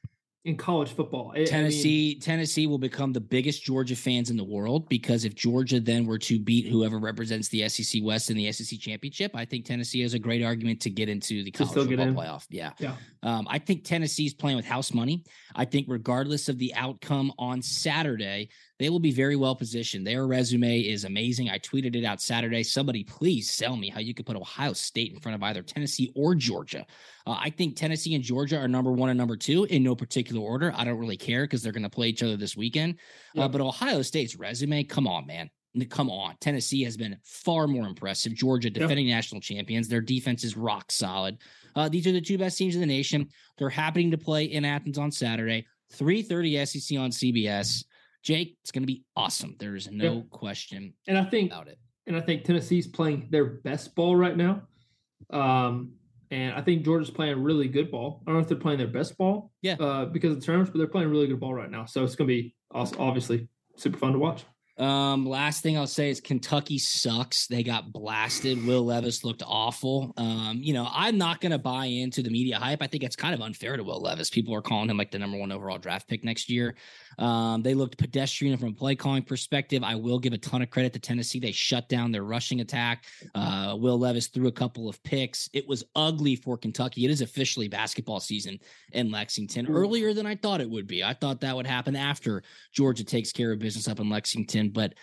in 0.46 0.58
college 0.58 0.90
football. 0.92 1.32
I- 1.34 1.36
I 1.36 1.38
mean, 1.40 1.48
Tennessee, 1.48 2.16
Tennessee 2.16 2.68
will 2.68 2.78
become 2.78 3.14
the 3.14 3.22
biggest 3.22 3.64
Georgia 3.64 3.96
fans 3.96 4.30
in 4.30 4.36
the 4.36 4.44
world 4.44 4.90
because 4.90 5.24
if 5.24 5.36
Georgia 5.36 5.80
then 5.80 6.06
were 6.06 6.18
to 6.20 6.38
beat 6.38 6.68
whoever 6.68 7.00
represents 7.00 7.48
the 7.48 7.64
SEC 7.70 8.02
West 8.04 8.30
in 8.30 8.36
the 8.36 8.52
SEC 8.52 8.78
championship, 8.78 9.32
I 9.36 9.46
think 9.46 9.64
Tennessee 9.64 10.02
has 10.02 10.14
a 10.14 10.20
great 10.20 10.44
argument 10.44 10.82
to 10.82 10.90
get 10.90 11.08
into 11.08 11.44
the 11.44 11.52
college 11.52 11.74
football 11.74 12.08
in. 12.08 12.14
playoff. 12.16 12.46
Yeah. 12.50 12.74
Yeah. 12.80 12.96
Um, 13.24 13.48
I 13.50 13.58
think 13.58 13.86
Tennessee's 13.86 14.34
playing 14.34 14.58
with 14.58 14.66
house 14.66 14.94
money. 14.94 15.24
I 15.56 15.64
think 15.64 15.86
regardless 15.90 16.50
of 16.50 16.58
the 16.58 16.74
outcome 16.76 17.32
on 17.40 17.62
Saturday, 17.62 18.50
they 18.80 18.90
will 18.90 19.00
be 19.00 19.12
very 19.12 19.36
well 19.36 19.56
positioned. 19.56 20.06
Their 20.06 20.26
resume 20.26 20.80
is 20.80 21.04
amazing. 21.04 21.50
I 21.50 21.60
tweeted 21.60 21.96
it 21.96 22.06
out 22.06 22.22
Saturday. 22.22 22.64
Somebody 22.64 23.04
please 23.04 23.50
sell 23.50 23.76
me 23.76 23.90
how 23.90 24.00
you 24.00 24.14
could 24.14 24.26
put 24.26 24.36
Ohio 24.36 24.74
State 24.74 25.14
in 25.14 25.20
front 25.20 25.36
of 25.36 25.44
either 25.44 25.62
Tennessee 25.62 26.12
or 26.16 26.34
Georgia. 26.36 26.86
Uh, 27.28 27.38
I 27.40 27.50
think 27.50 27.76
Tennessee 27.76 28.16
and 28.16 28.24
Georgia 28.24 28.58
are 28.58 28.68
number 28.68 28.92
one 28.92 29.10
and 29.10 29.18
number 29.18 29.38
two 29.38 29.66
in 29.66 29.84
no 29.84 29.96
particular 29.96 30.42
order. 30.42 30.74
I 30.76 30.84
don't 30.84 30.98
really 30.98 31.18
care 31.18 31.44
because 31.44 31.62
they're 31.62 31.72
going 31.72 31.84
to 31.84 31.90
play 31.90 32.08
each 32.08 32.24
other 32.24 32.36
this 32.36 32.58
weekend. 32.58 32.96
Uh, 33.38 33.48
but 33.48 33.62
Ohio 33.62 34.02
State's 34.02 34.36
resume, 34.36 34.84
come 34.84 35.08
on, 35.08 35.28
man. 35.28 35.50
Come 35.90 36.10
on. 36.10 36.36
Tennessee 36.40 36.84
has 36.84 36.98
been 36.98 37.18
far 37.24 37.68
more 37.68 37.88
impressive. 37.88 38.34
Georgia, 38.34 38.70
defending 38.70 39.08
national 39.08 39.42
champions. 39.42 39.88
Their 39.88 40.02
defense 40.02 40.44
is 40.44 40.56
rock 40.56 40.92
solid. 40.92 41.40
Uh, 41.76 41.90
these 41.90 42.06
are 42.06 42.12
the 42.12 42.22
two 42.22 42.38
best 42.38 42.58
teams 42.58 42.76
in 42.76 42.82
the 42.82 42.88
nation. 42.88 43.28
They're 43.58 43.70
happening 43.70 44.12
to 44.12 44.18
play 44.18 44.46
in 44.46 44.66
Athens 44.66 45.00
on 45.00 45.12
Saturday, 45.12 45.66
3:30 45.94 46.66
SEC 46.66 46.98
on 47.00 47.10
CBS. 47.10 47.84
Jake, 48.24 48.58
it's 48.62 48.72
going 48.72 48.84
to 48.84 48.88
be 48.88 49.04
awesome. 49.16 49.56
There 49.60 49.76
is 49.76 49.92
no 49.92 50.14
Yeah. 50.16 50.22
question 50.32 50.94
And 51.08 51.18
I 51.18 51.26
think 51.26 51.52
about 51.52 51.68
it. 51.68 51.78
and 52.08 52.16
I 52.16 52.22
think 52.22 52.44
Tennessee's 52.46 52.88
playing 52.88 53.28
their 53.30 53.46
best 53.62 53.94
ball 53.96 54.16
right 54.16 54.36
now. 54.36 54.64
Um, 55.30 55.94
and 56.32 56.54
I 56.56 56.62
think 56.62 56.84
Georgia's 56.84 57.12
playing 57.12 57.42
really 57.44 57.68
good 57.68 57.92
ball. 57.92 58.24
I 58.26 58.32
don't 58.32 58.36
know 58.36 58.42
if 58.42 58.48
they're 58.48 58.58
playing 58.58 58.80
their 58.80 58.88
best 58.88 59.18
ball, 59.18 59.52
Yeah. 59.62 59.76
uh, 59.80 60.06
because 60.06 60.32
of 60.34 60.40
the 60.40 60.46
terms, 60.46 60.70
but 60.70 60.78
they're 60.80 60.88
playing 60.88 61.10
really 61.10 61.28
good 61.28 61.40
ball 61.40 61.54
right 61.54 61.70
now. 61.70 61.86
So 61.86 62.04
it's 62.04 62.16
going 62.16 62.28
to 62.28 62.34
be 62.34 62.56
also 62.72 62.98
obviously 63.00 63.48
super 63.78 63.98
fun 63.98 64.14
to 64.14 64.20
watch. 64.20 64.44
Um, 64.78 65.26
last 65.28 65.62
thing 65.62 65.78
I'll 65.78 65.86
say 65.86 66.10
is 66.10 66.20
Kentucky 66.20 66.80
sucks. 66.80 67.48
They 67.48 67.62
got 67.62 67.92
blasted. 67.92 68.66
Will 68.66 68.84
Levis 68.84 69.24
looked 69.24 69.44
awful. 69.46 70.14
Um, 70.18 70.60
you 70.62 70.74
know, 70.74 70.88
I'm 70.92 71.18
not 71.18 71.42
gonna 71.42 71.60
buy 71.60 71.86
into 71.86 72.24
the 72.24 72.30
media 72.30 72.58
hype. 72.58 72.82
I 72.82 72.88
think 72.88 73.04
it's 73.04 73.16
kind 73.16 73.36
of 73.36 73.42
unfair 73.42 73.78
to 73.78 73.84
Will 73.84 74.02
Levis. 74.02 74.30
People 74.30 74.56
are 74.56 74.62
calling 74.62 74.90
him 74.90 74.98
like 74.98 75.12
the 75.12 75.20
number 75.20 75.38
one 75.38 75.52
overall 75.52 75.78
draft 75.78 76.08
pick 76.08 76.24
next 76.24 76.50
year. 76.50 76.76
Um, 77.20 77.62
they 77.62 77.74
looked 77.74 77.98
pedestrian 77.98 78.58
from 78.58 78.70
a 78.70 78.74
play 78.74 78.96
calling 78.96 79.24
perspective. 79.24 79.84
I 79.84 79.96
will 79.96 80.20
give 80.20 80.34
a 80.34 80.38
ton 80.38 80.62
of 80.62 80.70
credit 80.70 80.94
to 80.94 81.00
Tennessee. 81.00 81.40
They 81.40 81.52
shut 81.52 81.88
down 81.90 82.12
their 82.12 82.24
rushing 82.24 82.62
attack. 82.62 83.06
Uh, 83.36 83.76
Will 83.78 84.00
Levis 84.00 84.28
threw 84.28 84.48
a 84.48 84.52
couple 84.52 84.90
of 84.90 85.02
picks. 85.04 85.50
It 85.54 85.68
was 85.68 85.84
ugly 85.96 86.36
for 86.36 86.58
Kentucky. 86.58 87.06
It 87.06 87.12
is 87.12 87.22
officially 87.22 87.68
basketball 87.68 88.20
season 88.20 88.60
in 88.92 89.12
Lexington 89.12 89.68
earlier 89.68 90.14
than 90.14 90.26
I 90.26 90.36
thought 90.36 90.62
it 90.62 90.70
would 90.70 90.88
be. 90.88 91.04
I 91.04 91.14
thought 91.14 91.42
that 91.42 91.56
would 91.56 91.68
happen 91.68 91.96
after 91.96 92.44
Georgia 92.72 93.04
takes 93.04 93.32
care 93.32 93.52
of 93.52 93.60
business 93.60 93.88
up 93.88 94.00
in 94.00 94.10
Lexington, 94.10 94.63
but 94.70 94.94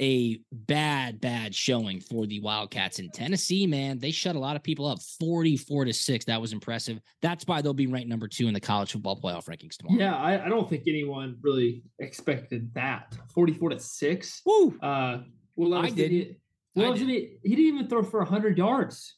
a 0.00 0.38
bad, 0.52 1.20
bad 1.20 1.54
showing 1.54 2.00
for 2.00 2.26
the 2.26 2.40
Wildcats 2.40 2.98
in 2.98 3.10
Tennessee, 3.10 3.66
man. 3.66 3.98
They 3.98 4.10
shut 4.10 4.36
a 4.36 4.38
lot 4.38 4.56
of 4.56 4.62
people 4.62 4.86
up 4.86 5.00
44 5.20 5.86
to 5.86 5.92
6. 5.92 6.24
That 6.26 6.40
was 6.40 6.52
impressive. 6.52 7.00
That's 7.22 7.44
why 7.46 7.62
they'll 7.62 7.74
be 7.74 7.86
ranked 7.86 8.08
number 8.08 8.28
two 8.28 8.46
in 8.48 8.54
the 8.54 8.60
college 8.60 8.92
football 8.92 9.20
playoff 9.20 9.46
rankings 9.46 9.76
tomorrow. 9.76 9.98
Yeah, 9.98 10.16
I, 10.16 10.44
I 10.46 10.48
don't 10.48 10.68
think 10.70 10.84
anyone 10.86 11.36
really 11.42 11.82
expected 11.98 12.72
that. 12.74 13.16
44 13.34 13.70
to 13.70 13.80
6. 13.80 14.42
Woo! 14.46 14.78
Uh 14.80 15.18
well 15.56 15.74
I 15.74 15.90
didn't. 15.90 15.96
didn't- 15.96 16.36
I 16.76 16.92
didn't- 16.92 17.08
he 17.42 17.56
didn't 17.56 17.64
even 17.74 17.88
throw 17.88 18.04
for 18.04 18.20
100 18.20 18.56
yards. 18.56 19.16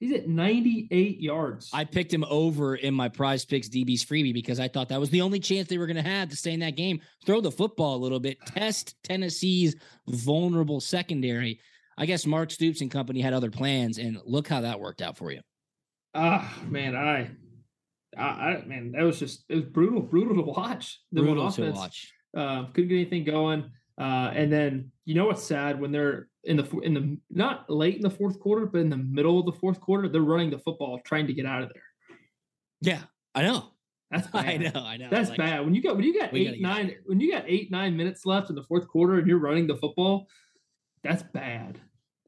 He's 0.00 0.14
at 0.14 0.28
98 0.28 1.20
yards. 1.20 1.68
I 1.74 1.84
picked 1.84 2.12
him 2.12 2.24
over 2.24 2.74
in 2.74 2.94
my 2.94 3.10
PrizePicks 3.10 3.68
DB's 3.68 4.02
freebie 4.02 4.32
because 4.32 4.58
I 4.58 4.66
thought 4.66 4.88
that 4.88 4.98
was 4.98 5.10
the 5.10 5.20
only 5.20 5.38
chance 5.40 5.68
they 5.68 5.76
were 5.76 5.86
going 5.86 6.02
to 6.02 6.10
have 6.10 6.30
to 6.30 6.36
stay 6.36 6.54
in 6.54 6.60
that 6.60 6.74
game. 6.74 7.02
Throw 7.26 7.42
the 7.42 7.50
football 7.50 7.96
a 7.96 7.98
little 8.02 8.18
bit, 8.18 8.38
test 8.46 8.96
Tennessee's 9.04 9.76
vulnerable 10.08 10.80
secondary. 10.80 11.60
I 11.98 12.06
guess 12.06 12.24
Mark 12.24 12.50
Stoops 12.50 12.80
and 12.80 12.90
company 12.90 13.20
had 13.20 13.34
other 13.34 13.50
plans, 13.50 13.98
and 13.98 14.18
look 14.24 14.48
how 14.48 14.62
that 14.62 14.80
worked 14.80 15.02
out 15.02 15.18
for 15.18 15.30
you. 15.32 15.42
Ah, 16.14 16.50
man, 16.66 16.96
I, 16.96 17.30
I, 18.16 18.22
I, 18.22 18.64
man, 18.64 18.92
that 18.92 19.02
was 19.02 19.18
just 19.18 19.44
it 19.50 19.56
was 19.56 19.64
brutal, 19.64 20.00
brutal 20.00 20.34
to 20.36 20.50
watch. 20.50 20.98
The 21.12 21.20
Brutal 21.20 21.52
to 21.52 21.72
watch. 21.72 22.10
Uh, 22.34 22.64
couldn't 22.72 22.88
get 22.88 22.94
anything 22.96 23.24
going. 23.24 23.70
Uh, 24.00 24.32
and 24.34 24.50
then 24.50 24.92
you 25.04 25.14
know 25.14 25.26
what's 25.26 25.42
sad 25.42 25.78
when 25.78 25.92
they're 25.92 26.29
in 26.44 26.56
the 26.56 26.78
in 26.80 26.94
the 26.94 27.18
not 27.30 27.68
late 27.68 27.96
in 27.96 28.02
the 28.02 28.10
fourth 28.10 28.40
quarter, 28.40 28.66
but 28.66 28.80
in 28.80 28.90
the 28.90 28.96
middle 28.96 29.38
of 29.38 29.46
the 29.46 29.52
fourth 29.52 29.80
quarter, 29.80 30.08
they're 30.08 30.22
running 30.22 30.50
the 30.50 30.58
football, 30.58 30.98
trying 31.04 31.26
to 31.26 31.32
get 31.32 31.46
out 31.46 31.62
of 31.62 31.70
there. 31.72 31.82
Yeah, 32.80 33.02
I 33.34 33.42
know. 33.42 33.70
That's 34.10 34.26
bad. 34.32 34.46
I 34.46 34.56
know. 34.56 34.84
I 34.84 34.96
know. 34.96 35.08
That's 35.10 35.30
Like, 35.30 35.38
bad. 35.38 35.64
When 35.64 35.74
you 35.74 35.82
got 35.82 35.96
when 35.96 36.04
you 36.04 36.18
got 36.18 36.34
eight 36.34 36.60
nine 36.60 36.94
when 37.04 37.20
you 37.20 37.32
got 37.32 37.44
eight 37.46 37.70
nine 37.70 37.96
minutes 37.96 38.24
left 38.24 38.50
in 38.50 38.56
the 38.56 38.62
fourth 38.62 38.88
quarter 38.88 39.18
and 39.18 39.26
you're 39.26 39.38
running 39.38 39.66
the 39.66 39.76
football, 39.76 40.26
that's 41.02 41.22
bad. 41.22 41.80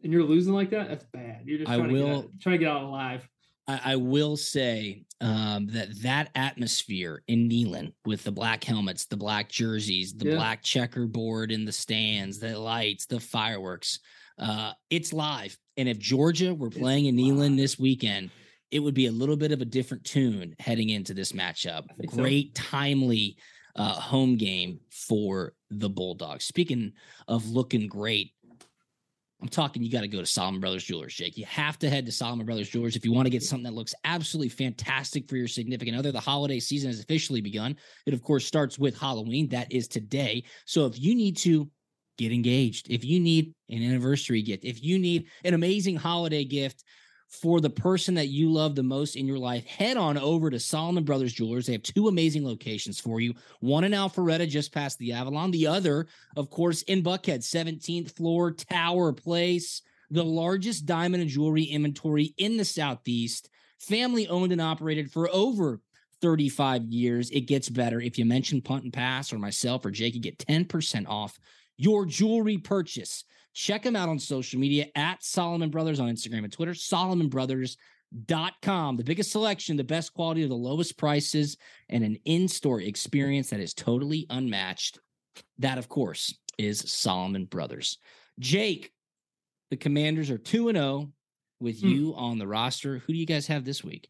And 0.02 0.12
you're 0.12 0.24
losing 0.24 0.52
like 0.52 0.70
that. 0.70 0.88
That's 0.88 1.04
bad. 1.04 1.42
You're 1.44 1.58
just 1.58 1.70
I 1.70 1.76
trying 1.76 1.90
to 1.90 1.94
get 1.94 2.08
out, 2.08 2.26
trying 2.40 2.54
to 2.54 2.58
get 2.58 2.68
out 2.68 2.82
alive. 2.82 3.28
I, 3.72 3.92
I 3.92 3.96
will 3.96 4.36
say 4.36 5.04
um, 5.20 5.66
that 5.68 5.88
that 6.02 6.30
atmosphere 6.34 7.22
in 7.28 7.48
Neyland 7.48 7.92
with 8.04 8.24
the 8.24 8.32
black 8.32 8.64
helmets, 8.64 9.06
the 9.06 9.16
black 9.16 9.48
jerseys, 9.48 10.14
the 10.14 10.30
Yeah. 10.30 10.36
black 10.36 10.62
checkerboard 10.62 11.52
in 11.52 11.64
the 11.64 11.72
stands, 11.72 12.38
the 12.38 12.58
lights, 12.58 13.06
the 13.06 13.20
fireworks, 13.20 14.00
uh, 14.38 14.72
it's 14.90 15.12
live. 15.12 15.56
And 15.76 15.88
if 15.88 15.98
Georgia 15.98 16.54
were 16.54 16.68
It's 16.68 16.76
playing 16.78 17.06
in 17.06 17.16
Neyland 17.16 17.50
live. 17.50 17.56
this 17.56 17.78
weekend, 17.78 18.30
it 18.70 18.80
would 18.80 18.94
be 18.94 19.06
a 19.06 19.12
little 19.12 19.36
bit 19.36 19.52
of 19.52 19.60
a 19.60 19.66
different 19.66 20.04
tune 20.04 20.54
heading 20.58 20.88
into 20.90 21.14
this 21.14 21.32
matchup. 21.32 21.84
Think 21.98 22.10
so. 22.10 22.16
Great, 22.16 22.54
timely 22.54 23.36
uh, 23.76 23.94
home 23.94 24.36
game 24.36 24.80
for 24.90 25.54
the 25.70 25.88
Bulldogs. 25.88 26.44
Speaking 26.44 26.92
of 27.28 27.48
looking 27.48 27.86
great, 27.88 28.32
I'm 29.42 29.48
talking, 29.48 29.82
you 29.82 29.90
got 29.90 30.02
to 30.02 30.08
go 30.08 30.20
to 30.20 30.26
Solomon 30.26 30.60
Brothers 30.60 30.84
Jewelers, 30.84 31.14
Jake. 31.14 31.36
You 31.36 31.44
have 31.46 31.76
to 31.80 31.90
head 31.90 32.06
to 32.06 32.12
Solomon 32.12 32.46
Brothers 32.46 32.68
Jewelers 32.68 32.94
if 32.94 33.04
you 33.04 33.12
want 33.12 33.26
to 33.26 33.30
get 33.30 33.42
something 33.42 33.64
that 33.64 33.74
looks 33.74 33.92
absolutely 34.04 34.50
fantastic 34.50 35.28
for 35.28 35.36
your 35.36 35.48
significant 35.48 35.96
other. 35.96 36.12
The 36.12 36.20
holiday 36.20 36.60
season 36.60 36.90
has 36.90 37.00
officially 37.00 37.40
begun. 37.40 37.76
It, 38.06 38.14
of 38.14 38.22
course, 38.22 38.46
starts 38.46 38.78
with 38.78 38.96
Halloween. 38.96 39.48
That 39.48 39.72
is 39.72 39.88
today. 39.88 40.44
So 40.64 40.86
if 40.86 40.96
you 40.96 41.16
need 41.16 41.36
to 41.38 41.68
get 42.18 42.30
engaged, 42.30 42.88
if 42.88 43.04
you 43.04 43.18
need 43.18 43.52
an 43.68 43.82
anniversary 43.82 44.42
gift, 44.42 44.64
if 44.64 44.80
you 44.80 44.96
need 45.00 45.26
an 45.44 45.54
amazing 45.54 45.96
holiday 45.96 46.44
gift, 46.44 46.84
for 47.32 47.60
the 47.60 47.70
person 47.70 48.14
that 48.14 48.28
you 48.28 48.52
love 48.52 48.74
the 48.74 48.82
most 48.82 49.16
in 49.16 49.26
your 49.26 49.38
life, 49.38 49.64
head 49.66 49.96
on 49.96 50.18
over 50.18 50.50
to 50.50 50.60
Solomon 50.60 51.02
Brothers 51.02 51.32
Jewelers. 51.32 51.66
They 51.66 51.72
have 51.72 51.82
two 51.82 52.08
amazing 52.08 52.44
locations 52.44 53.00
for 53.00 53.20
you. 53.20 53.34
One 53.60 53.84
in 53.84 53.92
Alpharetta, 53.92 54.46
just 54.46 54.72
past 54.72 54.98
the 54.98 55.12
Avalon. 55.12 55.50
The 55.50 55.66
other, 55.66 56.06
of 56.36 56.50
course, 56.50 56.82
in 56.82 57.02
Buckhead, 57.02 57.38
17th 57.38 58.14
floor, 58.14 58.52
Tower 58.52 59.14
Place, 59.14 59.80
the 60.10 60.22
largest 60.22 60.84
diamond 60.84 61.22
and 61.22 61.30
jewelry 61.30 61.64
inventory 61.64 62.34
in 62.36 62.58
the 62.58 62.66
Southeast, 62.66 63.48
family 63.78 64.28
owned 64.28 64.52
and 64.52 64.60
operated 64.60 65.10
for 65.10 65.30
over 65.30 65.80
35 66.20 66.84
years. 66.84 67.30
It 67.30 67.42
gets 67.42 67.70
better. 67.70 67.98
If 67.98 68.18
you 68.18 68.26
mention 68.26 68.60
Punt 68.60 68.84
and 68.84 68.92
Pass 68.92 69.32
or 69.32 69.38
myself 69.38 69.86
or 69.86 69.90
Jake, 69.90 70.14
you 70.14 70.20
get 70.20 70.38
10% 70.38 71.08
off 71.08 71.38
your 71.78 72.04
jewelry 72.04 72.58
purchase. 72.58 73.24
Check 73.54 73.82
them 73.82 73.96
out 73.96 74.08
on 74.08 74.18
social 74.18 74.58
media 74.60 74.86
at 74.94 75.22
Solomon 75.22 75.70
Brothers 75.70 76.00
on 76.00 76.08
Instagram 76.08 76.44
and 76.44 76.52
Twitter, 76.52 76.72
solomonbrothers.com. 76.72 78.96
The 78.96 79.04
biggest 79.04 79.30
selection, 79.32 79.76
the 79.76 79.84
best 79.84 80.14
quality, 80.14 80.46
the 80.46 80.54
lowest 80.54 80.96
prices, 80.96 81.56
and 81.88 82.04
an 82.04 82.16
in 82.24 82.48
store 82.48 82.80
experience 82.80 83.50
that 83.50 83.60
is 83.60 83.74
totally 83.74 84.26
unmatched. 84.30 84.98
That, 85.58 85.78
of 85.78 85.88
course, 85.88 86.34
is 86.58 86.78
Solomon 86.80 87.44
Brothers. 87.46 87.98
Jake, 88.38 88.92
the 89.70 89.76
commanders 89.76 90.30
are 90.30 90.38
2 90.38 90.68
and 90.68 90.76
0 90.78 91.12
with 91.60 91.80
Hmm. 91.80 91.88
you 91.88 92.14
on 92.14 92.38
the 92.38 92.46
roster. 92.46 92.98
Who 92.98 93.12
do 93.12 93.18
you 93.18 93.26
guys 93.26 93.46
have 93.46 93.64
this 93.64 93.84
week? 93.84 94.08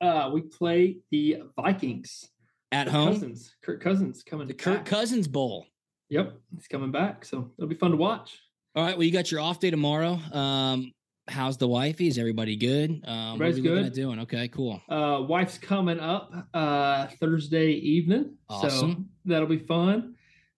Uh, 0.00 0.30
we 0.34 0.42
play 0.42 0.98
the 1.10 1.38
Vikings 1.56 2.28
At 2.72 2.86
Kirk 2.86 2.94
home? 2.94 3.12
Cousins, 3.14 3.54
Kirk 3.62 3.80
Cousins 3.80 4.22
coming. 4.24 4.48
The 4.48 4.54
Kirk 4.54 4.78
back. 4.78 4.86
Cousins 4.86 5.28
Bowl. 5.28 5.66
Yep, 6.10 6.34
he's 6.54 6.66
coming 6.68 6.90
back, 6.92 7.24
so 7.24 7.50
it'll 7.56 7.68
be 7.68 7.74
fun 7.76 7.92
to 7.92 7.96
watch. 7.96 8.38
All 8.74 8.84
right. 8.84 8.96
Well, 8.96 9.04
you 9.04 9.12
got 9.12 9.30
your 9.30 9.40
off 9.40 9.60
day 9.60 9.70
tomorrow. 9.70 10.18
Um, 10.32 10.92
how's 11.28 11.56
the 11.56 11.68
wifey? 11.68 12.08
Is 12.08 12.18
everybody 12.18 12.56
good? 12.56 13.02
Um, 13.06 13.38
what 13.38 13.48
are 13.48 13.52
we 13.52 13.60
good. 13.60 13.92
doing? 13.92 14.18
Okay, 14.20 14.48
cool. 14.48 14.82
Uh, 14.88 15.22
wife's 15.28 15.58
coming 15.58 16.00
up 16.00 16.32
uh 16.52 17.06
Thursday 17.20 17.70
evening, 17.72 18.36
so 18.50 18.56
Awesome. 18.56 19.10
that'll 19.24 19.46
be 19.46 19.58
fun. 19.58 20.14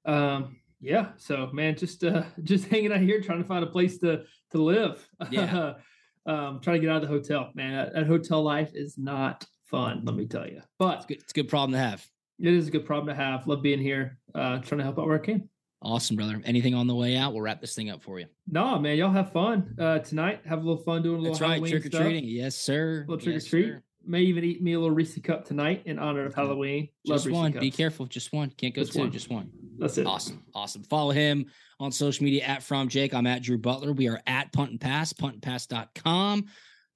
Um, 0.07 0.57
yeah, 0.81 1.09
so 1.19 1.51
man, 1.53 1.77
just 1.77 2.05
uh, 2.05 2.23
just 2.43 2.69
hanging 2.69 2.93
out 2.93 3.01
here 3.01 3.21
trying 3.21 3.43
to 3.43 3.49
find 3.49 3.63
a 3.65 3.69
place 3.69 3.99
to 3.99 4.25
to 4.53 4.63
live. 4.63 5.07
Yeah. 5.31 5.75
um, 6.27 6.61
trying 6.61 6.77
to 6.77 6.87
get 6.87 6.89
out 6.91 7.03
of 7.03 7.09
the 7.09 7.15
hotel. 7.15 7.51
Man, 7.55 7.75
that, 7.75 7.93
that 7.95 8.07
hotel 8.07 8.43
life 8.43 8.71
is 8.75 8.97
not 8.97 9.45
fun. 9.67 10.03
Let 10.05 10.17
me 10.17 10.27
tell 10.27 10.47
you, 10.47 10.63
but 10.79 10.99
It's 10.99 11.07
good. 11.07 11.19
It's 11.19 11.33
a 11.33 11.35
good 11.35 11.49
problem 11.49 11.73
to 11.73 11.79
have. 11.79 12.05
it 12.41 12.53
is 12.55 12.69
a 12.69 12.71
good 12.71 12.87
problem 12.87 13.15
to 13.15 13.23
have. 13.23 13.47
Love 13.47 13.63
being 13.63 13.81
here. 13.81 14.19
Uh, 14.35 14.59
trying 14.61 14.79
to 14.79 14.85
help 14.85 14.99
out 14.99 15.07
where 15.07 15.21
I 15.21 15.25
can. 15.25 15.49
Awesome, 15.83 16.17
brother. 16.17 16.41
Anything 16.45 16.75
on 16.75 16.87
the 16.87 16.95
way 16.95 17.17
out? 17.17 17.33
We'll 17.33 17.43
wrap 17.43 17.61
this 17.61 17.75
thing 17.75 17.91
up 17.91 18.03
for 18.03 18.19
you. 18.19 18.27
No, 18.49 18.79
man, 18.79 18.97
y'all 18.97 19.11
have 19.11 19.33
fun 19.33 19.75
uh, 19.79 19.99
tonight. 19.99 20.41
Have 20.47 20.63
a 20.63 20.67
little 20.67 20.83
fun 20.83 21.03
doing 21.03 21.17
a 21.17 21.19
little 21.19 21.35
That's 21.35 21.41
right. 21.43 21.51
Halloween 21.53 21.71
Trick 21.73 21.87
or 21.87 22.03
treating. 22.03 22.25
Yes, 22.25 22.57
sir. 22.57 23.05
Little 23.07 23.23
trick 23.23 23.37
or 23.37 23.41
treat. 23.41 23.67
sir. 23.67 23.83
May 24.09 24.21
even 24.23 24.45
eat 24.45 24.63
me 24.63 24.73
a 24.73 24.79
little 24.79 24.95
Reese 24.95 25.19
cup 25.23 25.45
tonight 25.45 25.83
in 25.85 25.99
honor 25.99 26.25
of 26.25 26.35
Halloween. 26.35 26.89
Just 27.07 27.27
Reese 27.27 27.35
one. 27.35 27.53
Be 27.53 27.71
careful. 27.71 28.07
Just 28.07 28.33
one. 28.33 28.51
Can't 28.51 28.75
go 28.75 28.83
Just 28.83 28.95
two. 28.95 29.01
one. 29.01 29.11
Just 29.11 29.29
one. 29.31 29.51
That's 29.79 29.99
it. 29.99 30.07
Awesome. 30.07 30.43
Awesome. 30.55 30.85
Follow 30.85 31.11
him 31.11 31.47
on 31.79 31.93
social 31.93 32.25
media 32.25 32.45
at 32.45 32.63
From 32.63 32.89
Jake. 32.89 33.13
I'm 33.13 33.27
at 33.27 33.43
Drew 33.43 33.59
Butler. 33.59 33.93
We 33.93 34.09
are 34.09 34.21
at 34.27 34.53
Punt 34.53 34.71
and 34.71 34.81
Pass, 34.81 35.13
puntandpass.com, 35.13 36.47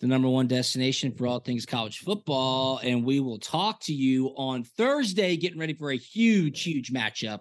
the 0.01 0.07
number 0.07 0.29
one 0.29 0.47
destination 0.47 1.13
for 1.13 1.27
all 1.27 1.41
things 1.41 1.67
college 1.67 1.99
football. 1.99 2.81
And 2.83 3.05
we 3.05 3.21
will 3.21 3.39
talk 3.39 3.81
to 3.83 3.93
you 3.93 4.29
on 4.37 4.65
Thursday, 4.65 5.37
getting 5.37 5.59
ready 5.59 5.75
for 5.75 5.91
a 5.91 5.97
huge, 5.97 6.63
huge 6.63 6.93
matchup 6.93 7.41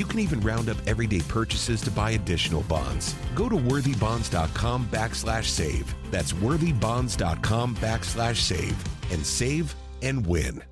You 0.00 0.06
can 0.06 0.20
even 0.20 0.40
round 0.40 0.70
up 0.70 0.78
everyday 0.86 1.20
purchases 1.20 1.82
to 1.82 1.90
buy 1.90 2.12
additional 2.12 2.62
bonds. 2.62 3.14
Go 3.34 3.50
to 3.50 3.54
worthybonds.com 3.54 4.86
backslash 4.86 5.44
save. 5.44 5.94
That's 6.10 6.32
worthybonds.com 6.32 7.76
backslash 7.76 8.36
save 8.36 8.82
and 9.12 9.26
save 9.26 9.74
and 10.00 10.26
win. 10.26 10.62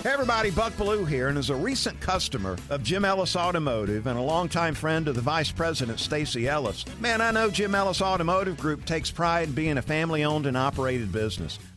Hey 0.00 0.10
everybody, 0.10 0.52
Buck 0.52 0.72
Belue 0.74 1.08
here, 1.08 1.26
and 1.26 1.36
as 1.36 1.50
a 1.50 1.56
recent 1.56 2.00
customer 2.00 2.56
of 2.70 2.84
Jim 2.84 3.04
Ellis 3.04 3.34
Automotive 3.34 4.06
and 4.06 4.16
a 4.16 4.22
longtime 4.22 4.76
friend 4.76 5.08
of 5.08 5.16
the 5.16 5.20
Vice 5.20 5.50
President 5.50 5.98
Stacy 5.98 6.48
Ellis, 6.48 6.84
man, 7.00 7.20
I 7.20 7.32
know 7.32 7.50
Jim 7.50 7.74
Ellis 7.74 8.00
Automotive 8.00 8.56
Group 8.58 8.84
takes 8.84 9.10
pride 9.10 9.48
in 9.48 9.54
being 9.54 9.76
a 9.76 9.82
family-owned 9.82 10.46
and 10.46 10.56
operated 10.56 11.10
business. 11.10 11.58